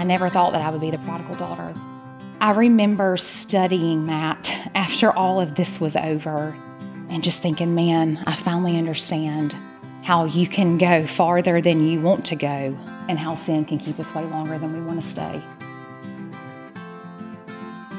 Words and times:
I 0.00 0.04
never 0.04 0.30
thought 0.30 0.52
that 0.52 0.62
I 0.62 0.70
would 0.70 0.80
be 0.80 0.90
the 0.90 0.96
prodigal 0.96 1.34
daughter. 1.34 1.74
I 2.40 2.52
remember 2.52 3.18
studying 3.18 4.06
that 4.06 4.50
after 4.74 5.12
all 5.12 5.42
of 5.42 5.56
this 5.56 5.78
was 5.78 5.94
over 5.94 6.56
and 7.10 7.22
just 7.22 7.42
thinking, 7.42 7.74
man, 7.74 8.18
I 8.26 8.32
finally 8.32 8.78
understand 8.78 9.54
how 10.02 10.24
you 10.24 10.48
can 10.48 10.78
go 10.78 11.06
farther 11.06 11.60
than 11.60 11.86
you 11.86 12.00
want 12.00 12.24
to 12.24 12.34
go 12.34 12.78
and 13.10 13.18
how 13.18 13.34
sin 13.34 13.66
can 13.66 13.76
keep 13.76 14.00
us 14.00 14.14
way 14.14 14.24
longer 14.24 14.56
than 14.58 14.72
we 14.72 14.80
want 14.80 15.02
to 15.02 15.06
stay. 15.06 15.42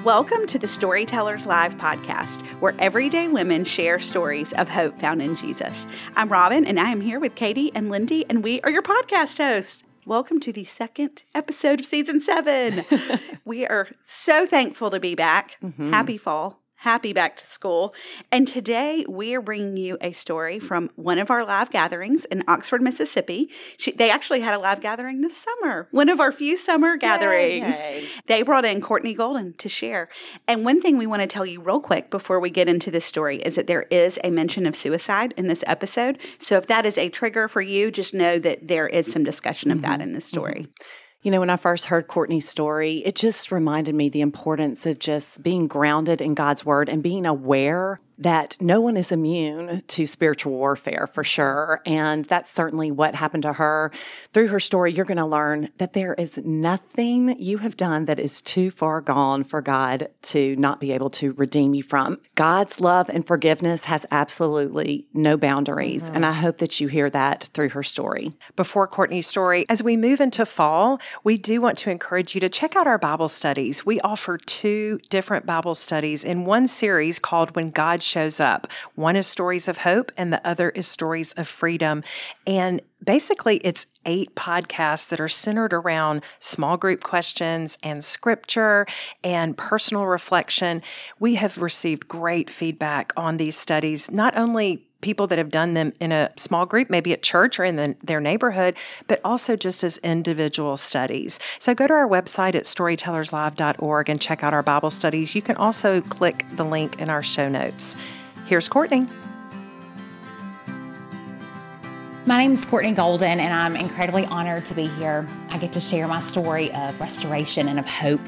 Welcome 0.04 0.48
to 0.48 0.58
the 0.58 0.68
Storytellers 0.68 1.46
Live 1.46 1.78
podcast, 1.78 2.42
where 2.62 2.74
everyday 2.80 3.28
women 3.28 3.64
share 3.64 4.00
stories 4.00 4.54
of 4.54 4.70
hope 4.70 5.00
found 5.00 5.22
in 5.22 5.36
Jesus. 5.36 5.86
I'm 6.16 6.30
Robin, 6.30 6.66
and 6.66 6.80
I 6.80 6.90
am 6.90 7.02
here 7.02 7.20
with 7.20 7.36
Katie 7.36 7.72
and 7.76 7.92
Lindy, 7.92 8.26
and 8.28 8.44
we 8.44 8.60
are 8.62 8.72
your 8.72 8.82
podcast 8.82 9.38
hosts. 9.38 9.84
Welcome 10.06 10.40
to 10.42 10.52
the 10.52 10.66
second 10.66 11.24
episode 11.36 11.82
of 11.82 11.86
season 11.86 12.22
seven. 12.22 12.86
we 13.46 13.68
are 13.68 13.90
so 14.04 14.48
thankful 14.48 14.90
to 14.90 15.00
be 15.00 15.14
back. 15.14 15.58
Mm-hmm. 15.64 15.92
Happy 15.92 16.18
fall 16.18 16.61
happy 16.82 17.14
back 17.14 17.38
to 17.38 17.46
school. 17.46 17.94
And 18.32 18.48
today 18.48 19.06
we 19.08 19.36
are 19.36 19.42
bringing 19.42 19.78
you 19.78 20.00
a 20.02 20.14
story 20.14 20.58
from 20.58 20.90
one 20.96 21.20
of 21.20 21.30
our 21.30 21.46
live 21.46 21.70
gatherings 21.70 22.26
in 22.26 22.44
Oxford, 22.48 22.82
Mississippi. 22.82 23.52
She, 23.78 23.92
they 23.92 24.10
actually 24.10 24.40
had 24.40 24.56
a 24.56 24.60
live 24.60 24.82
gathering 24.82 25.22
this 25.22 25.38
summer, 25.38 25.88
one 25.92 26.10
of 26.10 26.20
our 26.20 26.32
few 26.32 26.58
summer 26.58 26.98
gatherings. 26.98 27.68
Yay. 27.68 28.08
They 28.26 28.42
brought 28.42 28.66
in 28.66 28.82
Courtney 28.82 29.14
Golden 29.14 29.54
to 29.58 29.70
share. 29.70 30.10
And 30.48 30.66
one 30.66 30.82
thing 30.82 30.98
we 30.98 31.06
want 31.06 31.22
to 31.22 31.28
tell 31.28 31.46
you 31.46 31.62
real 31.62 31.80
quick 31.80 32.10
before 32.10 32.40
we 32.40 32.50
get 32.50 32.68
into 32.68 32.90
this 32.90 33.06
story 33.06 33.38
is 33.44 33.54
that 33.58 33.68
there 33.68 33.86
is 33.92 34.18
a 34.24 34.32
mention 34.32 34.66
of 34.66 34.76
suicide 34.76 35.36
in 35.38 35.48
this 35.48 35.64
episode. 35.68 36.18
So 36.40 36.58
if 36.58 36.66
that 36.66 36.88
is 36.88 36.98
a 36.98 37.10
trigger 37.10 37.48
for 37.48 37.62
you, 37.62 37.92
just 37.92 38.16
know 38.16 38.40
that 38.40 38.68
there 38.68 38.88
is 38.88 39.12
some 39.12 39.24
discussion 39.24 39.70
of 39.70 39.78
mm-hmm. 39.78 39.92
that 39.92 40.02
in 40.02 40.14
this 40.14 40.26
story. 40.26 40.62
Mm-hmm. 40.62 40.84
You 41.24 41.30
know, 41.30 41.40
when 41.40 41.52
I 41.52 41.58
first 41.58 41.86
heard 41.86 42.08
Courtney's 42.08 42.50
story, 42.50 43.04
it 43.06 43.14
just 43.14 43.52
reminded 43.52 43.94
me 43.94 44.10
the 44.10 44.22
importance 44.22 44.88
of 44.88 44.98
just 44.98 45.44
being 45.44 45.68
grounded 45.68 46.20
in 46.20 46.34
God's 46.34 46.66
word 46.66 46.90
and 46.90 47.04
being 47.04 47.28
aware 47.28 48.00
that 48.22 48.56
no 48.60 48.80
one 48.80 48.98
is 48.98 49.12
immune 49.12 49.84
to 49.88 50.06
spiritual 50.06 50.54
warfare 50.54 51.08
for 51.12 51.24
sure. 51.24 51.82
And 51.86 52.26
that's 52.26 52.52
certainly 52.52 52.92
what 52.92 53.16
happened 53.16 53.44
to 53.44 53.54
her. 53.54 53.92
Through 54.32 54.50
her 54.50 54.60
story, 54.60 54.94
you're 54.94 55.06
going 55.06 55.18
to 55.18 55.26
learn 55.26 55.70
that 55.78 55.94
there 55.94 56.14
is 56.14 56.38
nothing 56.38 57.36
you 57.40 57.58
have 57.60 57.76
done 57.76 58.06
that 58.06 58.20
is 58.20 58.42
too 58.42 58.70
far 58.72 59.02
gone 59.02 59.44
for 59.44 59.62
God 59.62 60.10
to 60.24 60.56
not 60.58 60.80
be 60.80 60.94
able 60.94 61.10
to 61.12 61.34
redeem 61.34 61.74
you 61.74 61.84
from. 61.84 62.20
God's 62.36 62.80
love 62.80 63.10
and 63.10 63.26
forgiveness 63.26 63.86
has 63.86 64.06
absolutely 64.12 65.08
no 65.14 65.36
boundaries. 65.36 66.04
Mm-hmm. 66.04 66.16
And 66.16 66.26
I 66.26 66.34
hope 66.34 66.58
that 66.58 66.80
you 66.80 66.88
hear 66.88 67.10
that 67.10 67.50
through 67.54 67.70
her 67.70 67.84
story. 67.84 68.34
Before 68.56 68.88
Courtney's 68.88 69.28
story, 69.28 69.66
as 69.68 69.82
we 69.82 69.98
move 69.98 70.22
into 70.22 70.46
fall, 70.46 71.00
we 71.24 71.38
do 71.38 71.60
want 71.60 71.78
to 71.80 71.90
encourage 71.90 72.36
you 72.36 72.42
to 72.42 72.50
check 72.50 72.76
out 72.76 72.88
our 72.88 73.00
Bible 73.00 73.28
studies. 73.28 73.86
We 73.86 74.00
offer 74.02 74.38
two 74.38 75.00
different 75.10 75.46
Bible 75.46 75.76
studies 75.76 76.24
in 76.24 76.46
one 76.46 76.68
series 76.68 77.18
called 77.18 77.56
When 77.56 77.72
God 77.72 78.04
shows 78.12 78.40
up. 78.40 78.68
One 78.96 79.16
is 79.16 79.28
stories 79.28 79.68
of 79.68 79.80
hope, 79.80 80.12
and 80.18 80.32
the 80.34 80.46
other 80.46 80.70
is 80.70 80.88
stories 80.88 81.32
of 81.34 81.48
freedom. 81.48 82.04
And 82.46 82.82
basically, 83.04 83.58
it's 83.58 83.88
eight 84.06 84.36
podcasts 84.36 85.08
that 85.10 85.22
are 85.22 85.30
centered 85.30 85.74
around 85.74 86.24
small 86.40 86.76
group 86.78 87.04
questions 87.04 87.78
and 87.82 88.04
scripture 88.04 88.86
and 89.24 89.58
personal 89.58 90.06
reflection. 90.06 90.82
We 91.20 91.36
have 91.36 91.58
received 91.58 92.08
great 92.08 92.50
feedback 92.50 93.14
on 93.16 93.38
these 93.38 93.58
studies, 93.58 94.12
not 94.12 94.36
only 94.36 94.88
people 95.02 95.28
that 95.28 95.38
have 95.38 95.50
done 95.50 95.74
them 95.74 95.94
in 96.00 96.12
a 96.12 96.32
small 96.38 96.66
group, 96.66 96.90
maybe 96.90 97.12
at 97.14 97.22
church 97.22 97.60
or 97.60 97.64
in 97.64 97.76
the, 97.76 97.96
their 98.04 98.20
neighborhood, 98.20 98.76
but 99.08 99.20
also 99.24 99.56
just 99.56 99.84
as 99.84 99.98
individual 100.00 100.78
studies. 100.78 101.40
So 101.60 101.74
go 101.74 101.88
to 101.88 101.94
our 101.94 102.08
website 102.08 102.56
at 102.56 102.64
storytellerslive.org 102.64 104.10
and 104.10 104.22
check 104.22 104.44
out 104.44 104.54
our 104.54 104.64
Bible 104.64 104.90
studies. 104.90 105.36
You 105.36 105.42
can 105.42 105.56
also 105.58 106.02
click 106.02 106.46
the 106.56 106.64
link 106.64 107.02
in 107.02 107.10
our 107.10 107.24
show 107.24 107.50
notes. 107.50 107.96
Here's 108.46 108.70
Courtney. 108.70 109.08
My 112.26 112.38
name 112.38 112.54
is 112.54 112.64
Courtney 112.66 112.92
Golden, 112.92 113.40
and 113.40 113.54
I'm 113.54 113.76
incredibly 113.76 114.26
honored 114.26 114.66
to 114.68 114.76
be 114.76 114.86
here. 114.86 115.28
I 115.50 115.58
get 115.58 115.74
to 115.74 115.80
share 115.80 116.08
my 116.08 116.20
story 116.20 116.72
of 116.72 117.00
restoration 117.00 117.68
and 117.68 117.80
of 117.80 117.88
hope. 117.88 118.22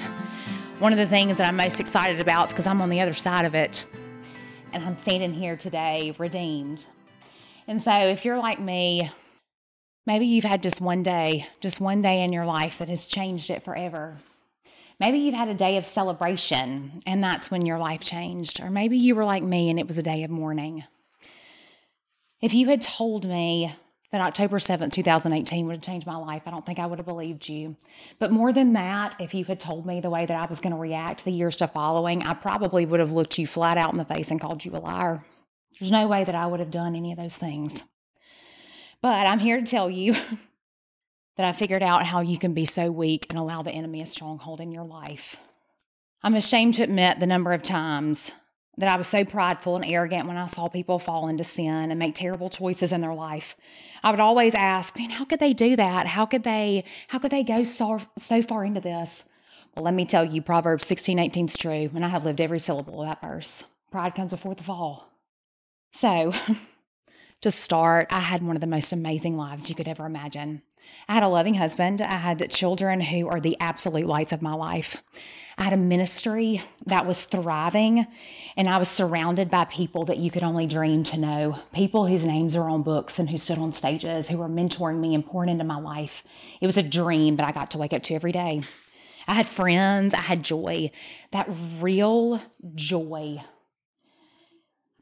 One 0.80 0.92
of 0.92 0.98
the 0.98 1.06
things 1.06 1.38
that 1.38 1.48
I'm 1.48 1.56
most 1.56 1.80
excited 1.80 2.20
about 2.20 2.48
is 2.48 2.54
because 2.54 2.66
I'm 2.66 2.82
on 2.82 2.90
the 2.90 3.00
other 3.02 3.14
side 3.14 3.46
of 3.46 3.54
it 3.54 3.86
and 4.74 4.84
I'm 4.84 4.98
standing 4.98 5.34
here 5.34 5.56
today 5.56 6.16
redeemed. 6.18 6.84
And 7.68 7.82
so, 7.82 7.92
if 7.92 8.26
you're 8.26 8.40
like 8.40 8.60
me, 8.60 9.10
maybe 10.06 10.26
you've 10.26 10.44
had 10.44 10.64
just 10.64 10.82
one 10.82 11.04
day, 11.04 11.48
just 11.62 11.80
one 11.80 12.02
day 12.02 12.24
in 12.24 12.34
your 12.34 12.46
life 12.46 12.80
that 12.80 12.90
has 12.90 13.08
changed 13.08 13.50
it 13.50 13.64
forever. 13.64 14.18
Maybe 15.00 15.20
you've 15.20 15.36
had 15.36 15.48
a 15.48 15.54
day 15.54 15.78
of 15.78 15.86
celebration 15.86 17.02
and 17.06 17.24
that's 17.24 17.50
when 17.50 17.66
your 17.66 17.78
life 17.78 18.02
changed. 18.02 18.60
Or 18.60 18.70
maybe 18.70 18.98
you 18.98 19.16
were 19.16 19.26
like 19.26 19.44
me 19.44 19.70
and 19.70 19.80
it 19.80 19.88
was 19.88 19.98
a 19.98 20.04
day 20.04 20.24
of 20.24 20.30
mourning. 20.30 20.84
If 22.42 22.54
you 22.54 22.68
had 22.68 22.82
told 22.82 23.28
me 23.28 23.74
that 24.14 24.22
October 24.22 24.60
7th, 24.60 24.92
2018 24.92 25.66
would 25.66 25.78
have 25.78 25.82
changed 25.82 26.06
my 26.06 26.16
life, 26.16 26.44
I 26.46 26.52
don't 26.52 26.64
think 26.64 26.78
I 26.78 26.86
would 26.86 27.00
have 27.00 27.06
believed 27.08 27.50
you. 27.50 27.76
But 28.20 28.32
more 28.32 28.54
than 28.54 28.74
that, 28.74 29.16
if 29.20 29.34
you 29.34 29.44
had 29.44 29.60
told 29.60 29.88
me 29.88 30.02
the 30.02 30.12
way 30.12 30.28
that 30.28 30.38
I 30.38 30.46
was 30.46 30.60
going 30.60 30.76
to 30.76 30.80
react 30.80 31.26
the 31.26 31.32
years 31.32 31.56
to 31.56 31.68
following, 31.68 32.22
I 32.22 32.36
probably 32.36 32.86
would 32.86 33.00
have 33.00 33.12
looked 33.12 33.40
you 33.40 33.48
flat 33.48 33.76
out 33.76 33.92
in 33.92 33.98
the 33.98 34.06
face 34.06 34.30
and 34.30 34.40
called 34.40 34.64
you 34.64 34.72
a 34.76 34.78
liar. 34.78 35.24
There's 35.80 35.92
no 35.92 36.08
way 36.08 36.24
that 36.26 36.36
I 36.36 36.46
would 36.46 36.60
have 36.60 36.70
done 36.70 36.96
any 36.96 37.12
of 37.12 37.18
those 37.18 37.36
things. 37.36 37.82
But 39.02 39.26
I'm 39.26 39.40
here 39.40 39.60
to 39.60 39.66
tell 39.66 39.90
you 39.90 40.14
that 41.38 41.48
I 41.48 41.52
figured 41.52 41.82
out 41.82 42.06
how 42.06 42.22
you 42.22 42.38
can 42.38 42.54
be 42.54 42.66
so 42.66 42.92
weak 42.92 43.26
and 43.32 43.40
allow 43.40 43.64
the 43.64 43.72
enemy 43.72 44.00
a 44.04 44.06
stronghold 44.06 44.62
in 44.62 44.72
your 44.72 44.86
life. 44.86 45.38
I'm 46.22 46.36
ashamed 46.36 46.76
to 46.76 46.84
admit 46.84 47.20
the 47.20 47.26
number 47.26 47.52
of 47.52 47.64
times 47.64 48.32
that 48.78 48.90
I 48.90 48.98
was 48.98 49.08
so 49.08 49.24
prideful 49.24 49.76
and 49.76 49.86
arrogant 49.86 50.28
when 50.28 50.38
I 50.38 50.48
saw 50.48 50.68
people 50.68 50.98
fall 51.00 51.28
into 51.28 51.44
sin 51.44 51.92
and 51.92 52.00
make 52.00 52.16
terrible 52.16 52.50
choices 52.50 52.92
in 52.92 53.02
their 53.02 53.14
life. 53.14 53.56
I 54.04 54.12
would 54.12 54.20
always 54.20 54.56
ask, 54.56 54.98
man, 54.98 55.12
how 55.12 55.26
could 55.26 55.40
they 55.40 55.54
do 55.54 55.76
that? 55.76 56.08
How 56.08 56.26
could 56.26 56.44
they 56.44 56.84
how 57.10 57.20
could 57.20 57.32
they 57.32 57.44
go 57.44 57.64
so 57.64 58.00
so 58.18 58.42
far 58.42 58.66
into 58.66 58.82
this? 58.82 59.24
Well, 59.76 59.86
let 59.86 59.94
me 59.94 60.06
tell 60.06 60.24
you, 60.24 60.42
Proverbs 60.42 60.86
16, 60.86 61.18
18 61.18 61.46
is 61.46 61.58
true, 61.58 61.90
and 61.94 62.06
I 62.06 62.10
have 62.10 62.26
lived 62.26 62.42
every 62.42 62.60
syllable 62.60 63.02
of 63.02 63.08
that 63.08 63.22
verse. 63.22 63.64
Pride 63.92 64.14
comes 64.16 64.32
before 64.32 64.54
the 64.54 64.64
fall. 64.64 65.10
So 65.92 66.34
to 67.42 67.52
start, 67.52 68.08
I 68.12 68.20
had 68.20 68.44
one 68.44 68.56
of 68.56 68.62
the 68.62 68.68
most 68.68 68.92
amazing 68.92 69.36
lives 69.36 69.70
you 69.70 69.76
could 69.76 69.88
ever 69.88 70.06
imagine. 70.06 70.62
I 71.08 71.14
had 71.14 71.24
a 71.24 71.28
loving 71.28 71.56
husband. 71.56 72.02
I 72.02 72.18
had 72.18 72.50
children 72.50 73.02
who 73.02 73.28
are 73.28 73.40
the 73.40 73.58
absolute 73.60 74.08
lights 74.08 74.32
of 74.32 74.42
my 74.42 74.54
life. 74.54 75.02
I 75.58 75.64
had 75.66 75.74
a 75.74 75.78
ministry 75.78 76.64
that 76.88 77.06
was 77.06 77.26
thriving, 77.26 78.08
and 78.58 78.68
I 78.68 78.78
was 78.78 78.90
surrounded 78.90 79.50
by 79.50 79.66
people 79.66 80.06
that 80.06 80.18
you 80.18 80.32
could 80.32 80.44
only 80.44 80.66
dream 80.66 81.04
to 81.06 81.20
know 81.20 81.60
people 81.74 82.08
whose 82.08 82.24
names 82.24 82.56
are 82.56 82.70
on 82.70 82.82
books 82.82 83.20
and 83.20 83.30
who 83.30 83.38
stood 83.38 83.60
on 83.60 83.72
stages, 83.72 84.28
who 84.28 84.38
were 84.38 84.50
mentoring 84.50 85.00
me 85.00 85.14
and 85.14 85.26
pouring 85.26 85.50
into 85.50 85.64
my 85.64 85.80
life. 85.80 86.24
It 86.60 86.66
was 86.66 86.78
a 86.78 86.84
dream 86.84 87.36
that 87.36 87.48
I 87.48 87.52
got 87.52 87.72
to 87.72 87.78
wake 87.78 87.94
up 87.94 88.04
to 88.04 88.16
every 88.16 88.32
day. 88.32 88.62
I 89.28 89.36
had 89.36 89.48
friends, 89.48 90.14
I 90.14 90.22
had 90.22 90.44
joy, 90.44 90.92
that 91.32 91.48
real 91.80 92.42
joy. 92.76 93.42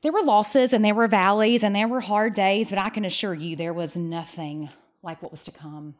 There 0.04 0.12
were 0.12 0.24
losses 0.24 0.74
and 0.74 0.84
there 0.84 0.96
were 0.96 1.08
valleys 1.08 1.64
and 1.64 1.76
there 1.76 1.88
were 1.88 2.02
hard 2.02 2.34
days, 2.34 2.72
but 2.72 2.80
I 2.80 2.90
can 2.90 3.06
assure 3.06 3.34
you 3.34 3.56
there 3.56 3.74
was 3.74 3.96
nothing 3.96 4.70
like 5.04 5.22
what 5.22 5.32
was 5.32 5.44
to 5.46 5.52
come. 5.52 5.96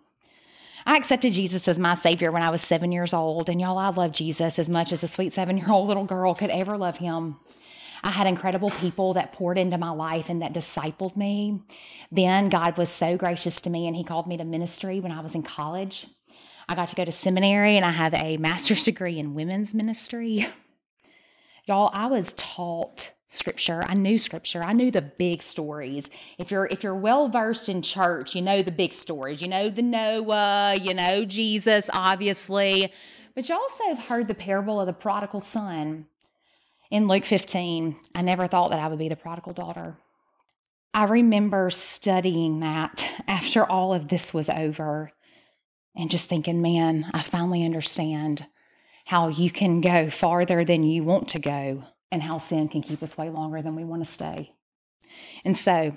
I 0.86 0.98
accepted 0.98 1.34
Jesus 1.34 1.68
as 1.68 1.78
my 1.78 1.94
Savior 1.94 2.32
when 2.32 2.42
I 2.42 2.50
was 2.50 2.62
seven 2.62 2.92
years 2.92 3.14
old, 3.14 3.50
and 3.50 3.62
y'all, 3.62 3.78
I 3.78 3.90
love 3.90 4.12
Jesus 4.12 4.58
as 4.58 4.70
much 4.70 4.92
as 4.92 5.04
a 5.04 5.08
sweet 5.08 5.34
seven 5.34 5.58
year 5.58 5.70
old 5.70 5.88
little 5.88 6.06
girl 6.06 6.34
could 6.34 6.50
ever 6.50 6.78
love 6.78 6.98
him. 6.98 7.38
I 8.04 8.10
had 8.10 8.26
incredible 8.26 8.72
people 8.72 9.14
that 9.14 9.32
poured 9.32 9.60
into 9.60 9.78
my 9.78 9.92
life 9.92 10.30
and 10.30 10.42
that 10.42 10.54
discipled 10.54 11.16
me. 11.16 11.62
Then 12.12 12.50
God 12.50 12.78
was 12.78 12.90
so 12.90 13.16
gracious 13.16 13.62
to 13.62 13.70
me, 13.70 13.88
and 13.88 13.96
He 13.96 14.04
called 14.04 14.28
me 14.28 14.38
to 14.38 14.44
ministry 14.44 15.00
when 15.00 15.12
I 15.12 15.22
was 15.22 15.36
in 15.36 15.44
college. 15.44 16.08
I 16.68 16.76
got 16.76 16.90
to 16.90 16.96
go 16.96 17.06
to 17.06 17.12
seminary, 17.12 17.76
and 17.76 17.86
I 17.86 17.92
have 17.92 18.14
a 18.14 18.38
master's 18.38 18.84
degree 18.86 19.20
in 19.20 19.36
women's 19.36 19.76
ministry. 19.76 20.48
Y'all, 21.66 21.92
I 21.94 22.08
was 22.08 22.34
taught 22.34 23.12
scripture. 23.32 23.84
I 23.88 23.94
knew 23.94 24.20
scripture. 24.20 24.62
I 24.62 24.74
knew 24.74 24.92
the 24.92 25.02
big 25.02 25.42
stories. 25.42 26.10
If 26.38 26.52
you're 26.52 26.66
if 26.66 26.84
you're 26.84 26.96
well 26.96 27.30
versed 27.30 27.70
in 27.70 27.82
church, 27.82 28.36
you 28.36 28.42
know 28.42 28.62
the 28.62 28.72
big 28.72 28.92
stories. 28.92 29.42
You 29.42 29.48
know 29.48 29.70
the 29.70 29.82
Noah, 29.82 30.76
you 30.80 30.94
know 30.94 31.24
Jesus 31.26 31.90
obviously. 31.94 32.92
But 33.34 33.48
you 33.48 33.56
also 33.56 33.86
have 33.86 34.00
heard 34.00 34.28
the 34.28 34.34
parable 34.34 34.82
of 34.82 34.88
the 34.88 34.94
prodigal 34.94 35.40
son 35.40 36.08
in 36.90 37.08
Luke 37.08 37.24
15. 37.24 37.96
I 38.14 38.22
never 38.22 38.48
thought 38.48 38.72
that 38.72 38.80
I 38.80 38.88
would 38.88 39.00
be 39.00 39.08
the 39.08 39.16
prodigal 39.16 39.54
daughter. 39.54 39.96
I 40.94 41.06
remember 41.06 41.70
studying 41.70 42.60
that 42.60 43.10
after 43.28 43.64
all 43.64 43.94
of 43.94 44.10
this 44.10 44.34
was 44.34 44.50
over 44.50 45.14
and 45.96 46.12
just 46.12 46.28
thinking, 46.28 46.62
man, 46.62 47.10
I 47.14 47.22
finally 47.22 47.64
understand 47.64 48.46
how 49.06 49.30
you 49.30 49.50
can 49.50 49.80
go 49.80 50.10
farther 50.10 50.66
than 50.66 50.84
you 50.84 51.04
want 51.04 51.30
to 51.30 51.40
go 51.40 51.86
and 52.12 52.22
how 52.22 52.38
sin 52.38 52.68
can 52.68 52.82
keep 52.82 53.02
us 53.02 53.18
way 53.18 53.30
longer 53.30 53.62
than 53.62 53.76
we 53.76 53.84
want 53.84 54.04
to 54.06 54.12
stay. 54.12 54.54
And 55.46 55.58
so 55.58 55.96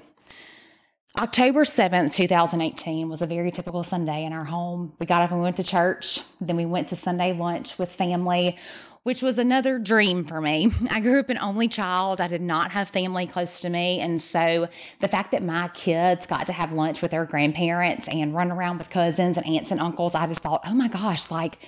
October 1.17 1.63
7th, 1.63 2.13
2018 2.13 3.09
was 3.09 3.23
a 3.23 3.27
very 3.27 3.53
typical 3.53 3.85
Sunday 3.85 4.25
in 4.25 4.33
our 4.33 4.45
home. 4.45 4.95
We 4.99 5.07
got 5.07 5.23
up 5.23 5.31
and 5.31 5.41
went 5.41 5.57
to 5.59 5.65
church. 5.65 6.21
Then 6.41 6.57
we 6.57 6.67
went 6.67 6.89
to 6.89 6.97
Sunday 6.97 7.33
lunch 7.33 7.79
with 7.79 7.91
family, 7.91 8.59
which 9.05 9.21
was 9.21 9.37
another 9.39 9.79
dream 9.79 10.25
for 10.25 10.41
me. 10.41 10.73
I 10.91 11.01
grew 11.01 11.21
up 11.21 11.29
an 11.29 11.39
only 11.39 11.69
child. 11.69 12.21
I 12.21 12.27
did 12.27 12.41
not 12.41 12.73
have 12.73 12.89
family 12.89 13.27
close 13.27 13.61
to 13.61 13.69
me. 13.69 14.01
And 14.01 14.21
so 14.21 14.69
the 15.01 15.09
fact 15.09 15.31
that 15.33 15.43
my 15.43 15.69
kids 15.69 16.27
got 16.27 16.47
to 16.47 16.53
have 16.53 16.73
lunch 16.73 17.03
with 17.03 17.11
their 17.11 17.27
grandparents 17.27 18.09
and 18.09 18.35
run 18.35 18.51
around 18.51 18.79
with 18.79 18.89
cousins 18.89 19.37
and 19.37 19.47
aunts 19.47 19.71
and 19.71 19.79
uncles, 19.79 20.15
I 20.15 20.27
just 20.27 20.43
thought, 20.43 20.63
oh 20.67 20.73
my 20.73 20.89
gosh, 20.89 21.31
like 21.31 21.59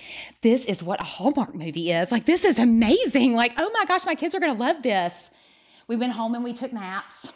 this 0.41 0.65
is 0.65 0.81
what 0.81 0.99
a 0.99 1.05
Hallmark 1.05 1.53
movie 1.53 1.91
is. 1.91 2.11
Like 2.11 2.25
this 2.25 2.43
is 2.43 2.57
amazing. 2.57 3.35
Like, 3.35 3.53
oh 3.57 3.69
my 3.71 3.85
gosh, 3.85 4.03
my 4.03 4.15
kids 4.15 4.33
are 4.33 4.39
going 4.39 4.55
to 4.55 4.59
love 4.59 4.81
this. 4.81 5.29
We 5.87 5.95
went 5.95 6.13
home 6.13 6.33
and 6.33 6.43
we 6.43 6.53
took 6.53 6.73
naps. 6.73 7.29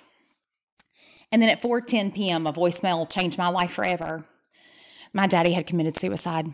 And 1.32 1.42
then 1.42 1.50
at 1.50 1.62
4:10 1.62 2.14
p.m., 2.14 2.46
a 2.48 2.52
voicemail 2.52 3.10
changed 3.10 3.38
my 3.38 3.48
life 3.48 3.72
forever. 3.72 4.26
My 5.14 5.28
daddy 5.28 5.54
had 5.54 5.68
committed 5.68 5.98
suicide. 5.98 6.48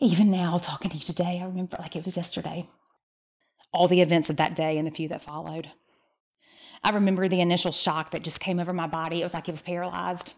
Even 0.00 0.30
now, 0.30 0.58
talking 0.58 0.90
to 0.90 0.96
you 0.96 1.04
today, 1.04 1.40
I 1.40 1.46
remember 1.46 1.76
like 1.78 1.96
it 1.96 2.04
was 2.04 2.16
yesterday. 2.16 2.68
All 3.72 3.88
the 3.88 4.00
events 4.00 4.30
of 4.30 4.36
that 4.36 4.54
day 4.54 4.78
and 4.78 4.86
the 4.86 4.90
few 4.90 5.08
that 5.08 5.22
followed. 5.22 5.70
I 6.82 6.90
remember 6.90 7.28
the 7.28 7.40
initial 7.40 7.72
shock 7.72 8.10
that 8.10 8.22
just 8.22 8.40
came 8.40 8.60
over 8.60 8.72
my 8.72 8.86
body. 8.86 9.20
It 9.20 9.24
was 9.24 9.34
like 9.34 9.48
it 9.48 9.52
was 9.52 9.62
paralyzed. 9.62 10.32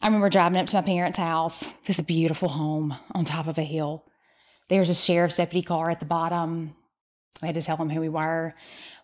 I 0.00 0.06
remember 0.06 0.30
driving 0.30 0.58
up 0.58 0.66
to 0.68 0.76
my 0.76 0.82
parents' 0.82 1.18
house, 1.18 1.64
this 1.84 2.00
beautiful 2.00 2.48
home 2.48 2.94
on 3.12 3.24
top 3.24 3.46
of 3.46 3.58
a 3.58 3.62
hill. 3.62 4.06
There's 4.68 4.88
a 4.88 4.94
sheriff's 4.94 5.36
deputy 5.36 5.62
car 5.62 5.90
at 5.90 6.00
the 6.00 6.06
bottom. 6.06 6.74
We 7.42 7.48
had 7.48 7.54
to 7.56 7.62
tell 7.62 7.76
them 7.76 7.90
who 7.90 8.00
we 8.00 8.08
were. 8.08 8.54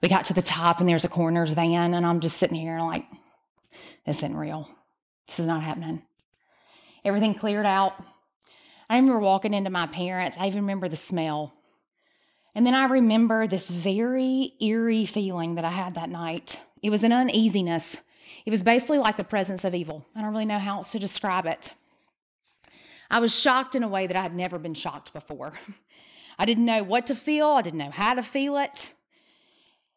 We 0.02 0.08
got 0.08 0.24
to 0.26 0.34
the 0.34 0.42
top 0.42 0.80
and 0.80 0.88
there's 0.88 1.04
a 1.04 1.08
coroner's 1.08 1.52
van, 1.52 1.92
and 1.92 2.06
I'm 2.06 2.20
just 2.20 2.38
sitting 2.38 2.56
here 2.56 2.78
like, 2.80 3.04
this 4.06 4.18
isn't 4.18 4.36
real. 4.36 4.68
This 5.26 5.40
is 5.40 5.46
not 5.46 5.62
happening. 5.62 6.02
Everything 7.04 7.34
cleared 7.34 7.66
out. 7.66 7.94
I 8.88 8.97
remember 8.97 9.19
walking 9.21 9.55
into 9.55 9.71
my 9.71 9.87
parents. 9.87 10.37
I 10.38 10.47
even 10.47 10.61
remember 10.61 10.88
the 10.88 10.97
smell. 10.97 11.53
And 12.55 12.67
then 12.67 12.75
I 12.75 12.87
remember 12.87 13.47
this 13.47 13.69
very 13.69 14.55
eerie 14.61 15.06
feeling 15.06 15.56
that 15.56 15.65
I 15.65 15.71
had 15.71 15.94
that 15.94 16.09
night. 16.09 16.61
It 16.83 16.91
was 16.91 17.05
an 17.05 17.12
uneasiness. 17.12 17.99
It 18.44 18.50
was 18.50 18.62
basically 18.62 18.99
like 18.99 19.17
the 19.17 19.25
presence 19.25 19.65
of 19.65 19.75
evil. 19.75 20.06
I 20.15 20.23
don't 20.23 20.31
really 20.31 20.44
know 20.44 20.59
how 20.59 20.77
else 20.79 20.93
to 20.93 20.99
describe 20.99 21.47
it. 21.47 21.73
I 23.11 23.21
was 23.21 23.35
shocked 23.35 23.75
in 23.75 23.83
a 23.83 23.88
way 23.88 24.06
that 24.06 24.17
I 24.17 24.23
had 24.23 24.35
never 24.35 24.59
been 24.59 24.75
shocked 24.75 25.12
before. 25.12 25.53
I 26.38 26.44
didn't 26.44 26.65
know 26.65 26.83
what 26.83 27.06
to 27.06 27.15
feel, 27.15 27.49
I 27.49 27.62
didn't 27.62 27.79
know 27.79 27.91
how 27.91 28.15
to 28.15 28.23
feel 28.23 28.56
it. 28.59 28.93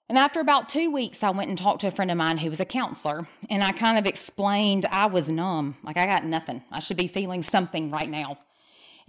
And 0.08 0.18
after 0.18 0.40
about 0.40 0.70
two 0.70 0.90
weeks, 0.90 1.22
I 1.22 1.30
went 1.30 1.50
and 1.50 1.58
talked 1.58 1.82
to 1.82 1.88
a 1.88 1.92
friend 1.92 2.10
of 2.10 2.18
mine 2.18 2.40
who 2.40 2.50
was 2.50 2.60
a 2.60 2.66
counselor, 2.66 3.28
and 3.50 3.64
I 3.64 3.72
kind 3.72 3.98
of 3.98 4.08
explained 4.08 4.88
I 4.90 5.06
was 5.06 5.30
numb, 5.30 5.76
like 5.84 5.98
I 5.98 6.08
got 6.08 6.26
nothing. 6.26 6.64
I 6.72 6.80
should 6.80 6.98
be 6.98 7.08
feeling 7.08 7.44
something 7.44 7.92
right 7.92 8.10
now. 8.10 8.40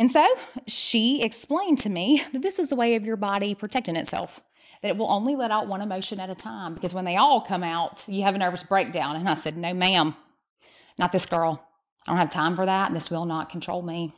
And 0.01 0.11
so 0.11 0.27
she 0.67 1.21
explained 1.21 1.77
to 1.81 1.91
me 1.91 2.25
that 2.33 2.41
this 2.41 2.59
is 2.59 2.71
the 2.71 2.75
way 2.75 2.95
of 2.95 3.05
your 3.05 3.19
body 3.19 3.55
protecting 3.55 3.97
itself, 3.97 4.41
that 4.81 4.89
it 4.89 4.97
will 4.97 5.11
only 5.11 5.37
let 5.37 5.51
out 5.51 5.69
one 5.69 5.83
emotion 5.83 6.19
at 6.19 6.31
a 6.31 6.35
time 6.35 6.73
because 6.73 6.95
when 6.95 7.05
they 7.05 7.17
all 7.17 7.43
come 7.43 7.63
out, 7.63 8.03
you 8.09 8.23
have 8.23 8.35
a 8.35 8.39
nervous 8.39 8.63
breakdown. 8.63 9.17
And 9.17 9.29
I 9.29 9.35
said, 9.35 9.59
No, 9.59 9.75
ma'am, 9.75 10.17
not 10.99 11.13
this 11.13 11.27
girl. 11.27 11.63
I 12.07 12.13
don't 12.13 12.19
have 12.19 12.33
time 12.33 12.57
for 12.57 12.65
that, 12.65 12.87
and 12.87 12.97
this 12.97 13.11
will 13.11 13.27
not 13.27 13.51
control 13.51 13.83
me. 13.83 14.15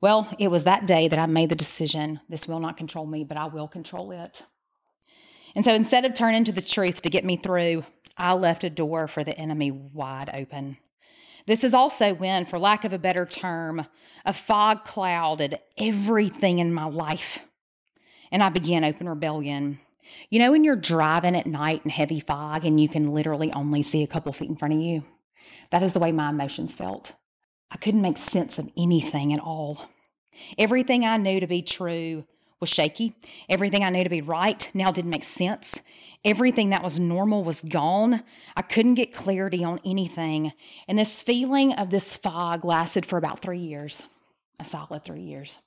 Well, 0.00 0.32
it 0.38 0.52
was 0.52 0.62
that 0.64 0.86
day 0.86 1.08
that 1.08 1.18
I 1.18 1.26
made 1.26 1.48
the 1.48 1.56
decision 1.56 2.20
this 2.28 2.46
will 2.46 2.60
not 2.60 2.76
control 2.76 3.04
me, 3.04 3.24
but 3.24 3.36
I 3.36 3.46
will 3.46 3.66
control 3.66 4.12
it. 4.12 4.44
And 5.56 5.64
so 5.64 5.74
instead 5.74 6.04
of 6.04 6.14
turning 6.14 6.44
to 6.44 6.52
the 6.52 6.62
truth 6.62 7.02
to 7.02 7.10
get 7.10 7.24
me 7.24 7.36
through, 7.36 7.84
I 8.16 8.34
left 8.34 8.62
a 8.62 8.70
door 8.70 9.08
for 9.08 9.24
the 9.24 9.36
enemy 9.36 9.72
wide 9.72 10.30
open. 10.32 10.76
This 11.48 11.64
is 11.64 11.72
also 11.72 12.12
when, 12.12 12.44
for 12.44 12.58
lack 12.58 12.84
of 12.84 12.92
a 12.92 12.98
better 12.98 13.24
term, 13.24 13.86
a 14.26 14.34
fog 14.34 14.84
clouded 14.84 15.58
everything 15.78 16.58
in 16.58 16.74
my 16.74 16.84
life. 16.84 17.42
And 18.30 18.42
I 18.42 18.50
began 18.50 18.84
open 18.84 19.08
rebellion. 19.08 19.80
You 20.28 20.40
know, 20.40 20.50
when 20.52 20.62
you're 20.62 20.76
driving 20.76 21.34
at 21.34 21.46
night 21.46 21.80
in 21.86 21.90
heavy 21.90 22.20
fog 22.20 22.66
and 22.66 22.78
you 22.78 22.86
can 22.86 23.14
literally 23.14 23.50
only 23.54 23.82
see 23.82 24.02
a 24.02 24.06
couple 24.06 24.30
feet 24.34 24.50
in 24.50 24.56
front 24.56 24.74
of 24.74 24.80
you? 24.80 25.04
That 25.70 25.82
is 25.82 25.94
the 25.94 26.00
way 26.00 26.12
my 26.12 26.28
emotions 26.28 26.74
felt. 26.74 27.14
I 27.70 27.78
couldn't 27.78 28.02
make 28.02 28.18
sense 28.18 28.58
of 28.58 28.70
anything 28.76 29.32
at 29.32 29.40
all. 29.40 29.88
Everything 30.58 31.06
I 31.06 31.16
knew 31.16 31.40
to 31.40 31.46
be 31.46 31.62
true 31.62 32.26
was 32.60 32.70
shaky. 32.70 33.14
Everything 33.48 33.84
I 33.84 33.90
knew 33.90 34.04
to 34.04 34.10
be 34.10 34.22
right 34.22 34.68
now 34.74 34.90
didn't 34.90 35.10
make 35.10 35.24
sense. 35.24 35.78
Everything 36.24 36.70
that 36.70 36.82
was 36.82 36.98
normal 36.98 37.44
was 37.44 37.62
gone. 37.62 38.22
I 38.56 38.62
couldn't 38.62 38.94
get 38.94 39.14
clarity 39.14 39.62
on 39.62 39.80
anything. 39.84 40.52
And 40.88 40.98
this 40.98 41.22
feeling 41.22 41.72
of 41.74 41.90
this 41.90 42.16
fog 42.16 42.64
lasted 42.64 43.06
for 43.06 43.16
about 43.18 43.40
three 43.40 43.58
years, 43.58 44.02
a 44.58 44.64
solid 44.64 45.04
three 45.04 45.22
years. 45.22 45.58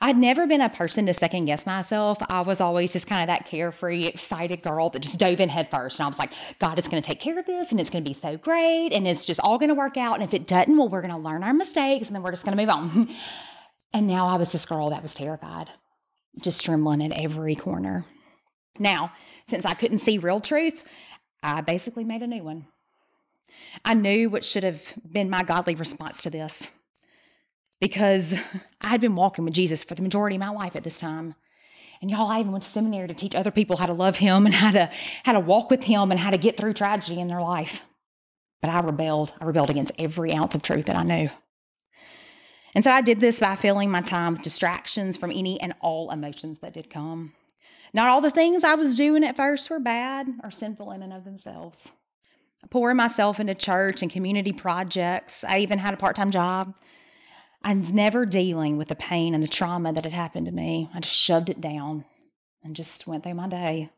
I'd 0.00 0.18
never 0.18 0.46
been 0.46 0.60
a 0.60 0.68
person 0.68 1.06
to 1.06 1.14
second 1.14 1.46
guess 1.46 1.64
myself. 1.64 2.18
I 2.28 2.42
was 2.42 2.60
always 2.60 2.92
just 2.92 3.06
kind 3.06 3.22
of 3.22 3.28
that 3.28 3.46
carefree, 3.46 4.04
excited 4.06 4.62
girl 4.62 4.90
that 4.90 5.00
just 5.00 5.18
dove 5.18 5.40
in 5.40 5.48
headfirst. 5.48 5.98
And 5.98 6.04
I 6.04 6.08
was 6.08 6.18
like, 6.18 6.32
God 6.58 6.78
is 6.78 6.86
going 6.86 7.02
to 7.02 7.06
take 7.06 7.20
care 7.20 7.38
of 7.38 7.46
this 7.46 7.70
and 7.70 7.80
it's 7.80 7.88
going 7.88 8.04
to 8.04 8.08
be 8.08 8.14
so 8.14 8.36
great 8.36 8.92
and 8.92 9.06
it's 9.06 9.24
just 9.24 9.40
all 9.40 9.58
going 9.58 9.70
to 9.70 9.74
work 9.74 9.96
out. 9.96 10.14
And 10.14 10.22
if 10.22 10.34
it 10.34 10.46
doesn't, 10.46 10.76
well, 10.76 10.88
we're 10.88 11.00
going 11.00 11.14
to 11.14 11.18
learn 11.18 11.42
our 11.42 11.54
mistakes 11.54 12.08
and 12.08 12.14
then 12.14 12.22
we're 12.22 12.30
just 12.30 12.44
going 12.44 12.56
to 12.56 12.62
move 12.62 12.70
on. 12.70 13.08
and 13.96 14.06
now 14.06 14.26
I 14.26 14.36
was 14.36 14.52
this 14.52 14.66
girl 14.66 14.90
that 14.90 15.00
was 15.00 15.14
terrified, 15.14 15.70
just 16.38 16.62
trembling 16.62 17.02
at 17.02 17.18
every 17.18 17.54
corner. 17.54 18.04
Now, 18.78 19.10
since 19.48 19.64
I 19.64 19.72
couldn't 19.72 19.98
see 19.98 20.18
real 20.18 20.38
truth, 20.38 20.86
I 21.42 21.62
basically 21.62 22.04
made 22.04 22.20
a 22.20 22.26
new 22.26 22.44
one. 22.44 22.66
I 23.86 23.94
knew 23.94 24.28
what 24.28 24.44
should 24.44 24.64
have 24.64 24.82
been 25.10 25.30
my 25.30 25.42
godly 25.42 25.74
response 25.74 26.20
to 26.22 26.30
this 26.30 26.70
because 27.80 28.34
I 28.82 28.88
had 28.88 29.00
been 29.00 29.16
walking 29.16 29.46
with 29.46 29.54
Jesus 29.54 29.82
for 29.82 29.94
the 29.94 30.02
majority 30.02 30.36
of 30.36 30.40
my 30.40 30.50
life 30.50 30.76
at 30.76 30.84
this 30.84 30.98
time. 30.98 31.34
And 32.02 32.10
y'all, 32.10 32.30
I 32.30 32.40
even 32.40 32.52
went 32.52 32.64
to 32.64 32.70
seminary 32.70 33.08
to 33.08 33.14
teach 33.14 33.34
other 33.34 33.50
people 33.50 33.78
how 33.78 33.86
to 33.86 33.94
love 33.94 34.18
him 34.18 34.44
and 34.44 34.54
how 34.54 34.72
to 34.72 34.90
how 35.24 35.32
to 35.32 35.40
walk 35.40 35.70
with 35.70 35.84
him 35.84 36.10
and 36.10 36.20
how 36.20 36.30
to 36.30 36.36
get 36.36 36.58
through 36.58 36.74
tragedy 36.74 37.18
in 37.18 37.28
their 37.28 37.40
life. 37.40 37.80
But 38.60 38.68
I 38.68 38.80
rebelled. 38.80 39.32
I 39.40 39.46
rebelled 39.46 39.70
against 39.70 39.92
every 39.98 40.34
ounce 40.34 40.54
of 40.54 40.60
truth 40.60 40.84
that 40.84 40.96
I 40.96 41.02
knew. 41.02 41.30
And 42.76 42.84
so 42.84 42.90
I 42.90 43.00
did 43.00 43.20
this 43.20 43.40
by 43.40 43.56
filling 43.56 43.90
my 43.90 44.02
time 44.02 44.34
with 44.34 44.42
distractions 44.42 45.16
from 45.16 45.30
any 45.30 45.58
and 45.62 45.74
all 45.80 46.10
emotions 46.10 46.58
that 46.58 46.74
did 46.74 46.90
come. 46.90 47.32
Not 47.94 48.04
all 48.08 48.20
the 48.20 48.30
things 48.30 48.64
I 48.64 48.74
was 48.74 48.94
doing 48.94 49.24
at 49.24 49.34
first 49.34 49.70
were 49.70 49.80
bad 49.80 50.26
or 50.44 50.50
sinful 50.50 50.90
in 50.90 51.02
and 51.02 51.10
of 51.10 51.24
themselves. 51.24 51.88
Pouring 52.68 52.98
myself 52.98 53.40
into 53.40 53.54
church 53.54 54.02
and 54.02 54.10
community 54.10 54.52
projects. 54.52 55.42
I 55.42 55.60
even 55.60 55.78
had 55.78 55.94
a 55.94 55.96
part 55.96 56.16
time 56.16 56.30
job. 56.30 56.74
I 57.62 57.72
was 57.72 57.94
never 57.94 58.26
dealing 58.26 58.76
with 58.76 58.88
the 58.88 58.94
pain 58.94 59.32
and 59.32 59.42
the 59.42 59.48
trauma 59.48 59.94
that 59.94 60.04
had 60.04 60.12
happened 60.12 60.44
to 60.44 60.52
me. 60.52 60.90
I 60.92 61.00
just 61.00 61.16
shoved 61.16 61.48
it 61.48 61.62
down 61.62 62.04
and 62.62 62.76
just 62.76 63.06
went 63.06 63.24
through 63.24 63.36
my 63.36 63.48
day. 63.48 63.88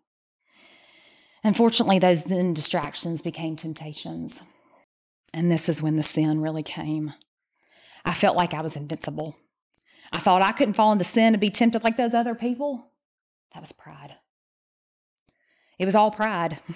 Unfortunately, 1.42 1.98
those 1.98 2.22
then 2.22 2.54
distractions 2.54 3.22
became 3.22 3.56
temptations. 3.56 4.40
And 5.34 5.50
this 5.50 5.68
is 5.68 5.82
when 5.82 5.96
the 5.96 6.04
sin 6.04 6.40
really 6.40 6.62
came. 6.62 7.14
I 8.04 8.14
felt 8.14 8.36
like 8.36 8.54
I 8.54 8.60
was 8.60 8.76
invincible. 8.76 9.36
I 10.12 10.18
thought 10.18 10.42
I 10.42 10.52
couldn't 10.52 10.74
fall 10.74 10.92
into 10.92 11.04
sin 11.04 11.34
and 11.34 11.40
be 11.40 11.50
tempted 11.50 11.84
like 11.84 11.96
those 11.96 12.14
other 12.14 12.34
people. 12.34 12.90
That 13.54 13.60
was 13.60 13.72
pride. 13.72 14.14
It 15.78 15.84
was 15.84 15.94
all 15.94 16.10
pride. 16.10 16.58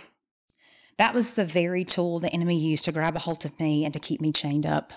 That 0.98 1.14
was 1.14 1.32
the 1.32 1.46
very 1.46 1.84
tool 1.84 2.20
the 2.20 2.32
enemy 2.32 2.56
used 2.58 2.84
to 2.84 2.92
grab 2.92 3.16
a 3.16 3.18
hold 3.18 3.44
of 3.44 3.58
me 3.58 3.84
and 3.84 3.94
to 3.94 3.98
keep 3.98 4.20
me 4.20 4.30
chained 4.30 4.66
up. 4.66 4.92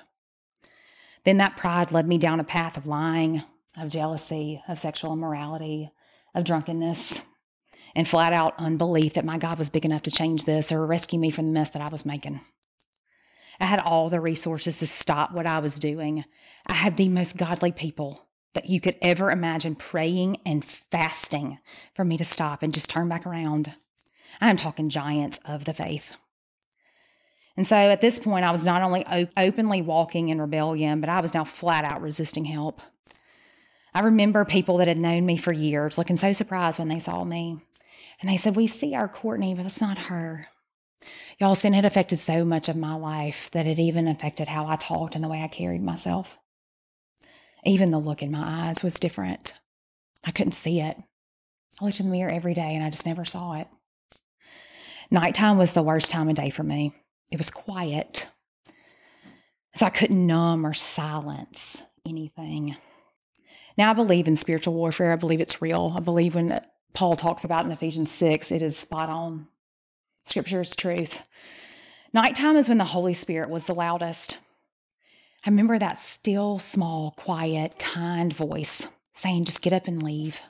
Then 1.23 1.37
that 1.37 1.57
pride 1.57 1.91
led 1.91 2.07
me 2.07 2.17
down 2.17 2.39
a 2.39 2.43
path 2.43 2.77
of 2.77 2.85
lying, 2.85 3.43
of 3.77 3.89
jealousy, 3.89 4.61
of 4.67 4.79
sexual 4.79 5.13
immorality, 5.13 5.91
of 6.35 6.43
drunkenness, 6.43 7.21
and 7.95 8.07
flat 8.07 8.33
out 8.33 8.53
unbelief 8.57 9.13
that 9.13 9.25
my 9.25 9.37
God 9.37 9.57
was 9.57 9.69
big 9.69 9.85
enough 9.85 10.03
to 10.03 10.11
change 10.11 10.43
this 10.43 10.71
or 10.71 10.85
rescue 10.85 11.17
me 11.17 11.31
from 11.31 11.45
the 11.45 11.51
mess 11.51 11.71
that 11.71 11.81
I 11.81 11.87
was 11.87 12.05
making. 12.05 12.41
I 13.59 13.65
had 13.65 13.79
all 13.79 14.09
the 14.09 14.19
resources 14.19 14.79
to 14.79 14.87
stop 14.87 15.31
what 15.31 15.45
I 15.45 15.59
was 15.59 15.79
doing. 15.79 16.25
I 16.67 16.73
had 16.73 16.97
the 16.97 17.09
most 17.09 17.37
godly 17.37 17.71
people 17.71 18.27
that 18.53 18.69
you 18.69 18.81
could 18.81 18.95
ever 19.01 19.31
imagine 19.31 19.75
praying 19.75 20.37
and 20.45 20.63
fasting 20.63 21.59
for 21.93 22.03
me 22.03 22.17
to 22.17 22.23
stop 22.23 22.63
and 22.63 22.73
just 22.73 22.89
turn 22.89 23.07
back 23.09 23.25
around. 23.25 23.75
I 24.41 24.49
am 24.49 24.57
talking 24.57 24.89
giants 24.89 25.39
of 25.45 25.65
the 25.65 25.73
faith. 25.73 26.17
And 27.57 27.65
so 27.65 27.75
at 27.75 28.01
this 28.01 28.19
point, 28.19 28.45
I 28.45 28.51
was 28.51 28.65
not 28.65 28.81
only 28.81 29.05
op- 29.05 29.29
openly 29.37 29.81
walking 29.81 30.29
in 30.29 30.41
rebellion, 30.41 30.99
but 30.99 31.09
I 31.09 31.21
was 31.21 31.33
now 31.33 31.43
flat 31.43 31.85
out 31.85 32.01
resisting 32.01 32.45
help. 32.45 32.81
I 33.93 34.01
remember 34.01 34.43
people 34.43 34.77
that 34.77 34.87
had 34.87 34.97
known 34.97 35.25
me 35.25 35.37
for 35.37 35.53
years 35.53 35.97
looking 35.97 36.17
so 36.17 36.33
surprised 36.33 36.79
when 36.79 36.89
they 36.89 36.99
saw 36.99 37.23
me. 37.23 37.59
And 38.19 38.29
they 38.29 38.37
said, 38.37 38.55
We 38.55 38.67
see 38.67 38.93
our 38.93 39.07
Courtney, 39.07 39.53
but 39.53 39.65
it's 39.65 39.81
not 39.81 39.97
her. 39.97 40.47
Y'all, 41.39 41.55
sin 41.55 41.73
had 41.73 41.85
affected 41.85 42.17
so 42.17 42.45
much 42.45 42.69
of 42.69 42.75
my 42.75 42.95
life 42.95 43.49
that 43.51 43.67
it 43.67 43.79
even 43.79 44.07
affected 44.07 44.47
how 44.47 44.67
I 44.67 44.75
talked 44.75 45.15
and 45.15 45.23
the 45.23 45.27
way 45.27 45.41
I 45.41 45.47
carried 45.47 45.83
myself. 45.83 46.37
Even 47.65 47.91
the 47.91 47.99
look 47.99 48.21
in 48.21 48.31
my 48.31 48.67
eyes 48.67 48.83
was 48.83 48.95
different. 48.95 49.53
I 50.23 50.31
couldn't 50.31 50.53
see 50.53 50.79
it. 50.79 50.97
I 51.79 51.85
looked 51.85 51.99
in 51.99 52.05
the 52.05 52.11
mirror 52.11 52.31
every 52.31 52.53
day 52.53 52.75
and 52.75 52.83
I 52.83 52.89
just 52.89 53.05
never 53.05 53.25
saw 53.25 53.53
it. 53.53 53.67
Nighttime 55.11 55.57
was 55.57 55.73
the 55.73 55.83
worst 55.83 56.11
time 56.11 56.29
of 56.29 56.35
day 56.35 56.49
for 56.49 56.63
me. 56.63 56.93
It 57.31 57.37
was 57.37 57.49
quiet. 57.49 58.27
So 59.75 59.85
I 59.85 59.89
couldn't 59.89 60.25
numb 60.25 60.65
or 60.65 60.73
silence 60.73 61.81
anything. 62.05 62.77
Now 63.77 63.91
I 63.91 63.93
believe 63.93 64.27
in 64.27 64.35
spiritual 64.35 64.73
warfare. 64.73 65.11
I 65.11 65.17
believe 65.17 65.41
it's 65.41 65.61
real. 65.61 65.93
I 65.95 65.99
believe 65.99 66.35
when 66.35 66.61
Paul 66.93 67.15
talks 67.15 67.43
about 67.43 67.65
in 67.65 67.71
Ephesians 67.71 68.11
6, 68.11 68.51
it 68.51 68.61
is 68.61 68.77
spot 68.77 69.09
on. 69.09 69.47
Scripture 70.25 70.61
is 70.61 70.75
truth. 70.75 71.23
Nighttime 72.13 72.55
is 72.55 72.67
when 72.67 72.77
the 72.77 72.85
Holy 72.85 73.13
Spirit 73.13 73.49
was 73.49 73.67
the 73.67 73.73
loudest. 73.75 74.37
I 75.45 75.49
remember 75.49 75.77
that 75.77 75.99
still, 75.99 76.59
small, 76.59 77.13
quiet, 77.17 77.77
kind 77.77 78.33
voice 78.33 78.87
saying, 79.13 79.45
just 79.45 79.61
get 79.61 79.73
up 79.73 79.87
and 79.87 80.01
leave. 80.01 80.41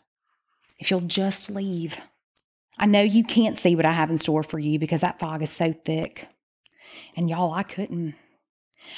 If 0.80 0.90
you'll 0.90 1.02
just 1.02 1.50
leave. 1.50 1.98
I 2.78 2.86
know 2.88 3.02
you 3.02 3.24
can't 3.24 3.58
see 3.58 3.76
what 3.76 3.86
I 3.86 3.94
have 3.94 4.10
in 4.10 4.18
store 4.18 4.44
for 4.44 4.60
you 4.60 4.80
because 4.80 5.02
that 5.02 5.20
fog 5.20 5.42
is 5.42 5.50
so 5.50 5.72
thick. 5.72 6.28
And 7.16 7.30
y'all, 7.30 7.54
I 7.54 7.64
couldn't. 7.64 8.16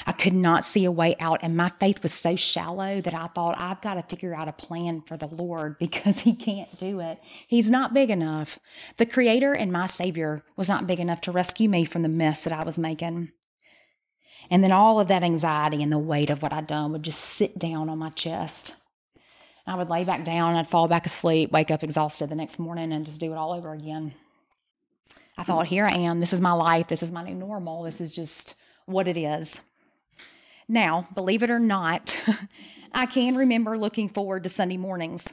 I 0.06 0.12
could 0.12 0.34
not 0.34 0.64
see 0.64 0.84
a 0.84 0.90
way 0.90 1.16
out, 1.20 1.40
and 1.42 1.56
my 1.56 1.70
faith 1.80 2.02
was 2.02 2.12
so 2.12 2.36
shallow 2.36 3.00
that 3.00 3.14
I 3.14 3.26
thought, 3.28 3.58
I've 3.58 3.80
got 3.80 3.94
to 3.94 4.02
figure 4.02 4.34
out 4.34 4.48
a 4.48 4.52
plan 4.52 5.02
for 5.02 5.16
the 5.16 5.26
Lord 5.26 5.78
because 5.80 6.20
He 6.20 6.34
can't 6.34 6.78
do 6.78 7.00
it. 7.00 7.18
He's 7.46 7.70
not 7.70 7.94
big 7.94 8.10
enough. 8.10 8.58
The 8.96 9.06
Creator 9.06 9.54
and 9.54 9.72
my 9.72 9.86
Savior 9.86 10.44
was 10.56 10.68
not 10.68 10.86
big 10.86 11.00
enough 11.00 11.20
to 11.22 11.32
rescue 11.32 11.68
me 11.68 11.84
from 11.84 12.02
the 12.02 12.08
mess 12.08 12.44
that 12.44 12.52
I 12.52 12.64
was 12.64 12.78
making. 12.78 13.32
And 14.50 14.64
then 14.64 14.72
all 14.72 15.00
of 15.00 15.08
that 15.08 15.22
anxiety 15.22 15.82
and 15.82 15.92
the 15.92 15.98
weight 15.98 16.30
of 16.30 16.42
what 16.42 16.52
I'd 16.52 16.66
done 16.66 16.92
would 16.92 17.02
just 17.02 17.20
sit 17.20 17.58
down 17.58 17.88
on 17.88 17.98
my 17.98 18.10
chest. 18.10 18.74
I 19.66 19.74
would 19.74 19.90
lay 19.90 20.04
back 20.04 20.24
down, 20.24 20.56
I'd 20.56 20.66
fall 20.66 20.88
back 20.88 21.04
asleep, 21.04 21.52
wake 21.52 21.70
up 21.70 21.82
exhausted 21.82 22.30
the 22.30 22.34
next 22.34 22.58
morning, 22.58 22.90
and 22.90 23.04
just 23.04 23.20
do 23.20 23.32
it 23.32 23.36
all 23.36 23.52
over 23.52 23.72
again. 23.72 24.14
I 25.36 25.44
thought, 25.44 25.68
here 25.68 25.84
I 25.84 25.92
am. 25.92 26.18
This 26.18 26.32
is 26.32 26.40
my 26.40 26.52
life. 26.52 26.88
This 26.88 27.02
is 27.02 27.12
my 27.12 27.22
new 27.22 27.34
normal. 27.34 27.84
This 27.84 28.00
is 28.00 28.10
just 28.10 28.54
what 28.86 29.06
it 29.06 29.16
is. 29.16 29.60
Now, 30.68 31.08
believe 31.14 31.42
it 31.42 31.50
or 31.50 31.58
not, 31.58 32.18
I 32.92 33.06
can 33.06 33.36
remember 33.36 33.78
looking 33.78 34.08
forward 34.08 34.44
to 34.44 34.50
Sunday 34.50 34.76
mornings. 34.76 35.32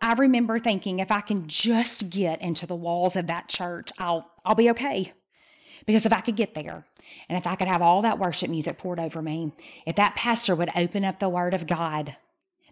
I 0.00 0.14
remember 0.14 0.58
thinking 0.58 0.98
if 0.98 1.12
I 1.12 1.20
can 1.20 1.46
just 1.46 2.08
get 2.08 2.40
into 2.40 2.66
the 2.66 2.74
walls 2.74 3.16
of 3.16 3.26
that 3.26 3.48
church, 3.48 3.90
I'll 3.98 4.30
I'll 4.44 4.54
be 4.54 4.70
okay. 4.70 5.12
Because 5.86 6.06
if 6.06 6.12
I 6.12 6.20
could 6.20 6.36
get 6.36 6.54
there 6.54 6.84
and 7.28 7.36
if 7.36 7.46
I 7.46 7.56
could 7.56 7.68
have 7.68 7.82
all 7.82 8.02
that 8.02 8.18
worship 8.18 8.48
music 8.48 8.78
poured 8.78 9.00
over 9.00 9.20
me, 9.20 9.52
if 9.86 9.96
that 9.96 10.16
pastor 10.16 10.54
would 10.54 10.70
open 10.74 11.04
up 11.04 11.18
the 11.18 11.28
word 11.28 11.52
of 11.52 11.66
God, 11.66 12.16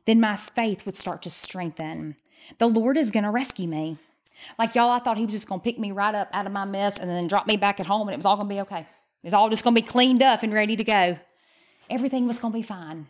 then 0.06 0.20
my 0.20 0.36
faith 0.36 0.86
would 0.86 0.96
start 0.96 1.22
to 1.22 1.30
strengthen. 1.30 2.16
The 2.58 2.68
Lord 2.68 2.96
is 2.96 3.10
going 3.10 3.24
to 3.24 3.30
rescue 3.30 3.68
me. 3.68 3.98
Like 4.58 4.74
y'all, 4.74 4.90
I 4.90 5.00
thought 5.00 5.18
He 5.18 5.24
was 5.24 5.32
just 5.32 5.48
going 5.48 5.60
to 5.60 5.64
pick 5.64 5.78
me 5.78 5.92
right 5.92 6.14
up 6.14 6.30
out 6.32 6.46
of 6.46 6.52
my 6.52 6.64
mess 6.64 6.98
and 6.98 7.10
then 7.10 7.26
drop 7.26 7.46
me 7.46 7.56
back 7.56 7.80
at 7.80 7.86
home 7.86 8.08
and 8.08 8.14
it 8.14 8.18
was 8.18 8.26
all 8.26 8.36
going 8.36 8.48
to 8.48 8.54
be 8.54 8.60
okay. 8.62 8.86
It's 9.22 9.34
all 9.34 9.50
just 9.50 9.64
going 9.64 9.74
to 9.74 9.82
be 9.82 9.86
cleaned 9.86 10.22
up 10.22 10.42
and 10.42 10.54
ready 10.54 10.76
to 10.76 10.84
go. 10.84 11.18
Everything 11.90 12.26
was 12.26 12.38
going 12.38 12.52
to 12.52 12.58
be 12.58 12.62
fine. 12.62 13.08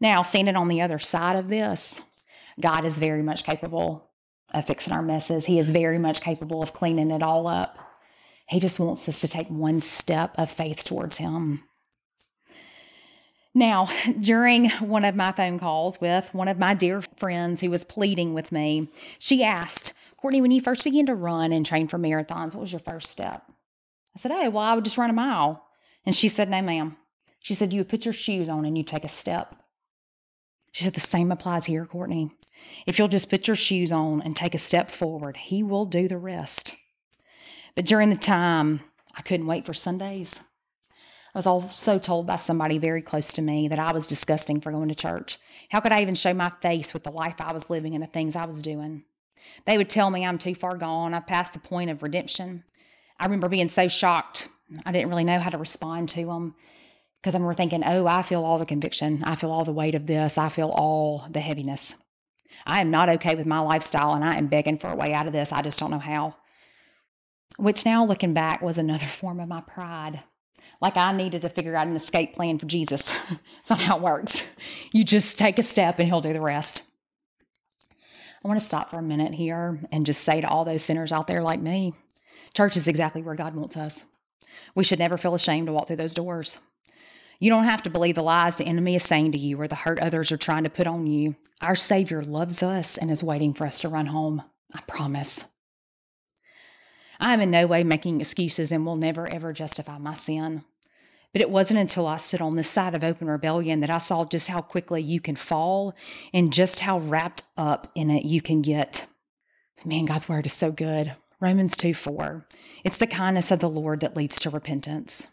Now, 0.00 0.22
standing 0.22 0.56
on 0.56 0.68
the 0.68 0.82
other 0.82 0.98
side 0.98 1.36
of 1.36 1.48
this, 1.48 2.00
God 2.60 2.84
is 2.84 2.94
very 2.94 3.22
much 3.22 3.44
capable 3.44 4.10
of 4.52 4.66
fixing 4.66 4.92
our 4.92 5.02
messes. 5.02 5.46
He 5.46 5.58
is 5.58 5.70
very 5.70 5.98
much 5.98 6.20
capable 6.20 6.62
of 6.62 6.72
cleaning 6.72 7.10
it 7.10 7.22
all 7.22 7.46
up. 7.46 7.78
He 8.46 8.60
just 8.60 8.78
wants 8.78 9.08
us 9.08 9.20
to 9.20 9.28
take 9.28 9.48
one 9.48 9.80
step 9.80 10.34
of 10.36 10.50
faith 10.50 10.84
towards 10.84 11.16
Him. 11.16 11.64
Now, 13.54 13.88
during 14.20 14.68
one 14.70 15.04
of 15.04 15.14
my 15.14 15.32
phone 15.32 15.58
calls 15.58 16.00
with 16.00 16.34
one 16.34 16.48
of 16.48 16.58
my 16.58 16.74
dear 16.74 17.02
friends 17.16 17.60
who 17.60 17.70
was 17.70 17.84
pleading 17.84 18.34
with 18.34 18.50
me, 18.50 18.88
she 19.18 19.44
asked, 19.44 19.92
Courtney, 20.16 20.40
when 20.40 20.50
you 20.50 20.60
first 20.60 20.84
began 20.84 21.06
to 21.06 21.14
run 21.14 21.52
and 21.52 21.64
train 21.64 21.86
for 21.86 21.98
marathons, 21.98 22.54
what 22.54 22.60
was 22.60 22.72
your 22.72 22.80
first 22.80 23.10
step? 23.10 23.44
I 24.16 24.18
said, 24.18 24.32
Hey, 24.32 24.48
well, 24.48 24.62
I 24.62 24.74
would 24.74 24.84
just 24.84 24.98
run 24.98 25.10
a 25.10 25.14
mile. 25.14 25.64
And 26.04 26.14
she 26.14 26.28
said, 26.28 26.50
No, 26.50 26.62
ma'am. 26.62 26.96
She 27.44 27.52
said, 27.52 27.74
You 27.74 27.80
would 27.80 27.90
put 27.90 28.06
your 28.06 28.14
shoes 28.14 28.48
on 28.48 28.64
and 28.64 28.76
you 28.76 28.82
take 28.82 29.04
a 29.04 29.08
step. 29.08 29.54
She 30.72 30.82
said, 30.82 30.94
The 30.94 31.00
same 31.00 31.30
applies 31.30 31.66
here, 31.66 31.84
Courtney. 31.84 32.30
If 32.86 32.98
you'll 32.98 33.06
just 33.06 33.28
put 33.28 33.46
your 33.46 33.54
shoes 33.54 33.92
on 33.92 34.22
and 34.22 34.34
take 34.34 34.54
a 34.54 34.58
step 34.58 34.90
forward, 34.90 35.36
He 35.36 35.62
will 35.62 35.84
do 35.84 36.08
the 36.08 36.16
rest. 36.16 36.74
But 37.74 37.84
during 37.84 38.08
the 38.08 38.16
time, 38.16 38.80
I 39.14 39.20
couldn't 39.20 39.46
wait 39.46 39.66
for 39.66 39.74
Sundays. 39.74 40.40
I 41.34 41.38
was 41.38 41.46
also 41.46 41.98
told 41.98 42.26
by 42.26 42.36
somebody 42.36 42.78
very 42.78 43.02
close 43.02 43.30
to 43.34 43.42
me 43.42 43.68
that 43.68 43.78
I 43.78 43.92
was 43.92 44.06
disgusting 44.06 44.62
for 44.62 44.72
going 44.72 44.88
to 44.88 44.94
church. 44.94 45.38
How 45.68 45.80
could 45.80 45.92
I 45.92 46.00
even 46.00 46.14
show 46.14 46.32
my 46.32 46.50
face 46.62 46.94
with 46.94 47.02
the 47.04 47.10
life 47.10 47.34
I 47.40 47.52
was 47.52 47.68
living 47.68 47.92
and 47.92 48.02
the 48.02 48.08
things 48.08 48.36
I 48.36 48.46
was 48.46 48.62
doing? 48.62 49.04
They 49.66 49.76
would 49.76 49.90
tell 49.90 50.08
me 50.08 50.24
I'm 50.24 50.38
too 50.38 50.54
far 50.54 50.78
gone. 50.78 51.12
I've 51.12 51.26
passed 51.26 51.52
the 51.52 51.58
point 51.58 51.90
of 51.90 52.02
redemption. 52.02 52.64
I 53.20 53.24
remember 53.24 53.50
being 53.50 53.68
so 53.68 53.86
shocked. 53.86 54.48
I 54.86 54.92
didn't 54.92 55.10
really 55.10 55.24
know 55.24 55.40
how 55.40 55.50
to 55.50 55.58
respond 55.58 56.08
to 56.10 56.24
them 56.24 56.54
because 57.24 57.34
I 57.34 57.38
remember 57.38 57.54
thinking, 57.54 57.82
oh, 57.86 58.06
I 58.06 58.20
feel 58.20 58.44
all 58.44 58.58
the 58.58 58.66
conviction. 58.66 59.22
I 59.24 59.34
feel 59.34 59.50
all 59.50 59.64
the 59.64 59.72
weight 59.72 59.94
of 59.94 60.06
this. 60.06 60.36
I 60.36 60.50
feel 60.50 60.68
all 60.68 61.26
the 61.30 61.40
heaviness. 61.40 61.94
I 62.66 62.82
am 62.82 62.90
not 62.90 63.08
okay 63.08 63.34
with 63.34 63.46
my 63.46 63.60
lifestyle 63.60 64.12
and 64.12 64.22
I 64.22 64.36
am 64.36 64.48
begging 64.48 64.76
for 64.76 64.90
a 64.90 64.94
way 64.94 65.14
out 65.14 65.26
of 65.26 65.32
this. 65.32 65.50
I 65.50 65.62
just 65.62 65.78
don't 65.78 65.90
know 65.90 65.98
how. 65.98 66.36
Which 67.56 67.86
now, 67.86 68.04
looking 68.04 68.34
back, 68.34 68.60
was 68.60 68.76
another 68.76 69.06
form 69.20 69.40
of 69.40 69.48
my 69.48 69.62
pride 69.62 70.22
like 70.82 70.98
I 70.98 71.12
needed 71.12 71.40
to 71.42 71.48
figure 71.48 71.74
out 71.76 71.86
an 71.86 71.96
escape 71.96 72.34
plan 72.34 72.58
for 72.58 72.66
Jesus. 72.66 73.16
It's 73.60 73.70
not 73.70 73.80
how 73.80 73.96
it 73.96 74.02
works. 74.02 74.44
You 74.92 75.02
just 75.02 75.38
take 75.38 75.58
a 75.58 75.62
step 75.62 75.98
and 75.98 76.06
He'll 76.06 76.20
do 76.20 76.34
the 76.34 76.42
rest. 76.42 76.82
I 78.44 78.48
want 78.48 78.60
to 78.60 78.66
stop 78.66 78.90
for 78.90 78.98
a 78.98 79.02
minute 79.02 79.32
here 79.32 79.80
and 79.90 80.04
just 80.04 80.24
say 80.24 80.42
to 80.42 80.48
all 80.48 80.66
those 80.66 80.84
sinners 80.84 81.10
out 81.10 81.26
there 81.26 81.42
like 81.42 81.62
me 81.62 81.94
church 82.52 82.76
is 82.76 82.86
exactly 82.86 83.22
where 83.22 83.34
God 83.34 83.54
wants 83.54 83.78
us. 83.78 84.04
We 84.74 84.84
should 84.84 84.98
never 84.98 85.16
feel 85.16 85.34
ashamed 85.34 85.68
to 85.68 85.72
walk 85.72 85.86
through 85.86 85.96
those 85.96 86.12
doors. 86.12 86.58
You 87.38 87.50
don't 87.50 87.64
have 87.64 87.82
to 87.82 87.90
believe 87.90 88.14
the 88.14 88.22
lies 88.22 88.56
the 88.56 88.64
enemy 88.64 88.94
is 88.94 89.02
saying 89.02 89.32
to 89.32 89.38
you 89.38 89.60
or 89.60 89.68
the 89.68 89.74
hurt 89.74 89.98
others 89.98 90.32
are 90.32 90.36
trying 90.36 90.64
to 90.64 90.70
put 90.70 90.86
on 90.86 91.06
you. 91.06 91.36
Our 91.60 91.76
Savior 91.76 92.22
loves 92.22 92.62
us 92.62 92.96
and 92.96 93.10
is 93.10 93.22
waiting 93.22 93.54
for 93.54 93.66
us 93.66 93.80
to 93.80 93.88
run 93.88 94.06
home. 94.06 94.42
I 94.72 94.80
promise. 94.86 95.44
I 97.20 97.32
am 97.32 97.40
in 97.40 97.50
no 97.50 97.66
way 97.66 97.84
making 97.84 98.20
excuses 98.20 98.72
and 98.72 98.84
will 98.84 98.96
never 98.96 99.26
ever 99.28 99.52
justify 99.52 99.98
my 99.98 100.14
sin. 100.14 100.64
But 101.32 101.40
it 101.40 101.50
wasn't 101.50 101.80
until 101.80 102.06
I 102.06 102.18
stood 102.18 102.40
on 102.40 102.54
this 102.54 102.70
side 102.70 102.94
of 102.94 103.02
open 103.02 103.28
rebellion 103.28 103.80
that 103.80 103.90
I 103.90 103.98
saw 103.98 104.24
just 104.24 104.48
how 104.48 104.60
quickly 104.60 105.02
you 105.02 105.20
can 105.20 105.34
fall 105.34 105.94
and 106.32 106.52
just 106.52 106.80
how 106.80 107.00
wrapped 107.00 107.42
up 107.56 107.90
in 107.94 108.10
it 108.10 108.24
you 108.24 108.40
can 108.40 108.62
get. 108.62 109.06
Man, 109.84 110.04
God's 110.04 110.28
word 110.28 110.46
is 110.46 110.52
so 110.52 110.70
good. 110.70 111.14
Romans 111.40 111.76
2 111.76 111.92
4. 111.92 112.46
It's 112.84 112.98
the 112.98 113.06
kindness 113.06 113.50
of 113.50 113.58
the 113.58 113.68
Lord 113.68 114.00
that 114.00 114.16
leads 114.16 114.38
to 114.40 114.50
repentance. 114.50 115.26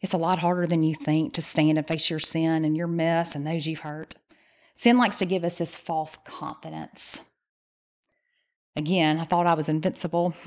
It's 0.00 0.14
a 0.14 0.18
lot 0.18 0.38
harder 0.38 0.66
than 0.66 0.82
you 0.82 0.94
think 0.94 1.34
to 1.34 1.42
stand 1.42 1.78
and 1.78 1.86
face 1.86 2.08
your 2.08 2.20
sin 2.20 2.64
and 2.64 2.76
your 2.76 2.86
mess 2.86 3.34
and 3.34 3.46
those 3.46 3.66
you've 3.66 3.80
hurt. 3.80 4.14
Sin 4.74 4.96
likes 4.96 5.18
to 5.18 5.26
give 5.26 5.44
us 5.44 5.58
this 5.58 5.76
false 5.76 6.16
confidence. 6.24 7.22
Again, 8.76 9.18
I 9.18 9.24
thought 9.24 9.46
I 9.46 9.54
was 9.54 9.68
invincible. 9.68 10.34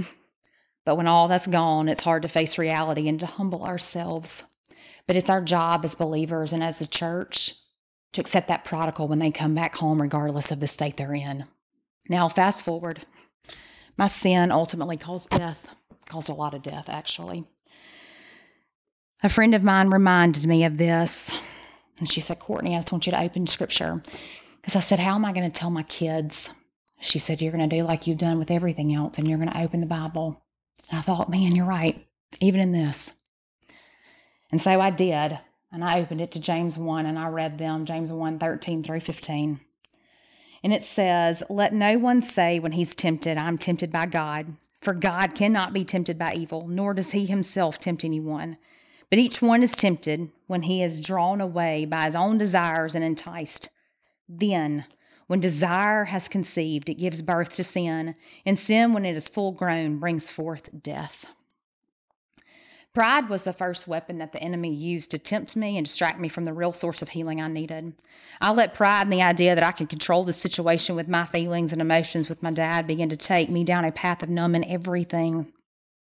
But 0.86 0.95
when 0.95 1.07
all 1.07 1.27
that's 1.27 1.48
gone, 1.48 1.88
it's 1.88 2.03
hard 2.03 2.24
to 2.24 2.27
face 2.27 2.57
reality 2.57 3.07
and 3.07 3.19
to 3.19 3.25
humble 3.25 3.63
ourselves. 3.63 4.43
But 5.07 5.15
it's 5.15 5.29
our 5.29 5.41
job 5.41 5.86
as 5.86 5.95
believers 5.95 6.53
and 6.53 6.63
as 6.63 6.79
the 6.79 6.88
church 6.88 7.55
to 8.13 8.22
accept 8.22 8.48
that 8.48 8.65
prodigal 8.65 9.07
when 9.07 9.19
they 9.19 9.31
come 9.31 9.55
back 9.55 9.75
home, 9.75 10.01
regardless 10.01 10.51
of 10.51 10.60
the 10.60 10.67
state 10.67 10.98
they're 10.98 11.13
in. 11.13 11.45
Now, 12.10 12.29
fast 12.29 12.63
forward. 12.63 13.01
My 13.98 14.07
sin 14.07 14.51
ultimately 14.51 14.98
caused 14.98 15.29
death, 15.29 15.67
caused 16.07 16.29
a 16.29 16.33
lot 16.33 16.53
of 16.53 16.62
death, 16.62 16.89
actually. 16.89 17.45
A 19.25 19.30
friend 19.30 19.56
of 19.56 19.63
mine 19.63 19.89
reminded 19.89 20.46
me 20.46 20.65
of 20.65 20.77
this, 20.77 21.39
and 21.98 22.10
she 22.10 22.20
said, 22.20 22.39
Courtney, 22.39 22.75
I 22.75 22.80
just 22.80 22.92
want 22.92 23.06
you 23.06 23.12
to 23.13 23.22
open 23.22 23.48
scripture. 23.48 24.03
Because 24.62 24.75
I 24.75 24.82
said, 24.82 25.00
How 25.00 25.15
am 25.15 25.24
I 25.24 25.32
going 25.32 25.50
to 25.50 25.60
tell 25.60 25.70
my 25.70 25.84
kids? 25.84 26.50
She 27.00 27.20
said, 27.20 27.42
You're 27.42 27.53
going 27.53 27.70
to 27.70 27.75
do 27.75 27.84
like 27.84 28.06
you've 28.06 28.18
done 28.18 28.38
with 28.38 28.51
everything 28.51 28.94
else, 28.94 29.18
and 29.18 29.25
you're 29.25 29.38
going 29.38 29.50
to 29.50 29.62
open 29.62 29.80
the 29.80 29.86
Bible. 29.86 30.44
And 30.89 31.00
I 31.00 31.01
thought, 31.01 31.30
man, 31.30 31.56
you're 31.56 31.65
right, 31.65 32.06
even 32.42 32.60
in 32.60 32.74
this. 32.74 33.13
And 34.51 34.60
so 34.60 34.82
I 34.82 34.89
did. 34.89 35.39
And 35.72 35.84
I 35.84 36.00
opened 36.00 36.22
it 36.22 36.32
to 36.34 36.39
James 36.39 36.77
1 36.77 37.06
and 37.08 37.18
I 37.18 37.27
read 37.30 37.58
them, 37.58 37.86
James 37.86 38.12
1 38.12 38.38
13 38.38 38.84
through 38.84 39.00
15. 39.00 39.60
And 40.63 40.74
it 40.74 40.84
says, 40.84 41.42
Let 41.50 41.74
no 41.74 41.98
one 41.98 42.22
say 42.22 42.60
when 42.60 42.74
he's 42.74 42.94
tempted, 42.94 43.38
I'm 43.38 43.58
tempted 43.58 43.92
by 43.92 44.06
God. 44.06 44.56
For 44.82 44.94
God 44.94 45.34
cannot 45.34 45.74
be 45.74 45.84
tempted 45.84 46.20
by 46.20 46.34
evil, 46.34 46.68
nor 46.68 46.94
does 46.94 47.12
he 47.12 47.25
himself 47.25 47.80
tempt 47.80 48.03
anyone. 48.03 48.58
But 49.13 49.20
each 49.20 49.43
one 49.43 49.62
is 49.62 49.75
tempted 49.75 50.32
when 50.48 50.63
he 50.63 50.82
is 50.82 51.00
drawn 51.00 51.39
away 51.39 51.86
by 51.86 52.05
his 52.05 52.15
own 52.15 52.39
desires 52.39 52.96
and 52.96 53.03
enticed. 53.05 53.70
Then, 54.27 54.86
when 55.27 55.39
desire 55.39 56.05
has 56.05 56.27
conceived, 56.27 56.89
it 56.89 56.96
gives 56.96 57.22
birth 57.22 57.51
to 57.51 57.63
sin, 57.63 58.15
and 58.43 58.58
sin, 58.58 58.91
when 58.91 59.05
it 59.05 59.15
is 59.15 59.27
full 59.27 59.51
grown, 59.51 60.00
brings 60.00 60.32
forth 60.32 60.82
death. 60.82 61.27
Pride 62.96 63.29
was 63.29 63.43
the 63.43 63.53
first 63.53 63.88
weapon 63.88 64.17
that 64.17 64.32
the 64.32 64.41
enemy 64.41 64.74
used 64.74 65.12
to 65.12 65.20
tempt 65.20 65.55
me 65.55 65.77
and 65.77 65.86
distract 65.86 66.20
me 66.20 66.27
from 66.27 66.46
the 66.46 66.51
real 66.51 66.74
source 66.74 67.03
of 67.03 67.10
healing 67.10 67.39
I 67.39 67.48
needed. 67.50 67.93
I 68.41 68.51
let 68.51 68.74
pride 68.74 69.03
and 69.03 69.13
the 69.13 69.22
idea 69.22 69.53
that 69.53 69.63
I 69.63 69.74
could 69.74 69.89
control 69.89 70.24
the 70.24 70.34
situation 70.34 70.96
with 70.96 71.08
my 71.08 71.27
feelings 71.27 71.72
and 71.72 71.84
emotions 71.84 72.29
with 72.29 72.41
my 72.41 72.50
dad 72.50 72.88
begin 72.88 73.10
to 73.10 73.15
take 73.15 73.51
me 73.51 73.63
down 73.63 73.86
a 73.86 73.91
path 73.91 74.24
of 74.24 74.29
numbing 74.29 74.67
everything. 74.67 75.53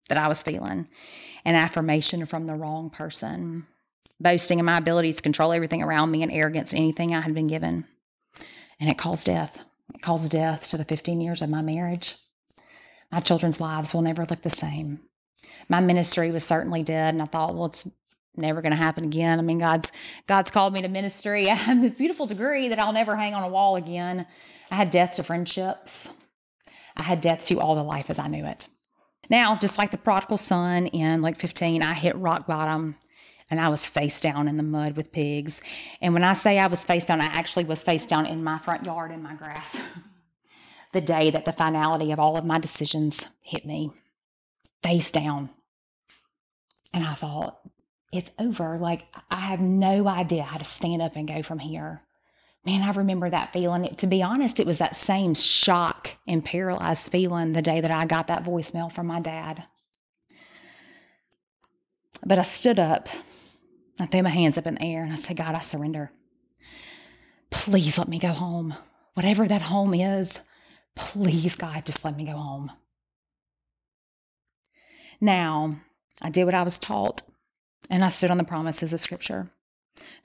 That 0.08 0.18
I 0.18 0.28
was 0.28 0.42
feeling, 0.42 0.88
and 1.44 1.56
affirmation 1.56 2.26
from 2.26 2.46
the 2.46 2.54
wrong 2.54 2.90
person, 2.90 3.66
boasting 4.20 4.58
in 4.58 4.64
my 4.64 4.78
ability 4.78 5.12
to 5.12 5.22
control 5.22 5.52
everything 5.52 5.82
around 5.82 6.10
me, 6.10 6.22
and 6.22 6.32
arrogance 6.32 6.72
in 6.72 6.78
anything 6.78 7.14
I 7.14 7.20
had 7.20 7.34
been 7.34 7.46
given. 7.46 7.84
And 8.80 8.90
it 8.90 8.98
caused 8.98 9.26
death. 9.26 9.64
It 9.94 10.02
caused 10.02 10.30
death 10.30 10.70
to 10.70 10.76
the 10.76 10.84
15 10.84 11.20
years 11.20 11.42
of 11.42 11.50
my 11.50 11.62
marriage. 11.62 12.16
My 13.10 13.20
children's 13.20 13.60
lives 13.60 13.94
will 13.94 14.02
never 14.02 14.24
look 14.24 14.42
the 14.42 14.50
same. 14.50 15.00
My 15.68 15.80
ministry 15.80 16.30
was 16.30 16.44
certainly 16.44 16.82
dead, 16.82 17.14
and 17.14 17.22
I 17.22 17.26
thought, 17.26 17.54
well, 17.54 17.66
it's 17.66 17.86
never 18.36 18.62
going 18.62 18.72
to 18.72 18.76
happen 18.76 19.04
again. 19.04 19.38
I 19.38 19.42
mean, 19.42 19.58
God's 19.58 19.92
God's 20.26 20.50
called 20.50 20.72
me 20.72 20.82
to 20.82 20.88
ministry. 20.88 21.50
I 21.50 21.54
have 21.54 21.80
this 21.82 21.92
beautiful 21.92 22.26
degree 22.26 22.68
that 22.68 22.78
I'll 22.78 22.92
never 22.92 23.16
hang 23.16 23.34
on 23.34 23.42
a 23.42 23.48
wall 23.48 23.76
again. 23.76 24.26
I 24.70 24.76
had 24.76 24.90
death 24.90 25.16
to 25.16 25.22
friendships. 25.22 26.08
I 26.96 27.02
had 27.02 27.20
death 27.20 27.44
to 27.46 27.60
all 27.60 27.74
the 27.74 27.82
life 27.82 28.10
as 28.10 28.18
I 28.18 28.28
knew 28.28 28.44
it. 28.44 28.66
Now, 29.30 29.56
just 29.56 29.78
like 29.78 29.90
the 29.90 29.98
prodigal 29.98 30.38
son 30.38 30.86
in 30.86 31.22
Luke 31.22 31.38
15, 31.38 31.82
I 31.82 31.94
hit 31.94 32.16
rock 32.16 32.46
bottom 32.46 32.96
and 33.50 33.60
I 33.60 33.68
was 33.68 33.86
face 33.86 34.20
down 34.20 34.48
in 34.48 34.56
the 34.56 34.62
mud 34.62 34.96
with 34.96 35.12
pigs. 35.12 35.60
And 36.00 36.14
when 36.14 36.24
I 36.24 36.34
say 36.34 36.58
I 36.58 36.66
was 36.66 36.84
face 36.84 37.04
down, 37.04 37.20
I 37.20 37.26
actually 37.26 37.64
was 37.64 37.82
face 37.82 38.06
down 38.06 38.26
in 38.26 38.44
my 38.44 38.58
front 38.58 38.84
yard 38.84 39.10
in 39.10 39.22
my 39.22 39.34
grass. 39.34 39.80
the 40.92 41.00
day 41.00 41.30
that 41.30 41.44
the 41.44 41.52
finality 41.52 42.12
of 42.12 42.18
all 42.18 42.36
of 42.36 42.44
my 42.44 42.58
decisions 42.58 43.24
hit 43.42 43.66
me, 43.66 43.90
face 44.82 45.10
down. 45.10 45.50
And 46.92 47.04
I 47.04 47.14
thought, 47.14 47.60
it's 48.12 48.30
over. 48.38 48.78
Like, 48.78 49.06
I 49.30 49.40
have 49.40 49.60
no 49.60 50.08
idea 50.08 50.42
how 50.42 50.56
to 50.56 50.64
stand 50.64 51.02
up 51.02 51.16
and 51.16 51.28
go 51.28 51.42
from 51.42 51.58
here. 51.58 52.02
Man, 52.68 52.82
I 52.82 52.90
remember 52.90 53.30
that 53.30 53.54
feeling. 53.54 53.94
to 53.94 54.06
be 54.06 54.22
honest, 54.22 54.60
it 54.60 54.66
was 54.66 54.76
that 54.76 54.94
same 54.94 55.32
shock 55.32 56.10
and 56.26 56.44
paralyzed 56.44 57.10
feeling 57.10 57.54
the 57.54 57.62
day 57.62 57.80
that 57.80 57.90
I 57.90 58.04
got 58.04 58.26
that 58.26 58.44
voicemail 58.44 58.92
from 58.92 59.06
my 59.06 59.20
dad. 59.20 59.64
But 62.26 62.38
I 62.38 62.42
stood 62.42 62.78
up, 62.78 63.08
I 63.98 64.04
threw 64.04 64.22
my 64.22 64.28
hands 64.28 64.58
up 64.58 64.66
in 64.66 64.74
the 64.74 64.84
air, 64.84 65.02
and 65.02 65.14
I 65.14 65.16
said, 65.16 65.38
God, 65.38 65.54
I 65.54 65.60
surrender. 65.60 66.10
Please 67.48 67.96
let 67.96 68.06
me 68.06 68.18
go 68.18 68.32
home. 68.32 68.74
Whatever 69.14 69.48
that 69.48 69.62
home 69.62 69.94
is, 69.94 70.40
please, 70.94 71.56
God, 71.56 71.86
just 71.86 72.04
let 72.04 72.18
me 72.18 72.26
go 72.26 72.32
home. 72.32 72.70
Now, 75.22 75.78
I 76.20 76.28
did 76.28 76.44
what 76.44 76.52
I 76.52 76.64
was 76.64 76.78
taught 76.78 77.22
and 77.88 78.04
I 78.04 78.10
stood 78.10 78.30
on 78.30 78.36
the 78.36 78.44
promises 78.44 78.92
of 78.92 79.00
Scripture. 79.00 79.48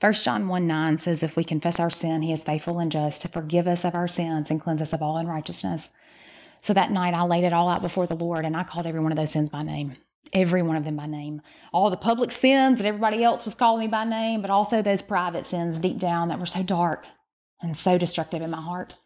1 0.00 0.12
John 0.14 0.48
1 0.48 0.66
9 0.66 0.98
says, 0.98 1.22
If 1.22 1.36
we 1.36 1.44
confess 1.44 1.80
our 1.80 1.90
sin, 1.90 2.22
he 2.22 2.32
is 2.32 2.44
faithful 2.44 2.78
and 2.78 2.90
just 2.90 3.22
to 3.22 3.28
forgive 3.28 3.66
us 3.66 3.84
of 3.84 3.94
our 3.94 4.08
sins 4.08 4.50
and 4.50 4.60
cleanse 4.60 4.82
us 4.82 4.92
of 4.92 5.02
all 5.02 5.16
unrighteousness. 5.16 5.90
So 6.62 6.72
that 6.72 6.90
night 6.90 7.14
I 7.14 7.22
laid 7.22 7.44
it 7.44 7.52
all 7.52 7.68
out 7.68 7.82
before 7.82 8.06
the 8.06 8.14
Lord 8.14 8.44
and 8.44 8.56
I 8.56 8.64
called 8.64 8.86
every 8.86 9.00
one 9.00 9.12
of 9.12 9.16
those 9.16 9.32
sins 9.32 9.48
by 9.48 9.62
name. 9.62 9.94
Every 10.32 10.62
one 10.62 10.76
of 10.76 10.84
them 10.84 10.96
by 10.96 11.06
name. 11.06 11.42
All 11.72 11.90
the 11.90 11.96
public 11.96 12.30
sins 12.30 12.78
that 12.78 12.86
everybody 12.86 13.22
else 13.22 13.44
was 13.44 13.54
calling 13.54 13.80
me 13.80 13.86
by 13.88 14.04
name, 14.04 14.40
but 14.40 14.50
also 14.50 14.80
those 14.80 15.02
private 15.02 15.44
sins 15.44 15.78
deep 15.78 15.98
down 15.98 16.28
that 16.28 16.38
were 16.38 16.46
so 16.46 16.62
dark 16.62 17.06
and 17.60 17.76
so 17.76 17.98
destructive 17.98 18.42
in 18.42 18.50
my 18.50 18.60
heart. 18.60 18.96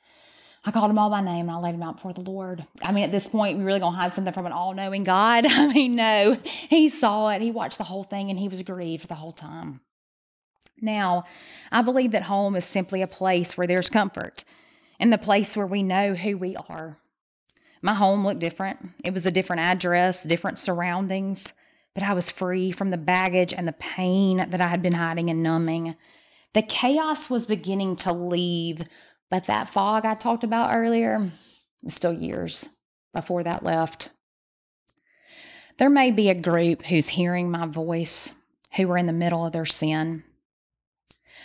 I 0.65 0.71
called 0.71 0.91
them 0.91 0.99
all 0.99 1.11
by 1.11 1.21
name 1.21 1.49
and 1.49 1.51
I 1.51 1.59
laid 1.59 1.75
them 1.75 1.83
out 1.83 1.97
before 1.97 2.13
the 2.13 2.21
Lord. 2.21 2.67
I 2.83 2.93
mean, 2.93 3.05
at 3.05 3.13
this 3.13 3.27
point, 3.27 3.59
we 3.59 3.65
really 3.65 3.81
gonna 3.81 3.97
hide 3.97 4.15
something 4.15 4.35
from 4.35 4.47
an 4.47 4.53
all 4.53 4.75
knowing 4.75 5.05
God? 5.05 5.47
I 5.49 5.67
mean, 5.73 5.95
no. 5.97 6.37
He 6.69 6.89
saw 6.89 7.31
it, 7.31 7.43
he 7.43 7.51
watched 7.51 7.79
the 7.79 7.85
whole 7.85 8.05
thing, 8.05 8.31
and 8.31 8.39
he 8.39 8.49
was 8.49 8.63
grieved 8.63 9.09
the 9.09 9.15
whole 9.15 9.33
time. 9.33 9.81
Now, 10.81 11.25
I 11.73 11.83
believe 11.83 12.13
that 12.13 12.23
home 12.23 12.57
is 12.57 12.65
simply 12.65 13.03
a 13.03 13.07
place 13.07 13.57
where 13.57 13.67
there's 13.67 13.91
comfort 13.91 14.45
and 15.01 15.13
the 15.13 15.19
place 15.19 15.57
where 15.57 15.67
we 15.67 15.83
know 15.83 16.15
who 16.15 16.37
we 16.37 16.57
are. 16.69 16.97
My 17.83 17.95
home 17.95 18.25
looked 18.25 18.41
different. 18.41 18.79
It 19.05 19.15
was 19.15 19.27
a 19.27 19.31
different 19.31 19.63
address, 19.63 20.25
different 20.25 20.59
surroundings, 20.59 21.53
but 21.95 22.03
I 22.03 22.13
was 22.13 22.31
free 22.31 22.73
from 22.73 22.91
the 22.91 22.97
baggage 22.97 23.53
and 23.53 23.67
the 23.67 23.73
pain 23.73 24.39
that 24.51 24.61
I 24.61 24.69
had 24.69 24.83
been 24.83 24.95
hiding 24.95 25.31
and 25.31 25.43
numbing. 25.43 25.95
The 26.55 26.63
chaos 26.63 27.31
was 27.31 27.47
beginning 27.47 27.97
to 27.97 28.13
leave 28.13 28.85
but 29.31 29.47
that 29.47 29.69
fog 29.69 30.05
I 30.05 30.15
talked 30.15 30.45
about 30.45 30.75
earlier 30.75 31.31
is 31.83 31.95
still 31.95 32.13
years 32.13 32.69
before 33.13 33.43
that 33.45 33.63
left. 33.63 34.11
There 35.79 35.91
may 35.91 36.11
be 36.11 36.31
a 36.31 36.35
group 36.35 36.87
who's 36.87 37.09
hearing 37.09 37.51
my 37.51 37.67
voice 37.67 38.35
who 38.77 38.91
are 38.91 38.99
in 38.99 39.07
the 39.07 39.13
middle 39.13 39.47
of 39.47 39.53
their 39.53 39.67
sin. 39.67 40.25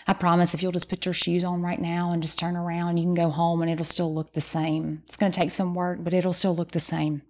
I 0.08 0.13
promise 0.13 0.53
if 0.53 0.62
you'll 0.62 0.71
just 0.71 0.89
put 0.89 1.06
your 1.06 1.13
shoes 1.13 1.43
on 1.43 1.62
right 1.62 1.79
now 1.79 2.12
and 2.12 2.21
just 2.21 2.38
turn 2.38 2.56
around, 2.56 2.97
you 2.97 3.03
can 3.03 3.13
go 3.13 3.29
home 3.29 3.62
and 3.62 3.71
it'll 3.71 3.86
still 3.86 4.13
look 4.13 4.34
the 4.34 4.41
same. 4.41 5.03
It's 5.06 5.15
going 5.15 5.32
to 5.32 5.39
take 5.39 5.51
some 5.51 5.75
work, 5.75 6.03
but 6.03 6.13
it'll 6.13 6.34
still 6.34 6.56
look 6.56 6.71
the 6.71 6.79
same. 6.79 7.21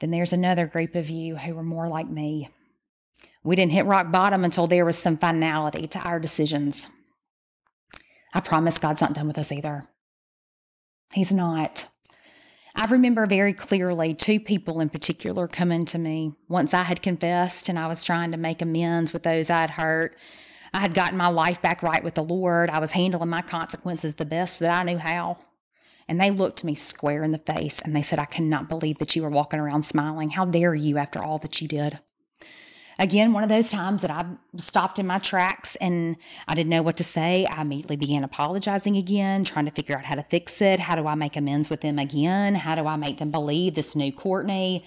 Then 0.00 0.10
there's 0.10 0.32
another 0.32 0.66
group 0.66 0.94
of 0.94 1.10
you 1.10 1.36
who 1.36 1.56
are 1.58 1.62
more 1.62 1.88
like 1.88 2.08
me. 2.08 2.48
We 3.44 3.56
didn't 3.56 3.72
hit 3.72 3.86
rock 3.86 4.10
bottom 4.10 4.44
until 4.44 4.66
there 4.66 4.84
was 4.84 4.98
some 4.98 5.16
finality 5.16 5.86
to 5.88 5.98
our 6.00 6.18
decisions. 6.18 6.88
I 8.32 8.40
promise 8.40 8.78
God's 8.78 9.00
not 9.00 9.12
done 9.12 9.26
with 9.26 9.38
us 9.38 9.52
either. 9.52 9.84
He's 11.12 11.32
not. 11.32 11.86
I 12.74 12.86
remember 12.86 13.26
very 13.26 13.52
clearly 13.52 14.14
two 14.14 14.38
people 14.40 14.80
in 14.80 14.90
particular 14.90 15.48
coming 15.48 15.84
to 15.86 15.98
me 15.98 16.34
once 16.48 16.72
I 16.72 16.84
had 16.84 17.02
confessed 17.02 17.68
and 17.68 17.78
I 17.78 17.88
was 17.88 18.04
trying 18.04 18.30
to 18.30 18.36
make 18.36 18.62
amends 18.62 19.12
with 19.12 19.24
those 19.24 19.50
I'd 19.50 19.70
hurt. 19.70 20.16
I 20.72 20.80
had 20.80 20.94
gotten 20.94 21.16
my 21.16 21.28
life 21.28 21.60
back 21.60 21.82
right 21.82 22.02
with 22.02 22.14
the 22.14 22.22
Lord. 22.22 22.70
I 22.70 22.78
was 22.78 22.92
handling 22.92 23.28
my 23.28 23.42
consequences 23.42 24.14
the 24.14 24.24
best 24.24 24.60
that 24.60 24.70
I 24.70 24.82
knew 24.82 24.98
how. 24.98 25.38
And 26.08 26.20
they 26.20 26.30
looked 26.30 26.64
me 26.64 26.74
square 26.74 27.22
in 27.22 27.32
the 27.32 27.38
face 27.38 27.80
and 27.80 27.94
they 27.94 28.02
said, 28.02 28.18
I 28.18 28.24
cannot 28.24 28.68
believe 28.68 28.98
that 28.98 29.14
you 29.14 29.22
were 29.22 29.30
walking 29.30 29.60
around 29.60 29.84
smiling. 29.84 30.30
How 30.30 30.44
dare 30.44 30.74
you 30.74 30.98
after 30.98 31.22
all 31.22 31.38
that 31.38 31.60
you 31.60 31.68
did? 31.68 32.00
again, 33.00 33.32
one 33.32 33.42
of 33.42 33.48
those 33.48 33.70
times 33.70 34.02
that 34.02 34.10
I 34.10 34.26
stopped 34.58 34.98
in 34.98 35.06
my 35.06 35.18
tracks 35.18 35.74
and 35.76 36.16
I 36.46 36.54
didn't 36.54 36.68
know 36.68 36.82
what 36.82 36.98
to 36.98 37.04
say. 37.04 37.46
I 37.46 37.62
immediately 37.62 37.96
began 37.96 38.22
apologizing 38.22 38.96
again, 38.96 39.42
trying 39.42 39.64
to 39.64 39.70
figure 39.70 39.96
out 39.96 40.04
how 40.04 40.14
to 40.14 40.22
fix 40.22 40.60
it. 40.60 40.78
How 40.78 40.94
do 40.94 41.06
I 41.06 41.14
make 41.14 41.36
amends 41.36 41.70
with 41.70 41.80
them 41.80 41.98
again? 41.98 42.54
How 42.54 42.74
do 42.74 42.86
I 42.86 42.96
make 42.96 43.18
them 43.18 43.30
believe 43.30 43.74
this 43.74 43.96
new 43.96 44.12
Courtney? 44.12 44.84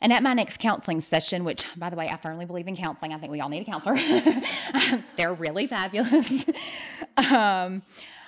And 0.00 0.12
at 0.12 0.22
my 0.22 0.32
next 0.32 0.58
counseling 0.58 1.00
session, 1.00 1.44
which, 1.44 1.64
by 1.76 1.90
the 1.90 1.96
way, 1.96 2.08
I 2.08 2.16
firmly 2.16 2.46
believe 2.46 2.68
in 2.68 2.76
counseling, 2.76 3.12
I 3.12 3.18
think 3.18 3.32
we 3.32 3.40
all 3.40 3.48
need 3.48 3.62
a 3.62 3.64
counselor. 3.64 3.96
They're 5.16 5.34
really 5.34 5.66
fabulous. 5.66 6.44
um, 7.16 7.82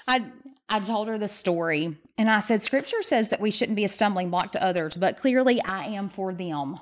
I 0.08 0.26
I 0.72 0.78
told 0.78 1.08
her 1.08 1.18
the 1.18 1.26
story, 1.26 1.96
and 2.16 2.30
I 2.30 2.38
said, 2.38 2.62
Scripture 2.62 3.02
says 3.02 3.28
that 3.28 3.40
we 3.40 3.50
shouldn't 3.50 3.74
be 3.74 3.84
a 3.84 3.88
stumbling 3.88 4.30
block 4.30 4.52
to 4.52 4.62
others, 4.62 4.96
but 4.96 5.20
clearly 5.20 5.60
I 5.62 5.86
am 5.86 6.08
for 6.08 6.32
them. 6.32 6.78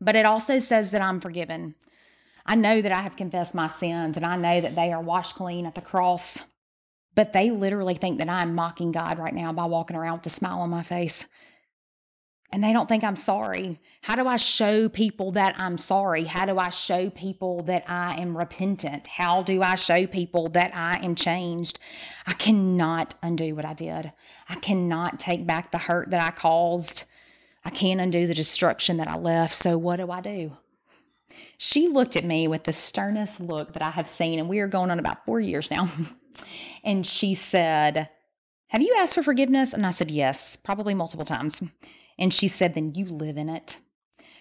But 0.00 0.14
it 0.14 0.24
also 0.24 0.60
says 0.60 0.92
that 0.92 1.02
I'm 1.02 1.20
forgiven. 1.20 1.74
I 2.46 2.54
know 2.54 2.80
that 2.80 2.92
I 2.92 3.02
have 3.02 3.16
confessed 3.16 3.54
my 3.54 3.68
sins 3.68 4.16
and 4.16 4.24
I 4.24 4.36
know 4.36 4.60
that 4.60 4.76
they 4.76 4.92
are 4.92 5.00
washed 5.00 5.34
clean 5.34 5.66
at 5.66 5.74
the 5.74 5.80
cross. 5.80 6.38
But 7.14 7.32
they 7.32 7.50
literally 7.50 7.94
think 7.94 8.18
that 8.18 8.28
I'm 8.28 8.54
mocking 8.54 8.92
God 8.92 9.18
right 9.18 9.34
now 9.34 9.52
by 9.52 9.64
walking 9.64 9.96
around 9.96 10.18
with 10.18 10.26
a 10.26 10.30
smile 10.30 10.60
on 10.60 10.70
my 10.70 10.82
face. 10.82 11.26
And 12.54 12.62
they 12.62 12.72
don't 12.72 12.88
think 12.88 13.02
I'm 13.02 13.16
sorry. 13.16 13.80
How 14.02 14.14
do 14.14 14.28
I 14.28 14.36
show 14.36 14.88
people 14.88 15.32
that 15.32 15.56
I'm 15.58 15.76
sorry? 15.76 16.22
How 16.22 16.46
do 16.46 16.56
I 16.56 16.70
show 16.70 17.10
people 17.10 17.64
that 17.64 17.82
I 17.90 18.14
am 18.20 18.38
repentant? 18.38 19.08
How 19.08 19.42
do 19.42 19.60
I 19.60 19.74
show 19.74 20.06
people 20.06 20.48
that 20.50 20.70
I 20.72 21.04
am 21.04 21.16
changed? 21.16 21.80
I 22.28 22.32
cannot 22.34 23.14
undo 23.24 23.56
what 23.56 23.64
I 23.64 23.74
did. 23.74 24.12
I 24.48 24.54
cannot 24.54 25.18
take 25.18 25.48
back 25.48 25.72
the 25.72 25.78
hurt 25.78 26.10
that 26.10 26.22
I 26.22 26.30
caused. 26.30 27.02
I 27.64 27.70
can't 27.70 28.00
undo 28.00 28.28
the 28.28 28.34
destruction 28.34 28.98
that 28.98 29.08
I 29.08 29.16
left. 29.16 29.56
So 29.56 29.76
what 29.76 29.96
do 29.96 30.12
I 30.12 30.20
do? 30.20 30.52
She 31.58 31.88
looked 31.88 32.14
at 32.14 32.24
me 32.24 32.46
with 32.46 32.62
the 32.62 32.72
sternest 32.72 33.40
look 33.40 33.72
that 33.72 33.82
I 33.82 33.90
have 33.90 34.08
seen, 34.08 34.38
and 34.38 34.48
we 34.48 34.60
are 34.60 34.68
going 34.68 34.92
on 34.92 35.00
about 35.00 35.24
four 35.24 35.40
years 35.40 35.72
now. 35.72 35.90
and 36.84 37.04
she 37.04 37.34
said, 37.34 38.10
Have 38.68 38.80
you 38.80 38.94
asked 38.96 39.16
for 39.16 39.24
forgiveness? 39.24 39.72
And 39.72 39.84
I 39.84 39.90
said, 39.90 40.08
Yes, 40.08 40.54
probably 40.54 40.94
multiple 40.94 41.24
times. 41.24 41.60
And 42.18 42.32
she 42.32 42.48
said, 42.48 42.74
Then 42.74 42.94
you 42.94 43.06
live 43.06 43.36
in 43.36 43.48
it. 43.48 43.78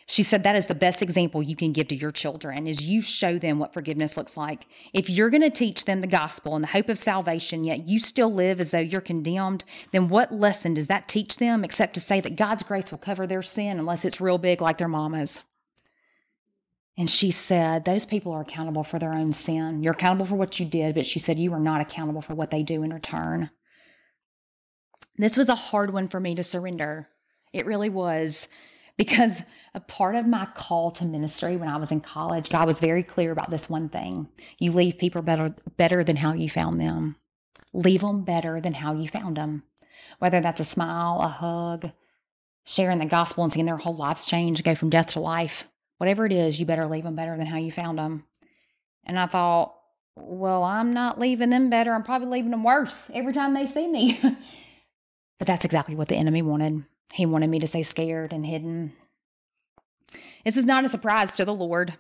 She 0.06 0.24
said 0.24 0.44
that 0.44 0.56
is 0.56 0.66
the 0.66 0.76
best 0.76 1.02
example 1.02 1.42
you 1.42 1.56
can 1.56 1.72
give 1.72 1.88
to 1.88 1.96
your 1.96 2.12
children 2.12 2.68
is 2.68 2.82
you 2.82 3.02
show 3.02 3.40
them 3.40 3.58
what 3.58 3.74
forgiveness 3.74 4.18
looks 4.18 4.36
like. 4.36 4.68
If 4.94 5.10
you're 5.10 5.30
going 5.30 5.42
to 5.42 5.50
teach 5.50 5.86
them 5.86 6.02
the 6.02 6.08
gospel 6.08 6.56
and 6.56 6.64
the 6.64 6.70
hope 6.70 6.90
of 6.90 7.00
salvation 7.00 7.64
yet 7.64 7.88
you 7.88 8.00
still 8.00 8.34
live 8.34 8.60
as 8.60 8.72
though 8.72 8.80
you're 8.80 9.02
condemned, 9.02 9.64
then 9.92 10.10
what 10.10 10.34
lesson 10.34 10.74
does 10.74 10.88
that 10.88 11.08
teach 11.08 11.38
them 11.38 11.64
except 11.64 11.94
to 11.94 12.00
say 12.02 12.20
that 12.20 12.36
God's 12.36 12.64
grace 12.64 12.92
will 12.92 12.98
cover 12.98 13.26
their 13.26 13.42
sin 13.42 13.80
unless 13.80 14.04
it's 14.04 14.20
real 14.20 14.38
big 14.38 14.62
like 14.62 14.78
their 14.78 14.90
mama's? 14.90 15.42
And 16.98 17.10
she 17.10 17.32
said, 17.32 17.86
Those 17.86 18.06
people 18.06 18.34
are 18.34 18.42
accountable 18.42 18.84
for 18.84 19.00
their 19.00 19.14
own 19.14 19.34
sin. 19.34 19.84
You're 19.84 19.94
accountable 19.94 20.26
for 20.26 20.36
what 20.36 20.60
you 20.60 20.66
did, 20.66 20.96
but 20.96 21.06
she 21.06 21.20
said, 21.20 21.40
You 21.40 21.54
are 21.54 21.60
not 21.60 21.82
accountable 21.82 22.22
for 22.22 22.36
what 22.36 22.52
they 22.52 22.62
do 22.62 22.84
in 22.84 22.94
return. 22.94 23.50
This 25.18 25.38
was 25.38 25.50
a 25.50 25.56
hard 25.56 25.94
one 25.94 26.08
for 26.08 26.20
me 26.20 26.36
to 26.36 26.44
surrender. 26.44 27.08
It 27.54 27.66
really 27.66 27.90
was 27.90 28.48
because 28.98 29.42
a 29.74 29.80
part 29.80 30.16
of 30.16 30.28
my 30.28 30.48
call 30.56 30.92
to 30.92 31.06
ministry 31.06 31.56
when 31.56 31.70
I 31.70 31.78
was 31.78 31.92
in 31.92 32.02
college, 32.02 32.50
God 32.50 32.68
was 32.68 32.80
very 32.80 33.04
clear 33.04 33.32
about 33.32 33.50
this 33.50 33.70
one 33.70 33.90
thing. 33.90 34.28
You 34.60 34.72
leave 34.72 34.98
people 34.98 35.22
better 35.22 35.56
better 35.78 36.04
than 36.04 36.18
how 36.18 36.34
you 36.34 36.50
found 36.50 36.82
them. 36.82 37.16
Leave 37.74 38.02
them 38.02 38.24
better 38.24 38.62
than 38.62 38.74
how 38.74 38.94
you 38.94 39.08
found 39.08 39.38
them. 39.38 39.64
Whether 40.20 40.42
that's 40.42 40.60
a 40.60 40.66
smile, 40.66 41.20
a 41.22 41.28
hug, 41.28 41.92
sharing 42.66 43.00
the 43.00 43.06
gospel 43.06 43.44
and 43.44 43.52
seeing 43.52 43.66
their 43.66 43.78
whole 43.78 43.96
lives 43.96 44.26
change, 44.26 44.64
go 44.64 44.76
from 44.76 44.90
death 44.90 45.08
to 45.08 45.20
life. 45.20 45.66
Whatever 45.98 46.26
it 46.26 46.32
is, 46.32 46.60
you 46.60 46.66
better 46.66 46.86
leave 46.86 47.04
them 47.04 47.16
better 47.16 47.36
than 47.38 47.48
how 47.48 47.58
you 47.58 47.72
found 47.72 47.98
them. 47.98 48.26
And 49.06 49.18
I 49.18 49.26
thought, 49.26 49.76
well, 50.16 50.64
I'm 50.64 50.94
not 50.94 51.20
leaving 51.20 51.50
them 51.50 51.70
better. 51.70 51.94
I'm 51.94 52.04
probably 52.04 52.28
leaving 52.28 52.52
them 52.52 52.64
worse 52.64 53.10
every 53.14 53.34
time 53.34 53.54
they 53.54 53.66
see 53.66 53.88
me. 53.88 54.20
but 55.40 55.48
that's 55.48 55.66
exactly 55.66 55.96
what 55.96 56.08
the 56.08 56.16
enemy 56.16 56.42
wanted. 56.42 56.86
He 57.14 57.28
wanted 57.28 57.52
me 57.52 57.60
to 57.60 57.68
stay 57.68 57.84
scared 57.84 58.34
and 58.34 58.44
hidden. 58.44 58.92
This 60.44 60.58
is 60.58 60.66
not 60.66 60.84
a 60.84 60.90
surprise 60.90 61.36
to 61.36 61.46
the 61.46 61.54
Lord. 61.54 61.94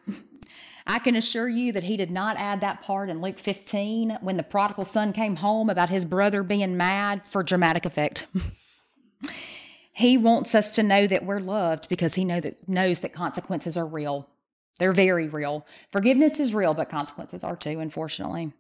I 0.88 0.98
can 0.98 1.16
assure 1.16 1.48
you 1.48 1.72
that 1.74 1.84
he 1.84 1.98
did 1.98 2.10
not 2.10 2.38
add 2.38 2.62
that 2.62 2.82
part 2.82 3.12
in 3.12 3.22
Luke 3.22 3.38
15 3.38 4.18
when 4.22 4.38
the 4.38 4.44
prodigal 4.44 4.86
son 4.86 5.14
came 5.14 5.36
home 5.36 5.70
about 5.70 5.90
his 5.90 6.04
brother 6.04 6.42
being 6.42 6.78
mad 6.78 7.22
for 7.30 7.44
dramatic 7.44 7.86
effect. 7.86 8.26
he 9.94 10.18
wants 10.18 10.56
us 10.56 10.72
to 10.72 10.82
know 10.82 11.06
that 11.06 11.28
we're 11.28 11.40
loved 11.40 11.90
because 11.90 12.16
he 12.16 12.26
know 12.26 12.40
that, 12.40 12.68
knows 12.68 13.02
that 13.02 13.14
consequences 13.14 13.78
are 13.78 13.86
real. 13.86 14.28
They're 14.80 14.94
very 14.94 15.30
real. 15.30 15.68
Forgiveness 15.92 16.40
is 16.40 16.56
real, 16.56 16.74
but 16.74 16.90
consequences 16.90 17.44
are 17.44 17.56
too, 17.56 17.80
unfortunately. 17.80 18.52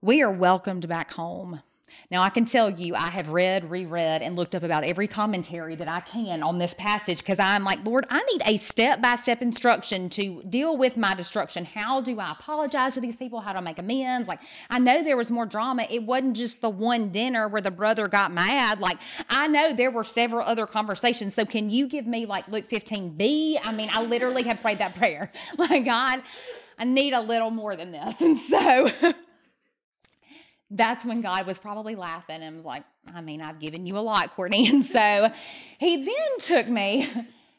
We 0.00 0.22
are 0.22 0.32
welcomed 0.32 0.88
back 0.88 1.12
home. 1.12 1.62
Now, 2.10 2.22
I 2.22 2.28
can 2.28 2.44
tell 2.44 2.68
you, 2.68 2.94
I 2.94 3.08
have 3.08 3.30
read, 3.30 3.70
reread, 3.70 4.22
and 4.22 4.36
looked 4.36 4.54
up 4.54 4.62
about 4.62 4.84
every 4.84 5.08
commentary 5.08 5.74
that 5.76 5.88
I 5.88 6.00
can 6.00 6.42
on 6.42 6.58
this 6.58 6.74
passage 6.74 7.18
because 7.18 7.38
I'm 7.38 7.64
like, 7.64 7.84
Lord, 7.84 8.06
I 8.10 8.22
need 8.24 8.42
a 8.44 8.56
step 8.56 9.00
by 9.00 9.16
step 9.16 9.40
instruction 9.40 10.08
to 10.10 10.42
deal 10.48 10.76
with 10.76 10.96
my 10.96 11.14
destruction. 11.14 11.64
How 11.64 12.00
do 12.00 12.20
I 12.20 12.32
apologize 12.32 12.94
to 12.94 13.00
these 13.00 13.16
people? 13.16 13.40
How 13.40 13.52
do 13.52 13.58
I 13.58 13.62
make 13.62 13.78
amends? 13.78 14.28
Like, 14.28 14.40
I 14.68 14.78
know 14.78 15.02
there 15.02 15.16
was 15.16 15.30
more 15.30 15.46
drama. 15.46 15.86
It 15.88 16.02
wasn't 16.02 16.36
just 16.36 16.60
the 16.60 16.70
one 16.70 17.10
dinner 17.10 17.48
where 17.48 17.62
the 17.62 17.70
brother 17.70 18.08
got 18.08 18.32
mad. 18.32 18.80
Like, 18.80 18.98
I 19.30 19.48
know 19.48 19.74
there 19.74 19.90
were 19.90 20.04
several 20.04 20.46
other 20.46 20.66
conversations. 20.66 21.34
So, 21.34 21.44
can 21.44 21.70
you 21.70 21.88
give 21.88 22.06
me 22.06 22.26
like 22.26 22.46
Luke 22.48 22.68
15b? 22.68 23.60
I 23.62 23.72
mean, 23.72 23.90
I 23.92 24.02
literally 24.02 24.42
have 24.44 24.60
prayed 24.60 24.78
that 24.78 24.94
prayer. 24.94 25.30
Like, 25.62 25.84
God, 25.84 26.22
I 26.78 26.84
need 26.84 27.12
a 27.12 27.20
little 27.20 27.50
more 27.50 27.76
than 27.76 27.92
this. 27.92 28.20
And 28.20 28.36
so, 28.36 28.90
that's 30.72 31.04
when 31.04 31.20
God 31.20 31.46
was 31.46 31.58
probably 31.58 31.94
laughing 31.94 32.42
and 32.42 32.56
was 32.56 32.64
like, 32.64 32.84
I 33.14 33.20
mean, 33.20 33.40
I've 33.40 33.60
given 33.60 33.86
you 33.86 33.98
a 33.98 34.00
lot, 34.00 34.34
Courtney. 34.34 34.68
And 34.72 34.84
so 34.84 35.30
he 35.78 36.04
then 36.04 36.38
took 36.38 36.68
me 36.68 37.08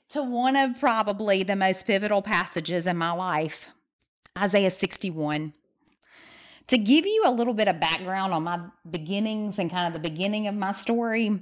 to 0.10 0.24
one 0.24 0.56
of 0.56 0.80
probably 0.80 1.44
the 1.44 1.56
most 1.56 1.86
pivotal 1.86 2.22
passages 2.22 2.88
in 2.88 2.98
my 2.98 3.12
life 3.12 3.68
Isaiah 4.38 4.72
61. 4.72 5.54
To 6.68 6.78
give 6.78 7.06
you 7.06 7.24
a 7.26 7.32
little 7.32 7.54
bit 7.54 7.68
of 7.68 7.80
background 7.80 8.34
on 8.34 8.44
my 8.44 8.60
beginnings 8.90 9.60
and 9.60 9.70
kind 9.70 9.86
of 9.86 9.94
the 9.94 10.10
beginning 10.10 10.48
of 10.48 10.56
my 10.56 10.72
story, 10.72 11.40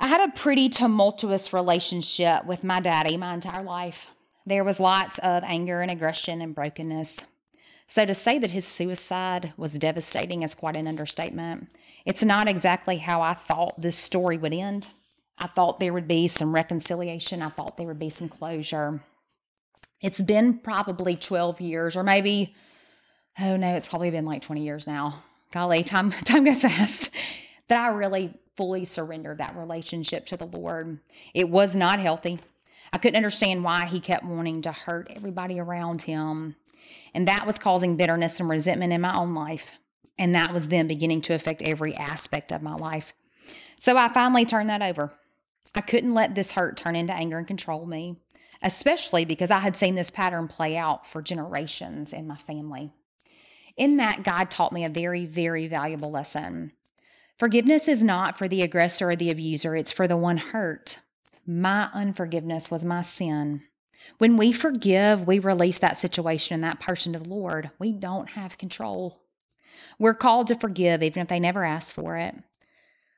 I 0.00 0.08
had 0.08 0.26
a 0.26 0.32
pretty 0.32 0.68
tumultuous 0.68 1.52
relationship 1.52 2.46
with 2.46 2.64
my 2.64 2.80
daddy 2.80 3.16
my 3.16 3.34
entire 3.34 3.62
life. 3.62 4.06
There 4.46 4.64
was 4.64 4.80
lots 4.80 5.18
of 5.18 5.42
anger 5.44 5.82
and 5.82 5.90
aggression 5.90 6.40
and 6.40 6.54
brokenness. 6.54 7.26
So 7.92 8.06
to 8.06 8.14
say 8.14 8.38
that 8.38 8.52
his 8.52 8.64
suicide 8.64 9.52
was 9.58 9.74
devastating 9.74 10.42
is 10.42 10.54
quite 10.54 10.76
an 10.76 10.86
understatement. 10.86 11.68
It's 12.06 12.22
not 12.22 12.48
exactly 12.48 12.96
how 12.96 13.20
I 13.20 13.34
thought 13.34 13.78
this 13.78 13.98
story 13.98 14.38
would 14.38 14.54
end. 14.54 14.88
I 15.36 15.46
thought 15.48 15.78
there 15.78 15.92
would 15.92 16.08
be 16.08 16.26
some 16.26 16.54
reconciliation, 16.54 17.42
I 17.42 17.50
thought 17.50 17.76
there 17.76 17.86
would 17.86 17.98
be 17.98 18.08
some 18.08 18.30
closure. 18.30 19.02
It's 20.00 20.22
been 20.22 20.56
probably 20.60 21.16
12 21.16 21.60
years, 21.60 21.94
or 21.94 22.02
maybe, 22.02 22.56
oh 23.38 23.58
no, 23.58 23.74
it's 23.74 23.86
probably 23.86 24.10
been 24.10 24.24
like 24.24 24.40
20 24.40 24.64
years 24.64 24.86
now. 24.86 25.22
Golly, 25.52 25.84
time, 25.84 26.12
time 26.24 26.44
goes 26.44 26.62
fast. 26.62 27.10
That 27.68 27.78
I 27.78 27.88
really 27.88 28.32
fully 28.56 28.86
surrendered 28.86 29.36
that 29.36 29.54
relationship 29.54 30.24
to 30.28 30.38
the 30.38 30.46
Lord. 30.46 30.98
It 31.34 31.50
was 31.50 31.76
not 31.76 32.00
healthy. 32.00 32.38
I 32.90 32.96
couldn't 32.96 33.16
understand 33.16 33.62
why 33.62 33.84
he 33.84 34.00
kept 34.00 34.24
wanting 34.24 34.62
to 34.62 34.72
hurt 34.72 35.08
everybody 35.14 35.60
around 35.60 36.00
him. 36.00 36.56
And 37.14 37.28
that 37.28 37.46
was 37.46 37.58
causing 37.58 37.96
bitterness 37.96 38.40
and 38.40 38.48
resentment 38.48 38.92
in 38.92 39.00
my 39.00 39.14
own 39.14 39.34
life. 39.34 39.78
And 40.18 40.34
that 40.34 40.52
was 40.52 40.68
then 40.68 40.86
beginning 40.86 41.22
to 41.22 41.34
affect 41.34 41.62
every 41.62 41.94
aspect 41.94 42.52
of 42.52 42.62
my 42.62 42.74
life. 42.74 43.12
So 43.78 43.96
I 43.96 44.08
finally 44.08 44.44
turned 44.44 44.70
that 44.70 44.82
over. 44.82 45.12
I 45.74 45.80
couldn't 45.80 46.14
let 46.14 46.34
this 46.34 46.52
hurt 46.52 46.76
turn 46.76 46.96
into 46.96 47.14
anger 47.14 47.38
and 47.38 47.46
control 47.46 47.86
me, 47.86 48.16
especially 48.62 49.24
because 49.24 49.50
I 49.50 49.58
had 49.60 49.76
seen 49.76 49.94
this 49.94 50.10
pattern 50.10 50.48
play 50.48 50.76
out 50.76 51.06
for 51.06 51.22
generations 51.22 52.12
in 52.12 52.26
my 52.26 52.36
family. 52.36 52.92
In 53.76 53.96
that, 53.96 54.22
God 54.22 54.50
taught 54.50 54.72
me 54.72 54.84
a 54.84 54.90
very, 54.90 55.24
very 55.24 55.66
valuable 55.66 56.10
lesson. 56.10 56.72
Forgiveness 57.38 57.88
is 57.88 58.02
not 58.02 58.36
for 58.36 58.48
the 58.48 58.62
aggressor 58.62 59.10
or 59.10 59.16
the 59.16 59.30
abuser, 59.30 59.74
it's 59.74 59.92
for 59.92 60.06
the 60.06 60.16
one 60.16 60.36
hurt. 60.36 60.98
My 61.46 61.88
unforgiveness 61.92 62.70
was 62.70 62.84
my 62.84 63.02
sin. 63.02 63.62
When 64.18 64.36
we 64.36 64.52
forgive, 64.52 65.26
we 65.26 65.38
release 65.38 65.78
that 65.78 65.98
situation 65.98 66.54
and 66.54 66.64
that 66.64 66.80
person 66.80 67.12
to 67.12 67.18
the 67.18 67.28
Lord. 67.28 67.70
We 67.78 67.92
don't 67.92 68.30
have 68.30 68.58
control. 68.58 69.20
We're 69.98 70.14
called 70.14 70.46
to 70.48 70.54
forgive 70.54 71.02
even 71.02 71.22
if 71.22 71.28
they 71.28 71.40
never 71.40 71.64
ask 71.64 71.94
for 71.94 72.16
it. 72.16 72.34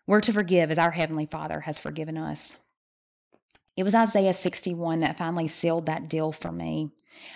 We're 0.06 0.20
to 0.20 0.32
forgive 0.32 0.70
as 0.70 0.78
our 0.78 0.90
Heavenly 0.90 1.26
Father 1.26 1.60
has 1.60 1.78
forgiven 1.78 2.18
us. 2.18 2.58
It 3.76 3.82
was 3.82 3.94
Isaiah 3.94 4.34
61 4.34 5.00
that 5.00 5.18
finally 5.18 5.48
sealed 5.48 5.86
that 5.86 6.08
deal 6.08 6.30
for 6.30 6.52
me. 6.52 6.90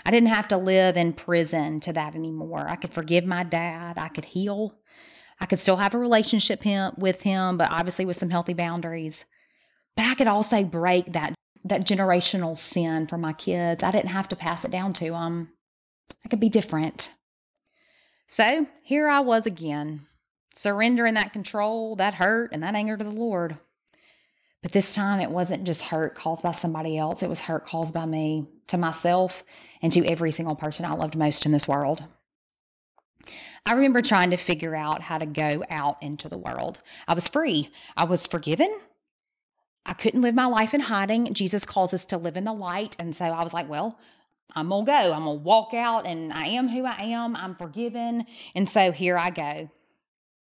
I 0.04 0.11
didn't 0.11 0.28
have 0.28 0.48
to 0.48 0.56
live 0.56 0.96
in 0.96 1.12
prison 1.12 1.80
to 1.80 1.92
that 1.92 2.14
anymore. 2.14 2.66
I 2.68 2.76
could 2.76 2.92
forgive 2.92 3.24
my 3.24 3.42
dad. 3.42 3.96
I 3.96 4.08
could 4.08 4.26
heal. 4.26 4.74
I 5.40 5.46
could 5.46 5.58
still 5.58 5.76
have 5.76 5.94
a 5.94 5.98
relationship 5.98 6.62
with 6.96 7.22
him, 7.22 7.56
but 7.58 7.70
obviously 7.70 8.04
with 8.04 8.16
some 8.16 8.30
healthy 8.30 8.54
boundaries. 8.54 9.24
But 9.96 10.06
I 10.06 10.14
could 10.14 10.26
also 10.26 10.64
break 10.64 11.12
that 11.12 11.34
that 11.64 11.87
generational 11.87 12.57
sin 12.57 13.07
for 13.07 13.18
my 13.18 13.33
kids. 13.33 13.83
I 13.83 13.90
didn't 13.90 14.11
have 14.11 14.29
to 14.29 14.37
pass 14.37 14.64
it 14.64 14.71
down 14.71 14.92
to 14.94 15.11
them. 15.11 15.51
I 16.25 16.29
could 16.29 16.40
be 16.40 16.49
different. 16.49 17.14
So 18.27 18.66
here 18.83 19.09
I 19.09 19.21
was 19.21 19.47
again, 19.47 20.03
surrendering 20.55 21.14
that 21.14 21.33
control, 21.33 21.97
that 21.97 22.14
hurt, 22.14 22.51
and 22.53 22.62
that 22.62 22.75
anger 22.75 22.97
to 22.97 23.05
the 23.05 23.11
Lord. 23.11 23.59
But 24.62 24.73
this 24.73 24.92
time 24.92 25.21
it 25.21 25.31
wasn't 25.31 25.64
just 25.64 25.83
hurt 25.83 26.14
caused 26.14 26.42
by 26.42 26.53
somebody 26.53 26.99
else, 26.99 27.23
it 27.23 27.29
was 27.29 27.40
hurt 27.40 27.66
caused 27.66 27.94
by 27.94 28.07
me, 28.07 28.47
to 28.66 28.77
myself, 28.77 29.44
and 29.81 29.92
to 29.92 30.05
every 30.07 30.33
single 30.33 30.57
person 30.57 30.85
I 30.85 30.94
loved 30.94 31.16
most 31.16 31.47
in 31.47 31.53
this 31.53 31.68
world. 31.68 32.05
I 33.64 33.73
remember 33.73 34.03
trying 34.03 34.31
to 34.31 34.37
figure 34.37 34.75
out 34.75 35.03
how 35.03 35.18
to 35.18 35.27
go 35.27 35.64
out 35.71 36.03
into 36.03 36.29
the 36.29 36.38
world. 36.38 36.81
I 37.07 37.14
was 37.14 37.29
free, 37.29 37.71
I 37.97 38.05
was 38.05 38.27
forgiven, 38.27 38.75
I 39.88 39.94
couldn't 39.94 40.20
live 40.20 40.35
my 40.35 40.44
life 40.44 40.74
in 40.74 40.81
hiding. 40.81 41.33
Jesus 41.33 41.64
calls 41.64 41.94
us 41.94 42.05
to 42.07 42.18
live 42.18 42.37
in 42.37 42.44
the 42.44 42.53
light. 42.53 42.94
And 42.98 43.16
so 43.16 43.24
I 43.24 43.42
was 43.42 43.55
like, 43.55 43.70
well, 43.70 43.98
I'm 44.55 44.68
going 44.68 44.85
to 44.85 44.90
go. 44.90 45.12
I'm 45.14 45.24
going 45.24 45.38
to 45.38 45.42
walk 45.42 45.72
out 45.72 46.07
and 46.07 46.31
I 46.31 46.48
am 46.48 46.68
who 46.68 46.85
I 46.85 47.05
am. 47.05 47.35
I'm 47.35 47.55
forgiven. 47.55 48.27
And 48.55 48.68
so 48.68 48.92
here 48.92 49.16
I 49.16 49.31
go. 49.31 49.70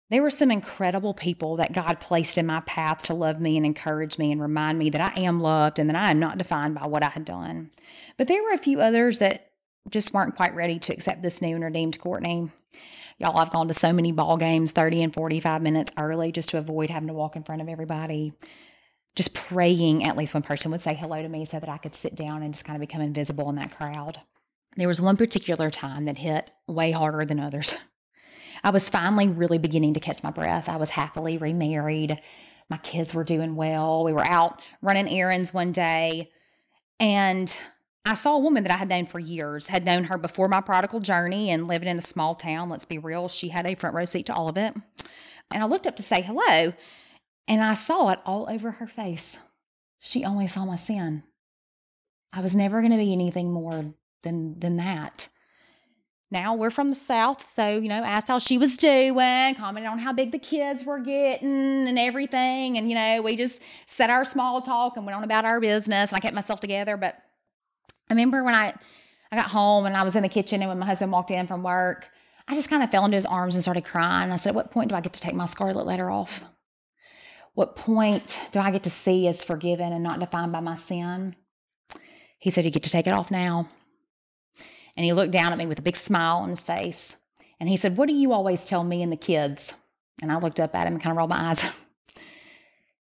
There 0.09 0.23
were 0.23 0.31
some 0.31 0.53
incredible 0.53 1.14
people 1.14 1.57
that 1.57 1.73
God 1.73 1.99
placed 1.99 2.38
in 2.38 2.47
my 2.47 2.61
path 2.61 2.99
to 3.05 3.14
love 3.14 3.40
me 3.40 3.57
and 3.57 3.66
encourage 3.66 4.18
me 4.18 4.31
and 4.31 4.40
remind 4.40 4.79
me 4.79 4.88
that 4.90 5.18
I 5.18 5.23
am 5.23 5.40
loved 5.40 5.81
and 5.81 5.90
that 5.90 5.97
I 5.97 6.12
am 6.12 6.20
not 6.20 6.38
defined 6.38 6.77
by 6.77 6.87
what 6.87 7.03
I 7.03 7.09
had 7.09 7.25
done. 7.25 7.73
But 8.16 8.29
there 8.29 8.42
were 8.42 8.53
a 8.53 8.59
few 8.59 8.81
others 8.81 9.18
that 9.18 9.51
just 9.90 10.14
weren't 10.14 10.37
quite 10.37 10.55
ready 10.55 10.79
to 10.79 10.92
accept 10.92 11.23
this 11.23 11.42
new 11.42 11.57
and 11.57 11.64
redeemed 11.64 11.99
Courtney. 11.99 12.53
Y'all, 13.18 13.37
I've 13.38 13.51
gone 13.51 13.66
to 13.66 13.75
so 13.75 13.92
many 13.92 14.12
ball 14.12 14.37
games 14.37 14.70
30 14.70 15.03
and 15.03 15.14
45 15.14 15.61
minutes 15.61 15.92
early 15.99 16.31
just 16.31 16.51
to 16.51 16.59
avoid 16.59 16.90
having 16.90 17.09
to 17.09 17.14
walk 17.14 17.35
in 17.35 17.42
front 17.42 17.62
of 17.62 17.68
everybody 17.68 18.33
just 19.14 19.35
praying 19.35 20.05
at 20.05 20.16
least 20.16 20.35
one 20.35 20.42
person 20.42 20.70
would 20.70 20.81
say 20.81 20.94
hello 20.94 21.22
to 21.22 21.29
me 21.29 21.44
so 21.44 21.61
that 21.61 21.68
I 21.68 21.79
could 21.79 21.94
sit 21.94 22.14
down 22.14 22.42
and 22.42 22.53
just 22.53 22.64
kind 22.64 22.77
of 22.77 22.81
become 22.81 23.00
invisible 23.00 23.48
in 23.48 23.57
that 23.57 23.77
crowd. 23.77 24.20
There 24.77 24.88
was 24.88 25.00
one 25.00 25.16
particular 25.16 25.70
time 25.70 26.07
that 26.07 26.18
hit 26.18 26.50
way 26.66 26.90
harder 26.90 27.24
than 27.24 27.38
others. 27.38 27.74
I 28.64 28.70
was 28.70 28.88
finally 28.88 29.29
really 29.29 29.59
beginning 29.59 29.94
to 29.94 30.00
catch 30.00 30.22
my 30.22 30.31
breath. 30.31 30.68
I 30.68 30.77
was 30.77 30.90
happily 30.90 31.38
remarried. 31.38 32.20
My 32.70 32.79
kids 32.79 33.14
were 33.14 33.24
doing 33.24 33.57
well. 33.57 34.05
We 34.05 34.12
were 34.12 34.27
out 34.27 34.61
running 34.81 35.09
errands 35.09 35.53
one 35.53 35.70
day, 35.70 36.31
and 36.98 37.55
I 38.07 38.14
saw 38.14 38.37
a 38.37 38.40
woman 38.40 38.64
that 38.64 38.72
I 38.72 38.79
had 38.79 38.88
known 38.88 39.07
for 39.07 39.18
years, 39.18 39.68
had 39.68 39.85
known 39.85 40.05
her 40.05 40.18
before 40.18 40.48
my 40.48 40.61
prodigal 40.61 41.00
journey 41.00 41.50
and 41.50 41.68
living 41.68 41.88
in 41.88 41.98
a 41.98 42.03
small 42.03 42.35
town. 42.35 42.68
Let's 42.68 42.85
be 42.85 42.98
real, 42.98 43.29
she 43.29 43.48
had 43.48 43.66
a 43.66 43.74
front 43.74 43.94
row 43.94 44.05
seat 44.05 44.27
to 44.27 44.35
all 44.35 44.48
of 44.48 44.57
it. 44.57 44.74
And 45.50 45.62
I 45.62 45.66
looked 45.66 45.87
up 45.87 45.96
to 45.96 46.03
say 46.03 46.22
hello, 46.22 46.72
and 47.46 47.62
I 47.62 47.74
saw 47.74 48.11
it 48.11 48.20
all 48.24 48.46
over 48.50 48.72
her 48.72 48.87
face. 48.87 49.38
She 49.98 50.24
only 50.24 50.46
saw 50.46 50.64
my 50.64 50.76
sin. 50.76 51.24
I 52.33 52.40
was 52.40 52.57
never 52.57 52.80
going 52.80 52.92
to 52.92 52.98
be 52.98 53.12
anything 53.12 53.52
more 53.52 53.94
than 54.22 54.59
than 54.59 54.76
that. 54.76 55.28
Now 56.30 56.54
we're 56.54 56.70
from 56.70 56.88
the 56.88 56.96
south, 56.96 57.42
so 57.42 57.78
you 57.78 57.88
know, 57.88 58.02
asked 58.02 58.28
how 58.28 58.38
she 58.40 58.59
was 58.59 58.76
doing, 58.76 59.54
commented 59.54 59.88
on 59.88 59.98
how 59.98 60.12
big 60.12 60.33
the 60.33 60.38
kids 60.38 60.85
were 60.85 60.98
getting 60.98 61.87
and 61.87 61.98
everything, 61.98 62.76
and 62.76 62.88
you 62.88 62.96
know, 62.96 63.22
we 63.22 63.37
just 63.37 63.62
said 63.87 64.11
our 64.11 64.24
small 64.24 64.61
talk 64.61 64.96
and 64.96 65.07
went 65.07 65.16
on 65.16 65.22
about 65.22 65.44
our 65.44 65.61
business. 65.61 66.11
And 66.11 66.16
I 66.16 66.20
kept 66.20 66.35
myself 66.35 66.61
together. 66.61 66.96
But 66.96 67.14
I 68.11 68.14
remember 68.14 68.42
when 68.42 68.54
I 68.54 68.74
I 69.30 69.37
got 69.37 69.46
home 69.46 69.87
and 69.87 69.96
I 69.96 70.02
was 70.02 70.16
in 70.16 70.22
the 70.22 70.28
kitchen, 70.28 70.61
and 70.61 70.68
when 70.68 70.78
my 70.78 70.87
husband 70.87 71.12
walked 71.12 71.30
in 71.30 71.46
from 71.46 71.62
work, 71.62 72.09
I 72.48 72.54
just 72.54 72.68
kind 72.68 72.83
of 72.83 72.90
fell 72.90 73.04
into 73.04 73.16
his 73.16 73.26
arms 73.26 73.54
and 73.54 73.62
started 73.62 73.85
crying. 73.85 74.33
I 74.33 74.37
said, 74.37 74.50
"At 74.50 74.54
what 74.57 74.70
point 74.72 74.88
do 74.88 74.96
I 74.96 75.00
get 75.00 75.12
to 75.12 75.20
take 75.20 75.35
my 75.35 75.46
scarlet 75.46 75.87
letter 75.87 76.11
off?" 76.11 76.42
What 77.55 77.77
point 77.77 78.38
do 78.53 78.59
I 78.59 78.71
get 78.71 78.83
to 78.83 78.90
see 78.90 79.29
as 79.29 79.45
forgiven 79.45 79.93
and 79.93 80.03
not 80.03 80.21
defined 80.21 80.53
by 80.53 80.61
my 80.61 80.75
sin? 80.75 81.37
He 82.38 82.51
said, 82.51 82.64
You 82.64 82.71
get 82.71 82.83
to 82.83 82.90
take 82.90 83.07
it 83.07 83.12
off 83.12 83.31
now. 83.31 83.69
And 84.97 85.05
he 85.05 85.12
looked 85.12 85.33
down 85.33 85.53
at 85.53 85.59
me 85.59 85.67
with 85.67 85.79
a 85.79 85.83
big 85.83 85.97
smile 85.97 86.38
on 86.38 86.51
his 86.51 86.64
face. 86.64 87.17
And 87.61 87.69
he 87.69 87.77
said, 87.77 87.97
What 87.97 88.09
do 88.09 88.14
you 88.14 88.33
always 88.33 88.64
tell 88.64 88.85
me 88.85 89.03
and 89.03 89.11
the 89.11 89.17
kids? 89.17 89.73
And 90.21 90.31
I 90.31 90.38
looked 90.38 90.61
up 90.61 90.75
at 90.75 90.87
him 90.87 90.95
and 90.95 91.03
kind 91.03 91.12
of 91.12 91.17
rolled 91.17 91.31
my 91.31 91.51
eyes. 91.51 91.64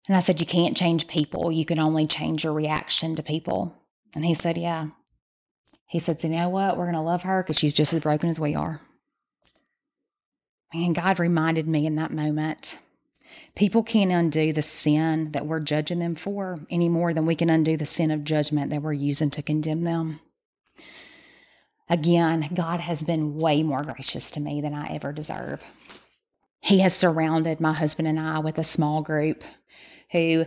And 0.08 0.16
I 0.16 0.20
said, 0.20 0.40
You 0.40 0.46
can't 0.46 0.76
change 0.76 1.06
people. 1.06 1.52
You 1.52 1.64
can 1.64 1.78
only 1.78 2.04
change 2.04 2.42
your 2.42 2.52
reaction 2.52 3.14
to 3.14 3.22
people. 3.22 3.76
And 4.12 4.24
he 4.24 4.34
said, 4.34 4.56
Yeah. 4.56 4.88
He 5.86 6.00
said, 6.00 6.20
So 6.20 6.26
you 6.26 6.34
know 6.34 6.48
what? 6.48 6.76
We're 6.76 6.86
going 6.86 6.96
to 6.96 7.00
love 7.00 7.22
her 7.22 7.44
because 7.44 7.56
she's 7.56 7.74
just 7.74 7.92
as 7.92 8.02
broken 8.02 8.28
as 8.28 8.40
we 8.40 8.56
are. 8.56 8.80
And 10.72 10.96
God 10.96 11.20
reminded 11.20 11.68
me 11.68 11.86
in 11.86 11.94
that 11.96 12.10
moment 12.10 12.78
people 13.54 13.82
can't 13.82 14.12
undo 14.12 14.52
the 14.52 14.62
sin 14.62 15.32
that 15.32 15.46
we're 15.46 15.60
judging 15.60 15.98
them 15.98 16.14
for 16.14 16.60
any 16.70 16.88
more 16.88 17.12
than 17.12 17.26
we 17.26 17.34
can 17.34 17.50
undo 17.50 17.76
the 17.76 17.86
sin 17.86 18.10
of 18.10 18.24
judgment 18.24 18.70
that 18.70 18.82
we're 18.82 18.92
using 18.92 19.30
to 19.30 19.42
condemn 19.42 19.82
them. 19.82 20.20
Again, 21.88 22.48
God 22.54 22.80
has 22.80 23.02
been 23.02 23.36
way 23.36 23.62
more 23.62 23.82
gracious 23.82 24.30
to 24.32 24.40
me 24.40 24.60
than 24.60 24.74
I 24.74 24.94
ever 24.94 25.12
deserve. 25.12 25.62
He 26.60 26.78
has 26.80 26.94
surrounded 26.94 27.60
my 27.60 27.72
husband 27.72 28.06
and 28.06 28.20
I 28.20 28.38
with 28.38 28.58
a 28.58 28.64
small 28.64 29.02
group 29.02 29.42
who 30.12 30.46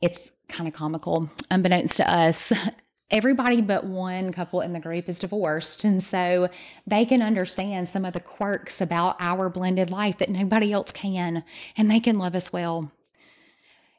it's 0.00 0.30
kind 0.48 0.66
of 0.66 0.74
comical, 0.74 1.30
unbeknownst 1.50 1.96
to 1.98 2.10
us, 2.10 2.52
everybody 3.10 3.62
but 3.62 3.84
one 3.84 4.32
couple 4.32 4.60
in 4.60 4.72
the 4.72 4.80
group 4.80 5.08
is 5.08 5.18
divorced. 5.18 5.84
And 5.84 6.02
so 6.02 6.48
they 6.86 7.04
can 7.04 7.22
understand 7.22 7.88
some 7.88 8.04
of 8.04 8.12
the 8.12 8.20
quirks 8.20 8.80
about 8.80 9.16
our 9.20 9.48
blended 9.48 9.90
life 9.90 10.18
that 10.18 10.30
nobody 10.30 10.72
else 10.72 10.92
can, 10.92 11.44
and 11.76 11.90
they 11.90 12.00
can 12.00 12.18
love 12.18 12.34
us 12.34 12.52
well. 12.52 12.92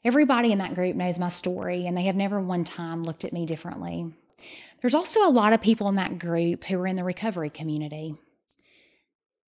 Everybody 0.04 0.52
in 0.52 0.60
that 0.60 0.76
group 0.76 0.95
knows 0.95 1.19
my 1.19 1.30
story, 1.30 1.86
and 1.86 1.98
they 1.98 2.04
have 2.04 2.15
never 2.15 2.39
one 2.39 2.63
time 2.63 3.04
looked 3.04 3.26
at 3.26 3.34
me 3.34 3.45
differently. 3.45 4.13
There's 4.82 4.95
also 4.95 5.28
a 5.28 5.30
lot 5.30 5.52
of 5.52 5.62
people 5.62 5.89
in 5.89 5.95
that 5.95 6.19
group 6.19 6.63
who 6.63 6.80
are 6.80 6.88
in 6.88 6.95
the 6.95 7.04
recovery 7.04 7.50
community. 7.50 8.15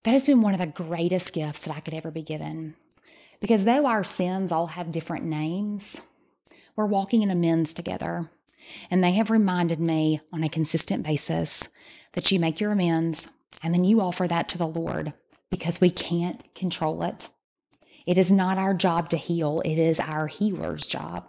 That 0.03 0.11
has 0.11 0.25
been 0.25 0.41
one 0.41 0.53
of 0.53 0.59
the 0.59 0.65
greatest 0.65 1.31
gifts 1.31 1.63
that 1.63 1.75
I 1.75 1.79
could 1.79 1.93
ever 1.93 2.11
be 2.11 2.23
given. 2.23 2.75
Because 3.39 3.63
though 3.63 3.85
our 3.85 4.03
sins 4.03 4.51
all 4.51 4.67
have 4.67 4.91
different 4.91 5.25
names, 5.25 6.01
we're 6.75 6.85
walking 6.85 7.21
in 7.21 7.31
amends 7.31 7.73
together. 7.73 8.29
And 8.89 9.03
they 9.03 9.11
have 9.13 9.29
reminded 9.29 9.79
me 9.79 10.21
on 10.31 10.43
a 10.43 10.49
consistent 10.49 11.03
basis 11.03 11.67
that 12.13 12.31
you 12.31 12.39
make 12.39 12.59
your 12.59 12.71
amends 12.71 13.27
and 13.63 13.73
then 13.73 13.83
you 13.83 14.01
offer 14.01 14.27
that 14.27 14.49
to 14.49 14.57
the 14.57 14.67
Lord 14.67 15.13
because 15.49 15.81
we 15.81 15.89
can't 15.89 16.53
control 16.55 17.03
it. 17.03 17.29
It 18.07 18.17
is 18.17 18.31
not 18.31 18.57
our 18.57 18.73
job 18.73 19.09
to 19.09 19.17
heal, 19.17 19.61
it 19.63 19.77
is 19.77 19.99
our 19.99 20.27
healer's 20.27 20.87
job. 20.87 21.27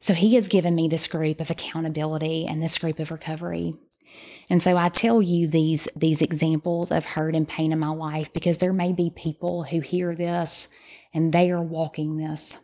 So 0.00 0.14
he 0.14 0.34
has 0.36 0.48
given 0.48 0.74
me 0.74 0.88
this 0.88 1.06
group 1.06 1.40
of 1.40 1.50
accountability 1.50 2.46
and 2.46 2.62
this 2.62 2.78
group 2.78 2.98
of 2.98 3.10
recovery. 3.10 3.74
And 4.48 4.62
so 4.62 4.76
I 4.76 4.88
tell 4.88 5.20
you 5.20 5.48
these 5.48 5.88
these 5.96 6.22
examples 6.22 6.92
of 6.92 7.04
hurt 7.04 7.34
and 7.34 7.48
pain 7.48 7.72
in 7.72 7.78
my 7.78 7.90
life 7.90 8.32
because 8.32 8.58
there 8.58 8.72
may 8.72 8.92
be 8.92 9.10
people 9.10 9.64
who 9.64 9.80
hear 9.80 10.14
this 10.14 10.68
and 11.12 11.32
they 11.32 11.50
are 11.50 11.62
walking 11.62 12.16
this 12.16 12.60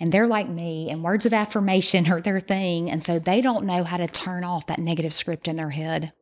and 0.00 0.10
they're 0.10 0.26
like 0.26 0.48
me, 0.48 0.90
and 0.90 1.02
words 1.02 1.26
of 1.26 1.32
affirmation 1.32 2.06
are 2.10 2.20
their 2.20 2.40
thing. 2.40 2.90
And 2.90 3.04
so 3.04 3.18
they 3.18 3.40
don't 3.40 3.66
know 3.66 3.84
how 3.84 3.96
to 3.96 4.06
turn 4.06 4.44
off 4.44 4.66
that 4.66 4.78
negative 4.78 5.14
script 5.14 5.48
in 5.48 5.56
their 5.56 5.70
head. 5.70 6.12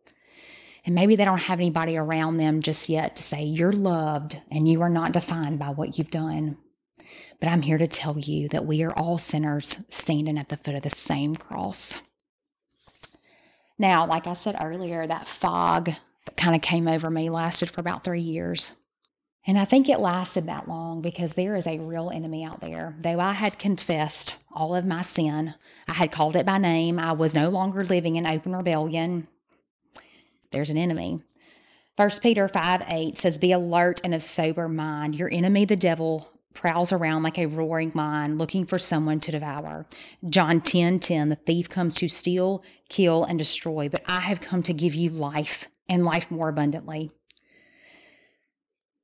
And 0.84 0.94
maybe 0.94 1.14
they 1.14 1.24
don't 1.24 1.42
have 1.42 1.60
anybody 1.60 1.96
around 1.96 2.38
them 2.38 2.60
just 2.60 2.88
yet 2.88 3.16
to 3.16 3.22
say, 3.22 3.42
You're 3.42 3.72
loved 3.72 4.38
and 4.50 4.68
you 4.68 4.82
are 4.82 4.88
not 4.88 5.12
defined 5.12 5.58
by 5.58 5.68
what 5.68 5.96
you've 5.96 6.10
done. 6.10 6.56
But 7.40 7.48
I'm 7.48 7.62
here 7.62 7.78
to 7.78 7.88
tell 7.88 8.18
you 8.18 8.48
that 8.48 8.66
we 8.66 8.82
are 8.82 8.92
all 8.92 9.18
sinners 9.18 9.80
standing 9.90 10.38
at 10.38 10.48
the 10.48 10.56
foot 10.56 10.74
of 10.74 10.82
the 10.82 10.90
same 10.90 11.34
cross. 11.34 11.98
Now, 13.78 14.06
like 14.06 14.26
I 14.26 14.34
said 14.34 14.56
earlier, 14.60 15.06
that 15.06 15.26
fog 15.26 15.86
that 15.86 16.36
kind 16.36 16.54
of 16.54 16.62
came 16.62 16.86
over 16.86 17.10
me 17.10 17.30
lasted 17.30 17.70
for 17.70 17.80
about 17.80 18.04
three 18.04 18.20
years. 18.20 18.72
And 19.46 19.58
I 19.58 19.64
think 19.64 19.88
it 19.88 19.98
lasted 19.98 20.46
that 20.46 20.68
long 20.68 21.02
because 21.02 21.34
there 21.34 21.56
is 21.56 21.66
a 21.66 21.78
real 21.78 22.10
enemy 22.10 22.44
out 22.44 22.60
there. 22.60 22.94
Though 22.98 23.18
I 23.18 23.32
had 23.32 23.58
confessed 23.58 24.34
all 24.52 24.74
of 24.74 24.86
my 24.86 25.02
sin, 25.02 25.54
I 25.88 25.94
had 25.94 26.12
called 26.12 26.36
it 26.36 26.46
by 26.46 26.58
name, 26.58 26.98
I 26.98 27.12
was 27.12 27.34
no 27.34 27.48
longer 27.48 27.84
living 27.84 28.16
in 28.16 28.26
open 28.26 28.54
rebellion. 28.54 29.26
There's 30.52 30.70
an 30.70 30.76
enemy. 30.76 31.22
1 31.96 32.10
Peter 32.22 32.46
5 32.48 32.84
8 32.86 33.18
says, 33.18 33.36
Be 33.36 33.52
alert 33.52 34.00
and 34.04 34.14
of 34.14 34.22
sober 34.22 34.68
mind. 34.68 35.16
Your 35.16 35.30
enemy, 35.30 35.64
the 35.64 35.76
devil, 35.76 36.30
prowls 36.54 36.92
around 36.92 37.22
like 37.22 37.38
a 37.38 37.46
roaring 37.46 37.92
lion 37.94 38.38
looking 38.38 38.64
for 38.64 38.78
someone 38.78 39.20
to 39.20 39.32
devour. 39.32 39.86
John 40.28 40.60
10 40.60 41.00
10, 41.00 41.28
the 41.30 41.36
thief 41.36 41.68
comes 41.68 41.94
to 41.96 42.08
steal, 42.08 42.62
kill, 42.88 43.24
and 43.24 43.38
destroy, 43.38 43.88
but 43.88 44.02
I 44.06 44.20
have 44.20 44.40
come 44.40 44.62
to 44.64 44.72
give 44.72 44.94
you 44.94 45.10
life 45.10 45.68
and 45.88 46.04
life 46.04 46.30
more 46.30 46.48
abundantly. 46.48 47.10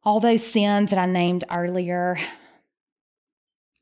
All 0.05 0.21
those 0.21 0.47
sins 0.47 0.91
that 0.91 0.99
I 0.99 1.07
named 1.07 1.45
earlier 1.51 2.19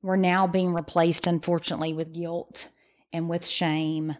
were 0.03 0.17
now 0.17 0.47
being 0.47 0.73
replaced, 0.73 1.27
unfortunately, 1.27 1.93
with 1.93 2.15
guilt 2.15 2.69
and 3.13 3.29
with 3.29 3.47
shame, 3.47 4.17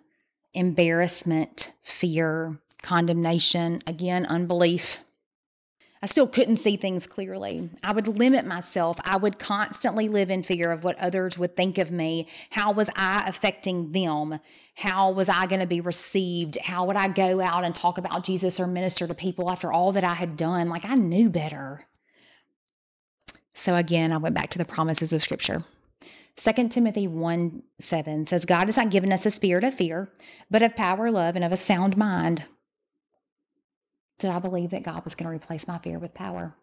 embarrassment, 0.55 1.73
fear, 1.83 2.61
condemnation, 2.83 3.83
again, 3.87 4.27
unbelief. 4.27 4.99
I 6.07 6.09
still 6.09 6.29
couldn't 6.29 6.59
see 6.59 6.77
things 6.77 7.05
clearly. 7.05 7.69
I 7.83 7.91
would 7.91 8.07
limit 8.07 8.47
myself. 8.47 8.97
I 9.03 9.17
would 9.17 9.41
constantly 9.41 10.09
live 10.09 10.31
in 10.31 10.45
fear 10.45 10.71
of 10.71 10.85
what 10.85 10.97
others 11.01 11.37
would 11.37 11.57
think 11.57 11.79
of 11.79 11.91
me. 11.91 12.29
How 12.51 12.71
was 12.71 12.89
I 12.95 13.25
affecting 13.27 13.91
them? 13.91 14.39
How 14.77 15.11
was 15.11 15.29
I 15.29 15.47
going 15.47 15.63
to 15.63 15.67
be 15.67 15.81
received? 15.81 16.59
How 16.63 16.85
would 16.85 16.95
I 16.95 17.09
go 17.09 17.41
out 17.41 17.65
and 17.65 17.75
talk 17.75 17.99
about 17.99 18.23
Jesus 18.23 18.61
or 18.61 18.69
minister 18.69 19.09
to 19.09 19.15
people 19.15 19.51
after 19.51 19.73
all 19.73 19.91
that 19.91 20.05
I 20.05 20.15
had 20.15 20.37
done? 20.37 20.69
Like 20.69 20.85
I 20.85 20.95
knew 20.95 21.29
better. 21.29 21.89
So 23.53 23.75
again, 23.75 24.13
I 24.13 24.19
went 24.19 24.37
back 24.37 24.51
to 24.51 24.59
the 24.59 24.65
promises 24.65 25.13
of 25.13 25.23
Scripture. 25.23 25.63
2 26.37 26.69
Timothy 26.69 27.09
1 27.09 27.65
7 27.81 28.27
says, 28.27 28.47
God 28.47 28.67
has 28.67 28.77
not 28.77 28.91
given 28.91 29.11
us 29.11 29.27
a 29.27 29.33
spirit 29.33 29.65
of 29.65 29.75
fear, 29.75 30.13
but 30.53 30.63
of 30.63 30.77
power, 30.77 31.11
love, 31.11 31.35
and 31.35 31.45
of 31.45 31.51
a 31.51 31.57
sound 31.57 31.97
mind. 31.97 32.45
Did 34.19 34.31
I 34.31 34.39
believe 34.39 34.71
that 34.71 34.83
God 34.83 35.05
was 35.05 35.15
going 35.15 35.27
to 35.31 35.37
replace 35.37 35.69
my 35.69 35.79
fear 35.79 35.99
with 35.99 36.15
power? 36.15 36.55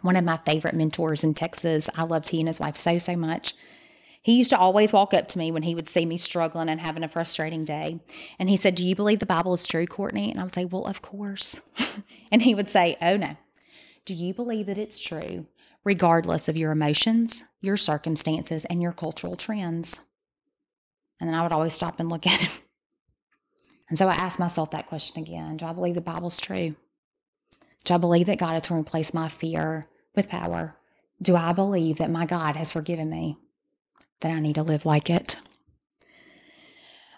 One 0.00 0.16
of 0.16 0.24
my 0.24 0.38
favorite 0.44 0.74
mentors 0.74 1.24
in 1.24 1.34
Texas, 1.34 1.88
I 1.94 2.04
loved 2.04 2.28
he 2.28 2.40
and 2.40 2.48
his 2.48 2.60
wife 2.60 2.76
so, 2.76 2.98
so 2.98 3.16
much. 3.16 3.54
He 4.22 4.36
used 4.36 4.50
to 4.50 4.58
always 4.58 4.92
walk 4.92 5.12
up 5.12 5.28
to 5.28 5.38
me 5.38 5.52
when 5.52 5.64
he 5.64 5.74
would 5.74 5.88
see 5.88 6.06
me 6.06 6.16
struggling 6.16 6.68
and 6.68 6.80
having 6.80 7.02
a 7.02 7.08
frustrating 7.08 7.64
day. 7.64 8.00
And 8.38 8.48
he 8.48 8.56
said, 8.56 8.74
Do 8.74 8.84
you 8.84 8.96
believe 8.96 9.18
the 9.18 9.26
Bible 9.26 9.52
is 9.52 9.66
true, 9.66 9.86
Courtney? 9.86 10.30
And 10.30 10.40
I 10.40 10.44
would 10.44 10.52
say, 10.52 10.64
Well, 10.64 10.86
of 10.86 11.02
course. 11.02 11.60
and 12.32 12.42
he 12.42 12.54
would 12.54 12.70
say, 12.70 12.96
Oh, 13.02 13.16
no. 13.16 13.36
Do 14.06 14.14
you 14.14 14.32
believe 14.32 14.66
that 14.66 14.78
it's 14.78 14.98
true 14.98 15.46
regardless 15.84 16.48
of 16.48 16.56
your 16.56 16.72
emotions, 16.72 17.44
your 17.60 17.76
circumstances, 17.76 18.64
and 18.64 18.82
your 18.82 18.92
cultural 18.92 19.36
trends. 19.36 20.00
And 21.20 21.28
then 21.28 21.38
I 21.38 21.42
would 21.42 21.52
always 21.52 21.74
stop 21.74 22.00
and 22.00 22.08
look 22.08 22.26
at 22.26 22.40
him. 22.40 22.62
And 23.88 23.98
so 23.98 24.08
I 24.08 24.14
asked 24.14 24.38
myself 24.38 24.70
that 24.70 24.86
question 24.86 25.22
again 25.22 25.56
Do 25.56 25.66
I 25.66 25.72
believe 25.72 25.94
the 25.94 26.00
Bible's 26.00 26.40
true? 26.40 26.72
Do 27.84 27.94
I 27.94 27.98
believe 27.98 28.26
that 28.26 28.38
God 28.38 28.54
has 28.54 28.70
replaced 28.70 29.14
my 29.14 29.28
fear 29.28 29.84
with 30.14 30.28
power? 30.28 30.72
Do 31.20 31.36
I 31.36 31.52
believe 31.52 31.98
that 31.98 32.10
my 32.10 32.26
God 32.26 32.56
has 32.56 32.72
forgiven 32.72 33.10
me? 33.10 33.36
That 34.20 34.32
I 34.32 34.40
need 34.40 34.54
to 34.54 34.62
live 34.62 34.86
like 34.86 35.10
it? 35.10 35.38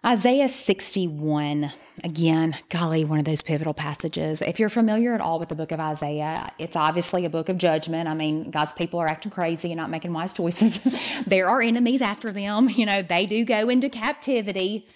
Isaiah 0.04 0.48
61, 0.48 1.72
again, 2.04 2.56
golly, 2.68 3.04
one 3.04 3.18
of 3.18 3.24
those 3.24 3.42
pivotal 3.42 3.74
passages. 3.74 4.40
If 4.40 4.60
you're 4.60 4.68
familiar 4.68 5.14
at 5.14 5.20
all 5.20 5.40
with 5.40 5.48
the 5.48 5.56
book 5.56 5.72
of 5.72 5.80
Isaiah, 5.80 6.52
it's 6.60 6.76
obviously 6.76 7.24
a 7.24 7.30
book 7.30 7.48
of 7.48 7.58
judgment. 7.58 8.08
I 8.08 8.14
mean, 8.14 8.52
God's 8.52 8.72
people 8.72 9.00
are 9.00 9.08
acting 9.08 9.32
crazy 9.32 9.72
and 9.72 9.78
not 9.78 9.90
making 9.90 10.12
wise 10.12 10.32
choices. 10.34 10.86
there 11.26 11.48
are 11.48 11.60
enemies 11.60 12.02
after 12.02 12.30
them. 12.30 12.68
You 12.68 12.86
know, 12.86 13.02
they 13.02 13.26
do 13.26 13.44
go 13.44 13.68
into 13.68 13.88
captivity, 13.88 14.86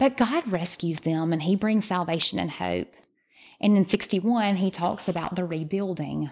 but 0.00 0.16
God 0.16 0.50
rescues 0.50 1.00
them 1.00 1.30
and 1.30 1.42
He 1.42 1.54
brings 1.54 1.84
salvation 1.84 2.38
and 2.38 2.50
hope. 2.50 2.92
And 3.60 3.76
in 3.76 3.86
61, 3.86 4.56
He 4.56 4.70
talks 4.70 5.06
about 5.06 5.36
the 5.36 5.44
rebuilding. 5.44 6.30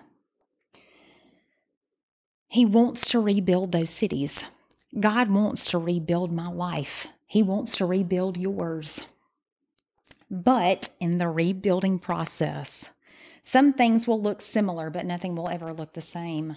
He 2.49 2.65
wants 2.65 3.07
to 3.09 3.21
rebuild 3.21 3.71
those 3.71 3.91
cities. 3.91 4.43
God 4.99 5.31
wants 5.31 5.67
to 5.67 5.79
rebuild 5.79 6.33
my 6.33 6.51
life. 6.51 7.09
He 7.27 7.43
wants 7.43 7.77
to 7.77 7.85
rebuild 7.85 8.39
yours. 8.39 9.03
But 10.31 10.89
in 10.99 11.19
the 11.19 11.29
rebuilding 11.29 11.99
process, 11.99 12.91
some 13.45 13.75
things 13.75 14.07
will 14.07 14.21
look 14.21 14.41
similar, 14.41 14.89
but 14.89 15.05
nothing 15.05 15.35
will 15.35 15.51
ever 15.51 15.75
look 15.75 15.93
the 15.93 16.01
same. 16.01 16.57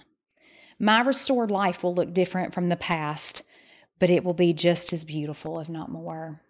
My 0.78 1.02
restored 1.02 1.50
life 1.50 1.82
will 1.82 1.94
look 1.94 2.14
different 2.14 2.54
from 2.54 2.70
the 2.70 2.76
past, 2.76 3.42
but 3.98 4.08
it 4.08 4.24
will 4.24 4.32
be 4.32 4.54
just 4.54 4.94
as 4.94 5.04
beautiful, 5.04 5.60
if 5.60 5.68
not 5.68 5.90
more. 5.90 6.40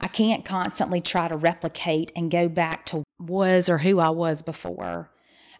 I 0.00 0.08
can't 0.08 0.44
constantly 0.44 1.00
try 1.00 1.28
to 1.28 1.36
replicate 1.36 2.12
and 2.14 2.30
go 2.30 2.48
back 2.48 2.86
to 2.86 3.02
was 3.18 3.68
or 3.68 3.78
who 3.78 3.98
I 3.98 4.10
was 4.10 4.42
before. 4.42 5.10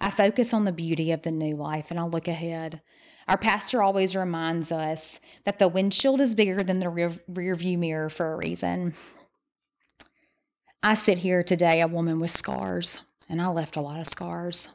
I 0.01 0.11
focus 0.11 0.53
on 0.53 0.65
the 0.65 0.73
beauty 0.73 1.13
of 1.13 1.23
the 1.23 1.31
new 1.31 1.57
life 1.57 1.91
and 1.91 1.99
I 1.99 2.05
look 2.05 2.29
ahead. 2.29 2.83
Our 3.29 3.39
pastor 3.39 3.83
always 3.83 4.15
reminds 4.15 4.71
us 4.71 5.19
that 5.45 5.59
the 5.59 5.69
windshield 5.69 6.21
is 6.21 6.35
bigger 6.35 6.63
than 6.63 6.81
the 6.81 6.89
rear, 6.89 7.55
view 7.57 7.79
mirror 7.79 8.09
for 8.09 8.33
a 8.33 8.37
reason. 8.37 8.95
I 10.83 10.95
sit 10.95 11.19
here 11.19 11.43
today, 11.43 11.81
a 11.81 11.89
woman 11.89 12.21
with 12.21 12.31
scars, 12.31 13.01
and 13.29 13.43
I 13.43 13.49
left 13.49 13.75
a 13.75 13.81
lot 13.81 13.99
of 13.99 14.07
scars. 14.07 14.69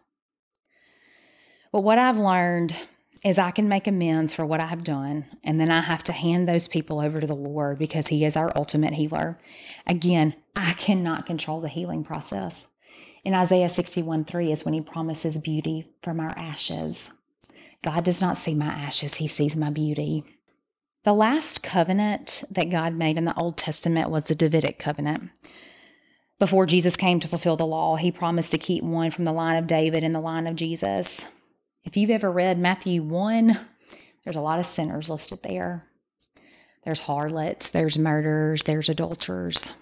But 1.72 1.82
what 1.82 1.98
I've 1.98 2.18
learned 2.18 2.76
is 3.24 3.38
I 3.38 3.52
can 3.52 3.68
make 3.68 3.86
amends 3.86 4.34
for 4.34 4.46
what 4.46 4.60
I 4.60 4.68
have 4.68 4.84
done, 4.84 5.26
and 5.44 5.60
then 5.60 5.70
I 5.70 5.82
have 5.82 6.04
to 6.04 6.12
hand 6.12 6.48
those 6.48 6.68
people 6.68 7.00
over 7.00 7.22
to 7.22 7.28
the 7.28 7.36
Lord 7.36 7.78
because 7.78 8.08
He 8.08 8.26
is 8.26 8.36
our 8.36 8.52
ultimate 8.56 8.94
healer. 8.94 9.40
Again, 9.86 10.34
I 10.56 10.74
cannot 10.74 11.28
control 11.28 11.62
the 11.62 11.68
healing 11.68 12.04
process. 12.04 12.68
In 13.24 13.36
Isaiah 13.36 13.70
61 13.70 14.26
3 14.26 14.52
is 14.52 14.66
when 14.66 14.74
He 14.74 14.82
promises 14.82 15.38
beauty 15.38 15.94
from 16.02 16.20
our 16.20 16.34
ashes. 16.38 17.12
God 17.84 18.04
does 18.04 18.22
not 18.22 18.38
see 18.38 18.56
my 18.56 18.68
ashes, 18.68 19.16
He 19.16 19.28
sees 19.28 19.56
my 19.56 19.70
beauty. 19.70 20.24
The 21.04 21.14
last 21.14 21.64
covenant 21.64 22.44
that 22.50 22.70
God 22.70 22.94
made 22.94 23.18
in 23.18 23.26
the 23.26 23.38
Old 23.38 23.58
Testament 23.58 24.10
was 24.10 24.26
the 24.26 24.36
Davidic 24.36 24.80
covenant. 24.80 25.30
Before 26.40 26.66
Jesus 26.66 26.96
came 26.96 27.20
to 27.20 27.28
fulfill 27.28 27.56
the 27.56 27.68
law, 27.68 27.98
He 27.98 28.12
promised 28.12 28.50
to 28.52 28.58
keep 28.58 28.84
one 28.84 29.12
from 29.12 29.26
the 29.26 29.32
line 29.32 29.58
of 29.58 29.68
David 29.68 30.04
and 30.04 30.16
the 30.16 30.20
line 30.20 30.48
of 30.48 30.56
Jesus. 30.56 31.26
If 31.84 31.98
you've 31.98 32.10
ever 32.10 32.32
read 32.32 32.60
Matthew 32.60 33.02
1, 33.04 33.60
there's 34.24 34.36
a 34.36 34.42
lot 34.42 34.60
of 34.60 34.66
sinners 34.66 35.10
listed 35.10 35.42
there. 35.44 35.84
There's 36.84 37.02
harlots, 37.02 37.70
there's 37.70 37.98
murderers, 37.98 38.64
there's 38.64 38.90
adulterers. 38.90 39.74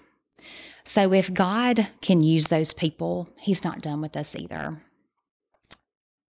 So 0.84 1.12
if 1.12 1.32
God 1.32 1.88
can 2.00 2.22
use 2.22 2.48
those 2.48 2.72
people, 2.72 3.28
He's 3.38 3.64
not 3.64 3.82
done 3.82 4.00
with 4.00 4.16
us 4.16 4.34
either. 4.34 4.78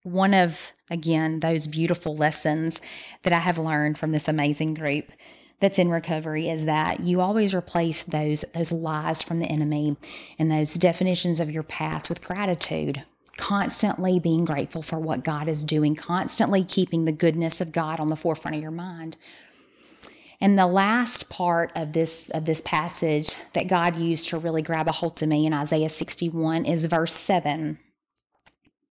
One 0.03 0.33
of, 0.33 0.71
again, 0.89 1.39
those 1.39 1.67
beautiful 1.67 2.15
lessons 2.15 2.81
that 3.23 3.33
I 3.33 3.39
have 3.39 3.57
learned 3.57 3.97
from 3.97 4.11
this 4.11 4.27
amazing 4.27 4.73
group 4.73 5.11
that's 5.59 5.79
in 5.79 5.89
recovery 5.89 6.49
is 6.49 6.65
that 6.65 7.01
you 7.01 7.21
always 7.21 7.53
replace 7.53 8.03
those 8.03 8.43
those 8.53 8.71
lies 8.71 9.21
from 9.21 9.39
the 9.39 9.45
enemy 9.45 9.95
and 10.39 10.51
those 10.51 10.73
definitions 10.73 11.39
of 11.39 11.51
your 11.51 11.63
past 11.63 12.09
with 12.09 12.23
gratitude 12.23 13.03
constantly 13.37 14.19
being 14.19 14.45
grateful 14.45 14.81
for 14.81 14.99
what 14.99 15.23
God 15.23 15.47
is 15.47 15.63
doing, 15.63 15.95
constantly 15.95 16.63
keeping 16.63 17.05
the 17.05 17.11
goodness 17.11 17.61
of 17.61 17.71
God 17.71 17.99
on 17.99 18.09
the 18.09 18.15
forefront 18.15 18.55
of 18.55 18.61
your 18.61 18.71
mind. 18.71 19.17
And 20.39 20.57
the 20.57 20.67
last 20.67 21.29
part 21.29 21.71
of 21.75 21.93
this 21.93 22.29
of 22.29 22.45
this 22.45 22.61
passage 22.61 23.35
that 23.53 23.67
God 23.67 23.95
used 23.95 24.29
to 24.29 24.39
really 24.39 24.63
grab 24.63 24.87
a 24.87 24.91
hold 24.91 25.15
to 25.17 25.27
me 25.27 25.45
in 25.45 25.53
Isaiah 25.53 25.89
61 25.89 26.65
is 26.65 26.85
verse 26.85 27.13
7. 27.13 27.77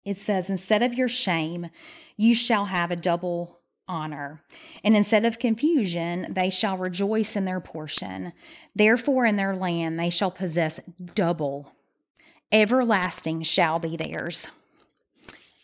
It 0.03 0.17
says, 0.17 0.49
Instead 0.49 0.81
of 0.81 0.93
your 0.93 1.09
shame, 1.09 1.69
you 2.17 2.33
shall 2.33 2.65
have 2.65 2.91
a 2.91 2.95
double 2.95 3.61
honor. 3.87 4.41
And 4.83 4.95
instead 4.95 5.25
of 5.25 5.37
confusion, 5.37 6.27
they 6.33 6.49
shall 6.49 6.77
rejoice 6.77 7.35
in 7.35 7.45
their 7.45 7.59
portion. 7.59 8.33
Therefore, 8.75 9.25
in 9.25 9.35
their 9.35 9.55
land, 9.55 9.99
they 9.99 10.09
shall 10.09 10.31
possess 10.31 10.79
double 11.13 11.71
everlasting 12.51 13.43
shall 13.43 13.79
be 13.79 13.95
theirs. 13.95 14.51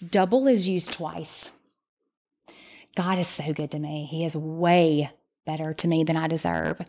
Double 0.08 0.48
is 0.48 0.68
used 0.68 0.94
twice. 0.94 1.52
God 2.96 3.20
is 3.20 3.28
so 3.28 3.54
good 3.54 3.72
to 3.72 3.80
me. 3.80 4.06
He 4.06 4.26
is 4.26 4.36
way 4.36 5.12
better 5.46 5.74
to 5.74 5.88
me 5.88 6.04
than 6.04 6.18
I 6.18 6.28
deserve. 6.28 6.82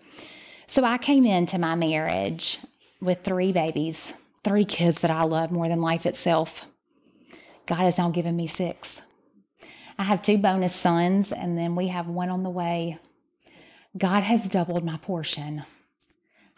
So 0.67 0.85
I 0.85 0.99
came 0.99 1.25
into 1.25 1.59
my 1.59 1.75
marriage 1.75 2.59
with 3.01 3.23
three 3.23 3.53
babies, 3.53 4.13
three 4.45 4.65
kids 4.65 5.01
that 5.01 5.11
I 5.11 5.25
love 5.25 5.51
more 5.51 5.69
than 5.69 5.81
life 5.81 6.07
itself. 6.07 6.67
God 7.67 7.81
has 7.81 7.99
now 7.99 8.11
given 8.11 8.37
me 8.37 8.47
six. 8.47 9.03
I 9.99 10.05
have 10.05 10.23
two 10.23 10.39
bonus 10.39 10.75
sons, 10.75 11.31
and 11.31 11.57
then 11.57 11.77
we 11.77 11.89
have 11.89 12.09
one 12.09 12.31
on 12.31 12.43
the 12.43 12.51
way. 12.51 12.99
God 13.97 14.23
has 14.23 14.49
doubled 14.49 14.85
my 14.85 14.97
portion. 14.97 15.65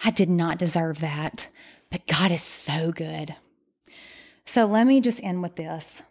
I 0.03 0.11
did 0.11 0.31
not 0.31 0.59
deserve 0.59 1.01
that. 1.01 1.49
But 1.95 2.09
God 2.09 2.33
is 2.33 2.43
so 2.43 2.91
good. 2.91 3.37
So 4.45 4.67
let 4.67 4.85
me 4.85 5.01
just 5.01 5.23
end 5.23 5.45
with 5.45 5.55
this. 5.55 6.03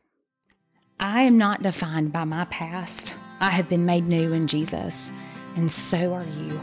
I 0.98 1.24
am 1.24 1.38
not 1.38 1.62
defined 1.62 2.14
by 2.14 2.24
my 2.24 2.46
past. 2.46 3.14
I 3.42 3.50
have 3.50 3.68
been 3.68 3.86
made 3.86 4.08
new 4.08 4.32
in 4.32 4.48
Jesus, 4.48 5.12
and 5.58 5.70
so 5.70 6.14
are 6.14 6.24
you. 6.24 6.62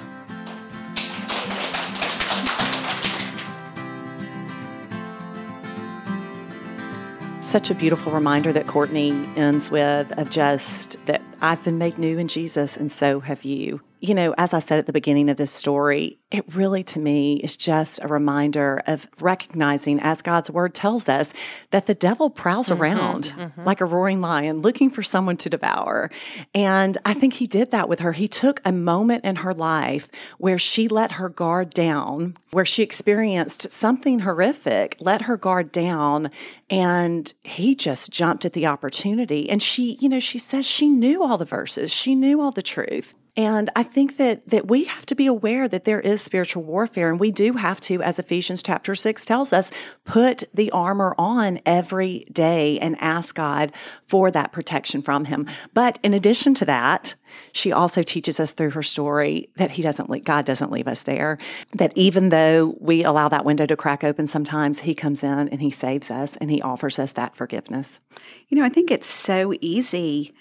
Such 7.42 7.70
a 7.70 7.74
beautiful 7.74 8.12
reminder 8.12 8.54
that 8.54 8.66
Courtney 8.66 9.10
ends 9.36 9.70
with 9.70 10.18
of 10.18 10.30
just 10.30 10.96
that 11.04 11.20
I've 11.42 11.62
been 11.62 11.76
made 11.76 11.98
new 11.98 12.16
in 12.16 12.26
Jesus, 12.26 12.74
and 12.74 12.90
so 12.90 13.20
have 13.20 13.44
you 13.44 13.82
you 14.00 14.14
know, 14.14 14.34
as 14.38 14.54
I 14.54 14.60
said 14.60 14.78
at 14.78 14.86
the 14.86 14.92
beginning 14.92 15.28
of 15.28 15.36
this 15.36 15.52
story, 15.52 16.18
it 16.30 16.44
really 16.54 16.82
to 16.84 16.98
me 16.98 17.36
is 17.36 17.56
just 17.56 18.02
a 18.02 18.08
reminder 18.08 18.82
of 18.86 19.08
recognizing, 19.20 20.00
as 20.00 20.22
God's 20.22 20.50
word 20.50 20.74
tells 20.74 21.08
us, 21.08 21.34
that 21.70 21.86
the 21.86 21.94
devil 21.94 22.30
prowls 22.30 22.68
mm-hmm, 22.68 22.82
around 22.82 23.34
mm-hmm. 23.36 23.64
like 23.64 23.80
a 23.80 23.84
roaring 23.84 24.20
lion 24.20 24.62
looking 24.62 24.90
for 24.90 25.02
someone 25.02 25.36
to 25.38 25.50
devour. 25.50 26.10
And 26.54 26.96
I 27.04 27.14
think 27.14 27.34
he 27.34 27.46
did 27.46 27.70
that 27.72 27.88
with 27.88 28.00
her. 28.00 28.12
He 28.12 28.28
took 28.28 28.60
a 28.64 28.72
moment 28.72 29.24
in 29.24 29.36
her 29.36 29.52
life 29.52 30.08
where 30.38 30.58
she 30.58 30.88
let 30.88 31.12
her 31.12 31.28
guard 31.28 31.70
down, 31.70 32.36
where 32.52 32.64
she 32.64 32.82
experienced 32.82 33.70
something 33.70 34.20
horrific, 34.20 34.96
let 35.00 35.22
her 35.22 35.36
guard 35.36 35.72
down, 35.72 36.30
and 36.70 37.32
he 37.42 37.74
just 37.74 38.10
jumped 38.10 38.44
at 38.44 38.54
the 38.54 38.66
opportunity. 38.66 39.50
And 39.50 39.62
she, 39.62 39.98
you 40.00 40.08
know, 40.08 40.20
she 40.20 40.38
says 40.38 40.64
she 40.66 40.88
knew 40.88 41.22
all 41.22 41.36
the 41.36 41.44
verses, 41.44 41.92
she 41.92 42.14
knew 42.14 42.40
all 42.40 42.52
the 42.52 42.62
truth. 42.62 43.14
And 43.40 43.70
I 43.74 43.84
think 43.84 44.18
that 44.18 44.50
that 44.50 44.68
we 44.68 44.84
have 44.84 45.06
to 45.06 45.14
be 45.14 45.26
aware 45.26 45.66
that 45.66 45.84
there 45.84 45.98
is 45.98 46.20
spiritual 46.20 46.62
warfare 46.62 47.08
and 47.08 47.18
we 47.18 47.30
do 47.30 47.54
have 47.54 47.80
to 47.82 48.02
as 48.02 48.18
Ephesians 48.18 48.62
chapter 48.62 48.94
6 48.94 49.24
tells 49.24 49.50
us 49.54 49.70
put 50.04 50.44
the 50.52 50.70
armor 50.72 51.14
on 51.16 51.58
every 51.64 52.26
day 52.30 52.78
and 52.80 53.00
ask 53.00 53.34
God 53.34 53.72
for 54.06 54.30
that 54.30 54.52
protection 54.52 55.00
from 55.00 55.24
him. 55.24 55.46
But 55.72 55.98
in 56.02 56.12
addition 56.12 56.52
to 56.56 56.66
that, 56.66 57.14
she 57.52 57.72
also 57.72 58.02
teaches 58.02 58.38
us 58.38 58.52
through 58.52 58.72
her 58.72 58.82
story 58.82 59.48
that 59.56 59.70
he 59.70 59.80
doesn't 59.80 60.10
leave, 60.10 60.24
God 60.26 60.44
doesn't 60.44 60.70
leave 60.70 60.86
us 60.86 61.04
there. 61.04 61.38
That 61.72 61.96
even 61.96 62.28
though 62.28 62.76
we 62.78 63.04
allow 63.04 63.30
that 63.30 63.46
window 63.46 63.64
to 63.64 63.76
crack 63.76 64.04
open 64.04 64.26
sometimes, 64.26 64.80
he 64.80 64.94
comes 64.94 65.22
in 65.22 65.48
and 65.48 65.62
he 65.62 65.70
saves 65.70 66.10
us 66.10 66.36
and 66.36 66.50
he 66.50 66.60
offers 66.60 66.98
us 66.98 67.12
that 67.12 67.36
forgiveness. 67.36 68.00
You 68.48 68.58
know, 68.58 68.64
I 68.64 68.68
think 68.68 68.90
it's 68.90 69.06
so 69.06 69.54
easy 69.62 70.34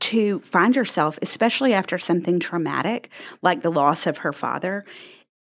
to 0.00 0.40
find 0.40 0.76
yourself, 0.76 1.18
especially 1.22 1.72
after 1.72 1.98
something 1.98 2.38
traumatic 2.38 3.10
like 3.42 3.62
the 3.62 3.70
loss 3.70 4.06
of 4.06 4.18
her 4.18 4.32
father. 4.32 4.84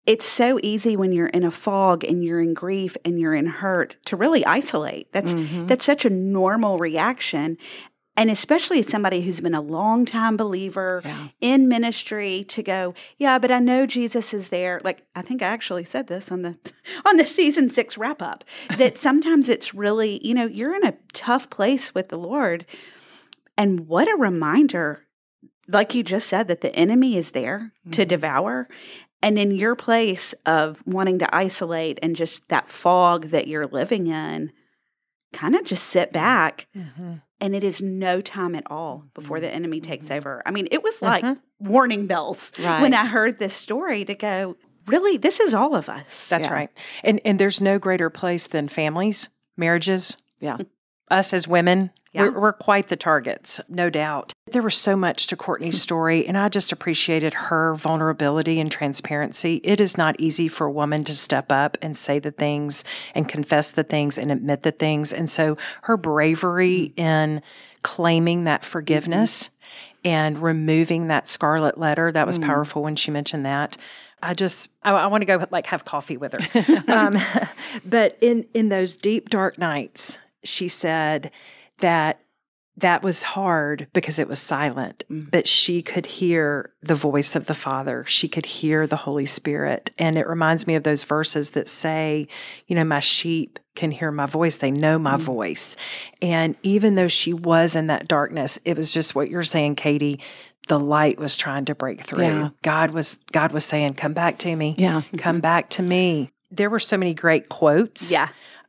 It's 0.05 0.25
so 0.25 0.57
easy 0.63 0.95
when 0.95 1.11
you're 1.11 1.27
in 1.27 1.43
a 1.43 1.51
fog 1.51 2.05
and 2.05 2.23
you're 2.23 2.39
in 2.39 2.53
grief 2.53 2.95
and 3.03 3.19
you're 3.19 3.35
in 3.35 3.45
hurt 3.45 3.97
to 4.05 4.15
really 4.15 4.45
isolate. 4.45 5.11
That's 5.11 5.33
mm-hmm. 5.33 5.67
that's 5.67 5.83
such 5.83 6.05
a 6.05 6.09
normal 6.09 6.77
reaction. 6.77 7.57
And 8.15 8.31
especially 8.31 8.79
as 8.79 8.87
somebody 8.87 9.21
who's 9.21 9.41
been 9.41 9.53
a 9.53 9.61
long 9.61 10.03
time 10.03 10.37
believer 10.37 11.03
yeah. 11.05 11.27
in 11.39 11.67
ministry 11.67 12.45
to 12.45 12.63
go, 12.63 12.95
yeah, 13.17 13.37
but 13.37 13.51
I 13.51 13.59
know 13.59 13.85
Jesus 13.85 14.33
is 14.33 14.49
there. 14.49 14.79
Like 14.83 15.05
I 15.13 15.21
think 15.21 15.43
I 15.43 15.47
actually 15.47 15.85
said 15.85 16.07
this 16.07 16.31
on 16.31 16.41
the 16.41 16.57
on 17.05 17.17
the 17.17 17.25
season 17.25 17.69
6 17.69 17.97
wrap 17.97 18.21
up 18.21 18.45
that 18.77 18.97
sometimes 18.97 19.49
it's 19.49 19.75
really, 19.75 20.25
you 20.25 20.33
know, 20.33 20.47
you're 20.47 20.75
in 20.75 20.85
a 20.85 20.97
tough 21.11 21.49
place 21.49 21.93
with 21.93 22.07
the 22.07 22.17
Lord 22.17 22.65
and 23.57 23.87
what 23.87 24.07
a 24.07 24.15
reminder, 24.15 25.01
like 25.67 25.95
you 25.95 26.03
just 26.03 26.27
said, 26.27 26.47
that 26.47 26.61
the 26.61 26.75
enemy 26.75 27.17
is 27.17 27.31
there 27.31 27.73
mm-hmm. 27.81 27.91
to 27.91 28.05
devour. 28.05 28.67
And 29.21 29.39
in 29.39 29.51
your 29.51 29.75
place 29.75 30.35
of 30.45 30.83
wanting 30.85 31.17
to 31.19 31.35
isolate 31.35 31.97
and 32.03 32.15
just 32.15 32.47
that 32.49 32.69
fog 32.69 33.29
that 33.29 33.47
you're 33.47 33.65
living 33.65 34.07
in, 34.07 34.51
kind 35.33 35.55
of 35.55 35.65
just 35.65 35.85
sit 35.85 36.11
back. 36.11 36.67
Mm-hmm. 36.75 37.15
And 37.39 37.55
it 37.55 37.63
is 37.63 37.81
no 37.81 38.21
time 38.21 38.55
at 38.55 38.69
all 38.69 39.05
before 39.13 39.39
the 39.39 39.53
enemy 39.53 39.81
takes 39.81 40.05
mm-hmm. 40.05 40.15
over. 40.15 40.43
I 40.45 40.51
mean, 40.51 40.67
it 40.71 40.83
was 40.83 41.01
like 41.01 41.23
mm-hmm. 41.23 41.67
warning 41.67 42.05
bells 42.05 42.51
right. 42.59 42.81
when 42.81 42.93
I 42.93 43.07
heard 43.07 43.39
this 43.39 43.55
story 43.55 44.05
to 44.05 44.13
go, 44.13 44.55
really, 44.85 45.17
this 45.17 45.39
is 45.39 45.53
all 45.53 45.75
of 45.75 45.89
us. 45.89 46.29
That's 46.29 46.45
yeah. 46.45 46.53
right. 46.53 46.69
And 47.03 47.19
and 47.25 47.37
there's 47.39 47.61
no 47.61 47.77
greater 47.77 48.09
place 48.09 48.47
than 48.47 48.67
families, 48.67 49.29
marriages. 49.55 50.17
Yeah 50.39 50.57
us 51.09 51.33
as 51.33 51.47
women, 51.47 51.91
yeah. 52.17 52.29
we're, 52.29 52.39
we're, 52.39 52.53
quite 52.53 52.87
the 52.87 52.95
targets, 52.95 53.61
no 53.69 53.89
doubt. 53.89 54.33
There 54.51 54.61
was 54.61 54.75
so 54.75 54.95
much 54.95 55.27
to 55.27 55.35
Courtney's 55.35 55.81
story, 55.87 56.25
and 56.25 56.37
I 56.37 56.49
just 56.49 56.71
appreciated 56.71 57.33
her 57.33 57.75
vulnerability 57.75 58.59
and 58.59 58.71
transparency. 58.71 59.61
It 59.63 59.79
is 59.79 59.97
not 59.97 60.19
easy 60.19 60.47
for 60.47 60.67
a 60.67 60.71
woman 60.71 61.03
to 61.05 61.13
step 61.13 61.51
up 61.51 61.77
and 61.81 61.95
say 61.95 62.19
the 62.19 62.31
things 62.31 62.83
and 63.13 63.27
confess 63.27 63.71
the 63.71 63.83
things 63.83 64.17
and 64.17 64.31
admit 64.31 64.63
the 64.63 64.71
things. 64.71 65.13
And 65.13 65.29
so 65.29 65.57
her 65.83 65.97
bravery 65.97 66.93
mm-hmm. 66.97 67.01
in 67.01 67.41
claiming 67.83 68.45
that 68.45 68.65
forgiveness 68.65 69.45
mm-hmm. 69.45 70.07
and 70.07 70.41
removing 70.41 71.07
that 71.07 71.29
scarlet 71.29 71.77
letter, 71.77 72.11
that 72.11 72.25
was 72.25 72.37
mm-hmm. 72.39 72.49
powerful 72.49 72.83
when 72.83 72.95
she 72.95 73.11
mentioned 73.11 73.45
that. 73.45 73.77
I 74.21 74.33
just 74.33 74.69
I, 74.81 74.91
I, 74.91 75.05
want 75.07 75.21
to 75.21 75.25
go 75.25 75.45
like 75.51 75.67
have 75.67 75.85
coffee 75.85 76.17
with 76.17 76.33
her. 76.33 76.83
um, 76.87 77.15
but 77.85 78.17
in 78.19 78.47
in 78.55 78.69
those 78.69 78.95
deep 78.95 79.29
dark 79.29 79.59
nights 79.59 80.17
she 80.43 80.67
said 80.67 81.31
that 81.79 82.19
that 82.79 83.01
was 83.01 83.23
hard 83.23 83.87
because 83.91 84.19
it 84.19 84.27
was 84.27 84.37
silent, 84.37 85.03
Mm. 85.09 85.31
but 85.31 85.47
she 85.47 85.81
could 85.81 86.05
hear 86.05 86.69
the 86.83 86.93
voice 86.93 87.35
of 87.35 87.47
the 87.47 87.55
Father. 87.55 88.05
She 88.07 88.27
could 88.27 88.45
hear 88.45 88.85
the 88.85 88.97
Holy 88.97 89.25
Spirit. 89.25 89.89
And 89.97 90.15
it 90.15 90.27
reminds 90.27 90.67
me 90.67 90.75
of 90.75 90.83
those 90.83 91.03
verses 91.03 91.49
that 91.51 91.69
say, 91.69 92.27
you 92.67 92.75
know, 92.75 92.83
my 92.83 92.99
sheep 92.99 93.57
can 93.75 93.89
hear 93.89 94.11
my 94.11 94.27
voice, 94.27 94.57
they 94.57 94.69
know 94.69 94.99
my 94.99 95.17
voice. 95.17 95.75
And 96.21 96.55
even 96.61 96.93
though 96.93 97.07
she 97.07 97.33
was 97.33 97.75
in 97.75 97.87
that 97.87 98.07
darkness, 98.07 98.59
it 98.63 98.77
was 98.77 98.93
just 98.93 99.15
what 99.15 99.29
you're 99.31 99.41
saying, 99.43 99.75
Katie. 99.75 100.19
The 100.67 100.79
light 100.79 101.17
was 101.17 101.35
trying 101.37 101.65
to 101.65 101.73
break 101.75 102.01
through. 102.01 102.23
Yeah. 102.23 102.49
God 102.61 102.91
was 102.91 103.19
God 103.31 103.53
was 103.53 103.63
saying, 103.65 103.93
"Come 103.93 104.13
back 104.13 104.37
to 104.39 104.55
me. 104.55 104.75
Yeah. 104.77 105.01
Come 105.17 105.39
back 105.39 105.69
to 105.71 105.81
me." 105.81 106.29
There 106.51 106.69
were 106.69 106.79
so 106.79 106.97
many 106.97 107.13
great 107.13 107.47
quotes. 107.49 108.11
Yeah. 108.11 108.27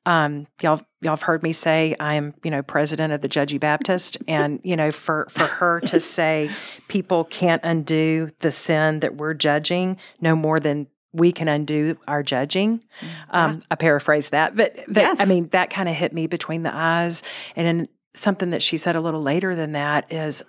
Um, 0.09 0.47
y'all, 0.63 0.81
y'all 1.03 1.11
have 1.11 1.23
heard 1.23 1.43
me 1.43 1.53
say 1.53 1.95
I'm, 2.01 2.33
you 2.43 2.51
know, 2.51 2.63
president 2.63 3.13
of 3.13 3.21
the 3.21 3.29
Judgy 3.29 3.61
Baptist, 3.61 4.17
and 4.27 4.59
you 4.65 4.75
know, 4.75 4.91
for 4.91 5.27
for 5.29 5.45
her 5.45 5.81
to 5.81 6.01
say 6.01 6.49
people 6.89 7.25
can't 7.25 7.61
undo 7.63 8.31
the 8.41 8.51
sin 8.51 9.01
that 9.01 9.17
we're 9.17 9.35
judging 9.35 9.99
no 10.19 10.35
more 10.35 10.61
than 10.61 10.87
we 11.13 11.31
can 11.31 11.47
undo 11.47 11.99
our 12.09 12.23
judging. 12.23 12.83
Um, 13.29 13.61
I 13.71 13.75
paraphrase 13.75 14.31
that, 14.31 14.57
but 14.57 14.77
but 14.89 15.03
Yes. 15.03 15.21
I 15.21 15.27
mean 15.27 15.49
that 15.49 15.69
kind 15.69 15.91
of 15.91 15.95
hit 15.95 16.15
me 16.15 16.27
between 16.27 16.63
the 16.63 16.75
eyes. 16.75 17.23
And 17.55 17.67
then 17.67 17.89
something 18.15 18.49
that 18.51 18.63
she 18.63 18.79
said 18.79 18.97
a 18.97 19.01
little 19.03 19.23
later 19.23 19.55
than 19.55 19.73
that 19.73 20.11
is 20.11 20.43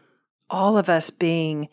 all 0.50 0.78
of 0.78 0.88
us 0.88 1.10
being, 1.10 1.68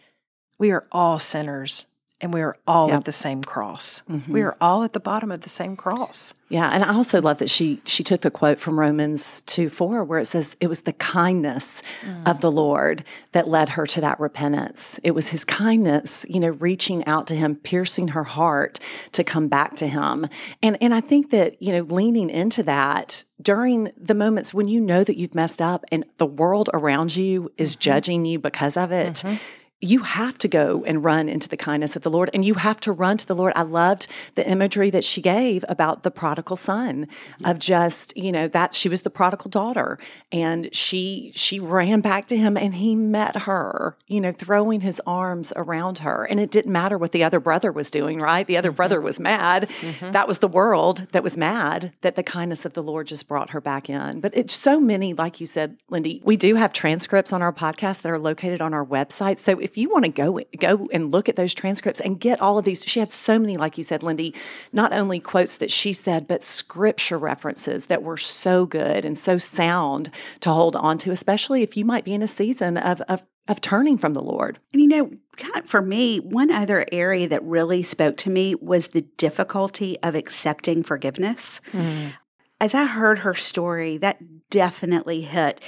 we 0.58 0.72
are 0.72 0.88
all 0.90 1.20
sinners. 1.20 1.86
And 2.20 2.32
we 2.32 2.40
are 2.40 2.56
all 2.66 2.88
Yep. 2.88 2.98
at 2.98 3.04
the 3.04 3.12
same 3.12 3.44
cross. 3.44 4.02
Mm-hmm. 4.10 4.32
We 4.32 4.40
are 4.40 4.56
all 4.58 4.84
at 4.84 4.94
the 4.94 5.00
bottom 5.00 5.30
of 5.30 5.42
the 5.42 5.50
same 5.50 5.76
cross. 5.76 6.32
Yeah, 6.48 6.70
and 6.72 6.82
I 6.82 6.94
also 6.94 7.20
love 7.20 7.38
that 7.38 7.50
she 7.50 7.82
she 7.84 8.02
took 8.02 8.22
the 8.22 8.30
quote 8.30 8.58
from 8.58 8.78
Romans 8.78 9.42
2 9.42 9.68
4, 9.68 10.04
where 10.04 10.20
it 10.20 10.26
says 10.26 10.56
it 10.60 10.68
was 10.68 10.82
the 10.82 10.92
kindness 10.94 11.82
mm. 12.02 12.30
of 12.30 12.40
the 12.40 12.50
Lord 12.50 13.04
that 13.32 13.48
led 13.48 13.70
her 13.70 13.86
to 13.86 14.00
that 14.00 14.18
repentance. 14.18 14.98
It 15.02 15.10
was 15.10 15.28
his 15.28 15.44
kindness, 15.44 16.24
you 16.28 16.40
know, 16.40 16.50
reaching 16.50 17.04
out 17.06 17.26
to 17.26 17.34
him, 17.34 17.56
piercing 17.56 18.08
her 18.08 18.24
heart 18.24 18.78
to 19.12 19.24
come 19.24 19.48
back 19.48 19.74
to 19.76 19.88
him. 19.88 20.26
And 20.62 20.78
and 20.80 20.94
I 20.94 21.00
think 21.00 21.30
that, 21.30 21.60
you 21.60 21.72
know, 21.72 21.82
leaning 21.82 22.30
into 22.30 22.62
that 22.62 23.24
during 23.42 23.90
the 23.96 24.14
moments 24.14 24.54
when 24.54 24.68
you 24.68 24.80
know 24.80 25.04
that 25.04 25.16
you've 25.16 25.34
messed 25.34 25.60
up 25.60 25.84
and 25.92 26.04
the 26.16 26.26
world 26.26 26.70
around 26.72 27.14
you 27.16 27.52
is 27.58 27.72
mm-hmm. 27.72 27.80
judging 27.80 28.24
you 28.24 28.38
because 28.38 28.76
of 28.76 28.92
it 28.92 29.14
mm-hmm. 29.14 29.36
You 29.82 30.00
have 30.00 30.38
to 30.38 30.48
go 30.48 30.84
and 30.86 31.04
run 31.04 31.28
into 31.28 31.50
the 31.50 31.56
kindness 31.56 31.96
of 31.96 32.02
the 32.02 32.10
Lord 32.10 32.30
and 32.32 32.44
you 32.44 32.54
have 32.54 32.80
to 32.80 32.92
run 32.92 33.18
to 33.18 33.26
the 33.26 33.34
Lord. 33.34 33.52
I 33.54 33.62
loved 33.62 34.06
the 34.34 34.48
imagery 34.48 34.88
that 34.88 35.04
she 35.04 35.20
gave 35.20 35.66
about 35.68 36.02
the 36.02 36.10
prodigal 36.10 36.56
son 36.56 37.06
mm-hmm. 37.06 37.46
of 37.46 37.58
just, 37.58 38.16
you 38.16 38.32
know, 38.32 38.48
that 38.48 38.72
she 38.72 38.88
was 38.88 39.02
the 39.02 39.10
prodigal 39.10 39.50
daughter 39.50 39.98
and 40.32 40.74
she 40.74 41.30
she 41.34 41.60
ran 41.60 42.00
back 42.00 42.26
to 42.28 42.38
him 42.38 42.56
and 42.56 42.76
he 42.76 42.96
met 42.96 43.42
her, 43.42 43.98
you 44.06 44.18
know, 44.18 44.32
throwing 44.32 44.80
his 44.80 45.00
arms 45.06 45.52
around 45.56 45.98
her. 45.98 46.24
And 46.24 46.40
it 46.40 46.50
didn't 46.50 46.72
matter 46.72 46.96
what 46.96 47.12
the 47.12 47.22
other 47.22 47.38
brother 47.38 47.70
was 47.70 47.90
doing, 47.90 48.18
right? 48.18 48.46
The 48.46 48.56
other 48.56 48.72
brother 48.72 48.96
mm-hmm. 48.96 49.04
was 49.04 49.20
mad. 49.20 49.68
Mm-hmm. 49.68 50.12
That 50.12 50.26
was 50.26 50.38
the 50.38 50.48
world 50.48 51.06
that 51.12 51.22
was 51.22 51.36
mad 51.36 51.92
that 52.00 52.16
the 52.16 52.22
kindness 52.22 52.64
of 52.64 52.72
the 52.72 52.82
Lord 52.82 53.08
just 53.08 53.28
brought 53.28 53.50
her 53.50 53.60
back 53.60 53.90
in. 53.90 54.20
But 54.20 54.34
it's 54.34 54.54
so 54.54 54.80
many, 54.80 55.12
like 55.12 55.38
you 55.38 55.46
said, 55.46 55.76
Lindy, 55.90 56.22
we 56.24 56.38
do 56.38 56.54
have 56.54 56.72
transcripts 56.72 57.30
on 57.30 57.42
our 57.42 57.52
podcast 57.52 58.00
that 58.02 58.10
are 58.10 58.18
located 58.18 58.62
on 58.62 58.72
our 58.72 58.84
website. 58.84 59.38
So 59.38 59.65
if 59.66 59.76
you 59.76 59.90
want 59.90 60.04
to 60.04 60.10
go 60.10 60.40
go 60.58 60.88
and 60.92 61.10
look 61.10 61.28
at 61.28 61.34
those 61.34 61.52
transcripts 61.52 62.00
and 62.00 62.20
get 62.20 62.40
all 62.40 62.56
of 62.56 62.64
these, 62.64 62.84
she 62.86 63.00
had 63.00 63.12
so 63.12 63.36
many, 63.36 63.56
like 63.56 63.76
you 63.76 63.82
said, 63.82 64.04
Lindy, 64.04 64.32
not 64.72 64.92
only 64.92 65.18
quotes 65.18 65.56
that 65.56 65.72
she 65.72 65.92
said, 65.92 66.28
but 66.28 66.44
scripture 66.44 67.18
references 67.18 67.86
that 67.86 68.04
were 68.04 68.16
so 68.16 68.64
good 68.64 69.04
and 69.04 69.18
so 69.18 69.38
sound 69.38 70.08
to 70.38 70.52
hold 70.52 70.76
on 70.76 70.98
to, 70.98 71.10
especially 71.10 71.62
if 71.62 71.76
you 71.76 71.84
might 71.84 72.04
be 72.04 72.14
in 72.14 72.22
a 72.22 72.28
season 72.28 72.76
of 72.76 73.00
of, 73.08 73.26
of 73.48 73.60
turning 73.60 73.98
from 73.98 74.14
the 74.14 74.22
Lord. 74.22 74.60
And 74.72 74.80
you 74.80 74.86
know, 74.86 75.10
kind 75.36 75.56
of 75.56 75.68
for 75.68 75.82
me, 75.82 76.20
one 76.20 76.52
other 76.52 76.86
area 76.92 77.28
that 77.28 77.42
really 77.42 77.82
spoke 77.82 78.16
to 78.18 78.30
me 78.30 78.54
was 78.54 78.88
the 78.88 79.02
difficulty 79.02 79.98
of 80.00 80.14
accepting 80.14 80.84
forgiveness. 80.84 81.60
Mm. 81.72 82.12
As 82.60 82.72
I 82.72 82.86
heard 82.86 83.18
her 83.18 83.34
story, 83.34 83.98
that 83.98 84.48
definitely 84.48 85.22
hit. 85.22 85.60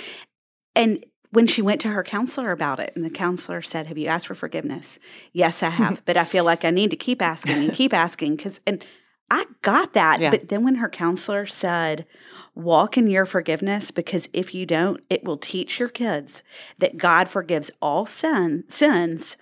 And 0.77 1.05
when 1.31 1.47
she 1.47 1.63
went 1.63 1.81
to 1.83 1.89
her 1.89 2.03
counselor 2.03 2.53
about 2.53 2.81
it, 2.81 2.93
and 2.95 3.05
the 3.05 3.11
counselor 3.11 3.63
said, 3.63 3.87
Have 3.87 3.99
you 3.99 4.07
asked 4.07 4.27
for 4.27 4.35
forgiveness? 4.35 4.99
Yes, 5.33 5.63
I 5.63 5.71
have, 5.71 6.03
but 6.05 6.17
I 6.17 6.25
feel 6.25 6.45
like 6.45 6.65
I 6.65 6.71
need 6.71 6.91
to 6.91 6.97
keep 6.97 7.21
asking 7.21 7.65
and 7.65 7.73
keep 7.73 7.93
asking 7.93 8.37
because, 8.37 8.61
and 8.67 8.85
I 9.31 9.45
got 9.63 9.93
that. 9.93 10.21
Yeah. 10.21 10.31
But 10.31 10.49
then 10.49 10.65
when 10.65 10.77
her 10.77 10.89
counselor 10.89 11.47
said, 11.47 12.07
Walk 12.55 12.99
in 12.99 13.07
your 13.07 13.25
forgiveness 13.25 13.93
because 13.93 14.29
if 14.33 14.53
you 14.53 14.67
don't, 14.67 15.01
it 15.09 15.23
will 15.23 15.37
teach 15.37 15.79
your 15.79 15.89
kids 15.89 16.43
that 16.79 16.97
God 16.97 17.29
forgives 17.29 17.71
all 17.81 18.05
sin, 18.05 18.65
sins 18.69 19.37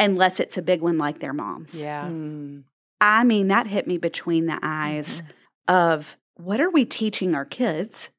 unless 0.00 0.40
it's 0.40 0.58
a 0.58 0.62
big 0.62 0.80
one 0.80 0.98
like 0.98 1.20
their 1.20 1.32
mom's. 1.32 1.80
Yeah. 1.80 2.08
Mm. 2.08 2.64
I 3.00 3.24
mean, 3.24 3.48
that 3.48 3.68
hit 3.68 3.86
me 3.86 3.98
between 3.98 4.46
the 4.46 4.58
eyes 4.62 5.22
mm-hmm. 5.22 5.74
of 5.74 6.16
what 6.34 6.60
are 6.60 6.70
we 6.70 6.84
teaching 6.84 7.34
our 7.34 7.44
kids? 7.44 8.10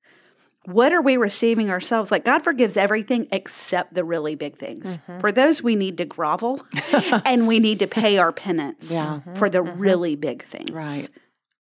What 0.67 0.91
are 0.91 1.01
we 1.01 1.15
receiving 1.15 1.69
ourselves? 1.69 2.11
Like, 2.11 2.25
God 2.25 2.43
forgives 2.43 2.75
everything 2.75 3.27
except 3.31 3.93
the 3.93 4.03
really 4.03 4.35
big 4.35 4.57
things. 4.57 4.97
Mm-hmm. 4.97 5.19
For 5.19 5.31
those, 5.31 5.63
we 5.63 5.77
need 5.77 5.97
to 5.99 6.05
grovel 6.05 6.61
and 7.25 7.47
we 7.47 7.59
need 7.59 7.79
to 7.79 7.87
pay 7.87 8.17
our 8.17 8.33
penance 8.33 8.91
Yeah. 8.91 9.21
for 9.35 9.49
the 9.49 9.63
mm-hmm. 9.63 9.79
really 9.79 10.15
big 10.17 10.43
things. 10.43 10.71
Right. 10.71 11.07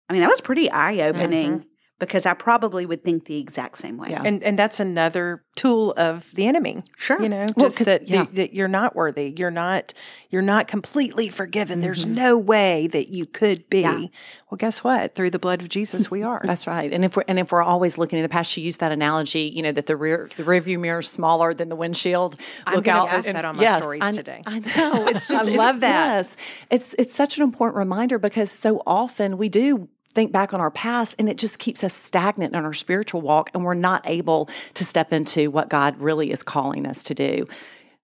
I 0.09 0.13
mean, 0.13 0.21
that 0.21 0.29
was 0.29 0.41
pretty 0.41 0.69
eye 0.69 0.99
opening 1.07 1.59
mm-hmm. 1.59 1.68
Because 1.99 2.25
I 2.25 2.33
probably 2.33 2.85
would 2.85 3.03
think 3.03 3.25
the 3.25 3.37
exact 3.37 3.77
same 3.77 3.97
way. 3.97 4.09
Yeah. 4.11 4.21
And 4.25 4.41
and 4.43 4.57
that's 4.57 4.79
another 4.79 5.43
tool 5.55 5.93
of 5.97 6.31
the 6.33 6.47
enemy. 6.47 6.83
Sure. 6.97 7.21
You 7.21 7.27
know, 7.29 7.47
Well, 7.55 7.65
just 7.67 7.77
'cause- 7.77 7.85
that, 7.85 8.07
yeah. 8.07 8.23
that 8.23 8.35
that 8.35 8.53
you're 8.53 8.67
not 8.69 8.95
worthy. 8.95 9.33
You're 9.37 9.51
not 9.51 9.93
you're 10.29 10.41
not 10.41 10.67
completely 10.67 11.27
forgiven. 11.29 11.81
There's 11.81 12.05
Mm-hmm. 12.05 12.15
no 12.15 12.37
way 12.37 12.87
that 12.87 13.09
you 13.09 13.25
could 13.25 13.69
be. 13.69 13.81
Yeah. 13.81 13.99
Well, 14.49 14.57
guess 14.57 14.83
what? 14.83 15.13
Through 15.15 15.31
the 15.31 15.39
blood 15.39 15.61
of 15.61 15.69
Jesus, 15.69 16.09
we 16.09 16.23
are. 16.23 16.41
That's 16.45 16.65
right. 16.65 16.91
And 16.91 17.03
if 17.05 17.15
we're 17.17 17.23
and 17.27 17.37
if 17.37 17.51
we're 17.51 17.61
always 17.61 17.97
looking 17.97 18.17
in 18.19 18.23
the 18.23 18.29
past, 18.29 18.49
she 18.49 18.61
used 18.61 18.79
that 18.79 18.91
analogy, 18.91 19.51
you 19.53 19.61
know, 19.61 19.71
that 19.73 19.85
the 19.85 19.97
rear 19.97 20.29
the 20.37 20.43
rear 20.43 20.61
view 20.61 20.79
mirror 20.79 20.99
is 20.99 21.09
smaller 21.09 21.53
than 21.53 21.67
the 21.69 21.75
windshield. 21.75 22.37
I'm 22.65 22.75
Look 22.75 22.87
out 22.87 23.09
post 23.09 23.27
and- 23.27 23.35
that 23.35 23.45
on 23.45 23.57
my 23.57 23.63
yes, 23.63 23.79
stories 23.79 24.01
I, 24.03 24.11
today. 24.13 24.41
I 24.45 24.59
know. 24.59 25.07
It's 25.07 25.27
just 25.27 25.31
I 25.45 25.47
it's- 25.51 25.57
love 25.57 25.81
that. 25.81 26.07
Yes. 26.15 26.37
It's 26.71 26.95
it's 26.97 27.15
such 27.15 27.37
an 27.37 27.43
important 27.43 27.77
reminder 27.77 28.17
because 28.19 28.49
so 28.51 28.81
often 28.87 29.37
we 29.37 29.49
do 29.49 29.89
think 30.13 30.31
back 30.31 30.53
on 30.53 30.61
our 30.61 30.71
past 30.71 31.15
and 31.19 31.29
it 31.29 31.37
just 31.37 31.59
keeps 31.59 31.83
us 31.83 31.93
stagnant 31.93 32.55
in 32.55 32.65
our 32.65 32.73
spiritual 32.73 33.21
walk 33.21 33.49
and 33.53 33.63
we're 33.63 33.73
not 33.73 34.01
able 34.05 34.49
to 34.73 34.83
step 34.83 35.13
into 35.13 35.51
what 35.51 35.69
God 35.69 35.97
really 35.99 36.31
is 36.31 36.43
calling 36.43 36.85
us 36.85 37.03
to 37.03 37.13
do. 37.13 37.47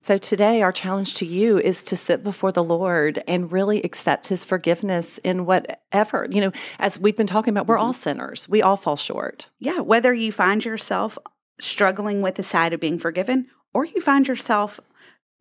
So 0.01 0.20
today, 0.20 0.62
our 0.62 0.72
challenge 0.72 1.16
to 1.16 1.26
you 1.26 1.58
is 1.58 1.82
to 1.86 1.95
sit 1.95 2.24
before 2.24 2.51
the 2.51 2.64
Lord 2.64 3.24
and 3.28 3.51
really 3.51 3.82
accept 3.82 4.28
His 4.28 4.45
forgiveness 4.45 5.18
in 5.24 5.47
whatever, 5.47 6.28
you 6.30 6.41
know, 6.41 6.51
as 6.78 6.99
we've 6.99 7.18
been 7.18 7.26
talking 7.26 7.51
about, 7.51 7.66
we're 7.66 7.80
all 7.80 7.91
mm-hmm. 7.91 8.01
sinners. 8.01 8.47
We 8.47 8.62
all 8.62 8.78
fall 8.78 8.97
short. 8.97 9.49
Yeah, 9.58 9.80
whether 9.80 10.14
you 10.14 10.32
find 10.32 10.64
yourself 10.64 11.18
struggling 11.60 12.22
with 12.22 12.36
the 12.36 12.43
side 12.43 12.72
of 12.72 12.80
being 12.80 12.99
forgiven 12.99 13.47
or 13.74 13.86
you 13.86 13.99
find 13.99 14.28
yourself 14.28 14.80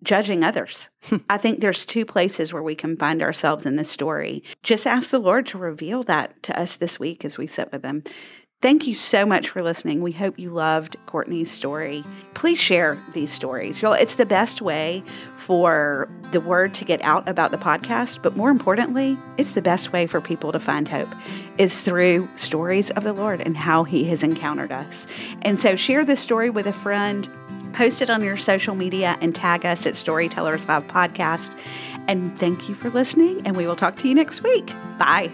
judging 0.04 0.44
others. 0.44 0.90
Hmm. 1.04 1.16
I 1.28 1.38
think 1.38 1.60
there's 1.60 1.84
two 1.84 2.04
places 2.04 2.52
where 2.52 2.62
we 2.62 2.74
can 2.74 2.96
find 2.96 3.22
ourselves 3.22 3.66
in 3.66 3.76
this 3.76 3.90
story. 3.90 4.42
Just 4.62 4.86
ask 4.86 5.10
the 5.10 5.18
Lord 5.18 5.46
to 5.46 5.58
reveal 5.58 6.02
that 6.04 6.42
to 6.44 6.58
us 6.58 6.76
this 6.76 7.00
week 7.00 7.24
as 7.24 7.38
we 7.38 7.46
sit 7.46 7.72
with 7.72 7.84
Him. 7.84 8.04
Thank 8.64 8.86
you 8.86 8.94
so 8.94 9.26
much 9.26 9.50
for 9.50 9.62
listening. 9.62 10.00
We 10.00 10.12
hope 10.12 10.38
you 10.38 10.48
loved 10.48 10.96
Courtney's 11.04 11.50
story. 11.50 12.02
Please 12.32 12.58
share 12.58 12.98
these 13.12 13.30
stories. 13.30 13.82
Y'all, 13.82 13.92
it's 13.92 14.14
the 14.14 14.24
best 14.24 14.62
way 14.62 15.02
for 15.36 16.08
the 16.32 16.40
word 16.40 16.72
to 16.74 16.86
get 16.86 17.02
out 17.02 17.28
about 17.28 17.50
the 17.50 17.58
podcast, 17.58 18.22
but 18.22 18.38
more 18.38 18.48
importantly, 18.48 19.18
it's 19.36 19.52
the 19.52 19.60
best 19.60 19.92
way 19.92 20.06
for 20.06 20.22
people 20.22 20.50
to 20.50 20.58
find 20.58 20.88
hope 20.88 21.14
is 21.58 21.78
through 21.78 22.26
stories 22.36 22.88
of 22.92 23.04
the 23.04 23.12
Lord 23.12 23.42
and 23.42 23.54
how 23.54 23.84
he 23.84 24.04
has 24.04 24.22
encountered 24.22 24.72
us. 24.72 25.06
And 25.42 25.60
so 25.60 25.76
share 25.76 26.06
this 26.06 26.20
story 26.20 26.48
with 26.48 26.66
a 26.66 26.72
friend, 26.72 27.28
post 27.74 28.00
it 28.00 28.10
on 28.10 28.22
your 28.22 28.36
social 28.36 28.74
media 28.74 29.18
and 29.20 29.34
tag 29.34 29.66
us 29.66 29.86
at 29.86 29.96
Storytellers 29.96 30.66
Live 30.66 30.86
Podcast. 30.88 31.56
And 32.08 32.38
thank 32.38 32.68
you 32.68 32.74
for 32.74 32.90
listening, 32.90 33.46
and 33.46 33.56
we 33.56 33.66
will 33.66 33.76
talk 33.76 33.96
to 33.96 34.08
you 34.08 34.14
next 34.14 34.42
week. 34.42 34.66
Bye. 34.98 35.32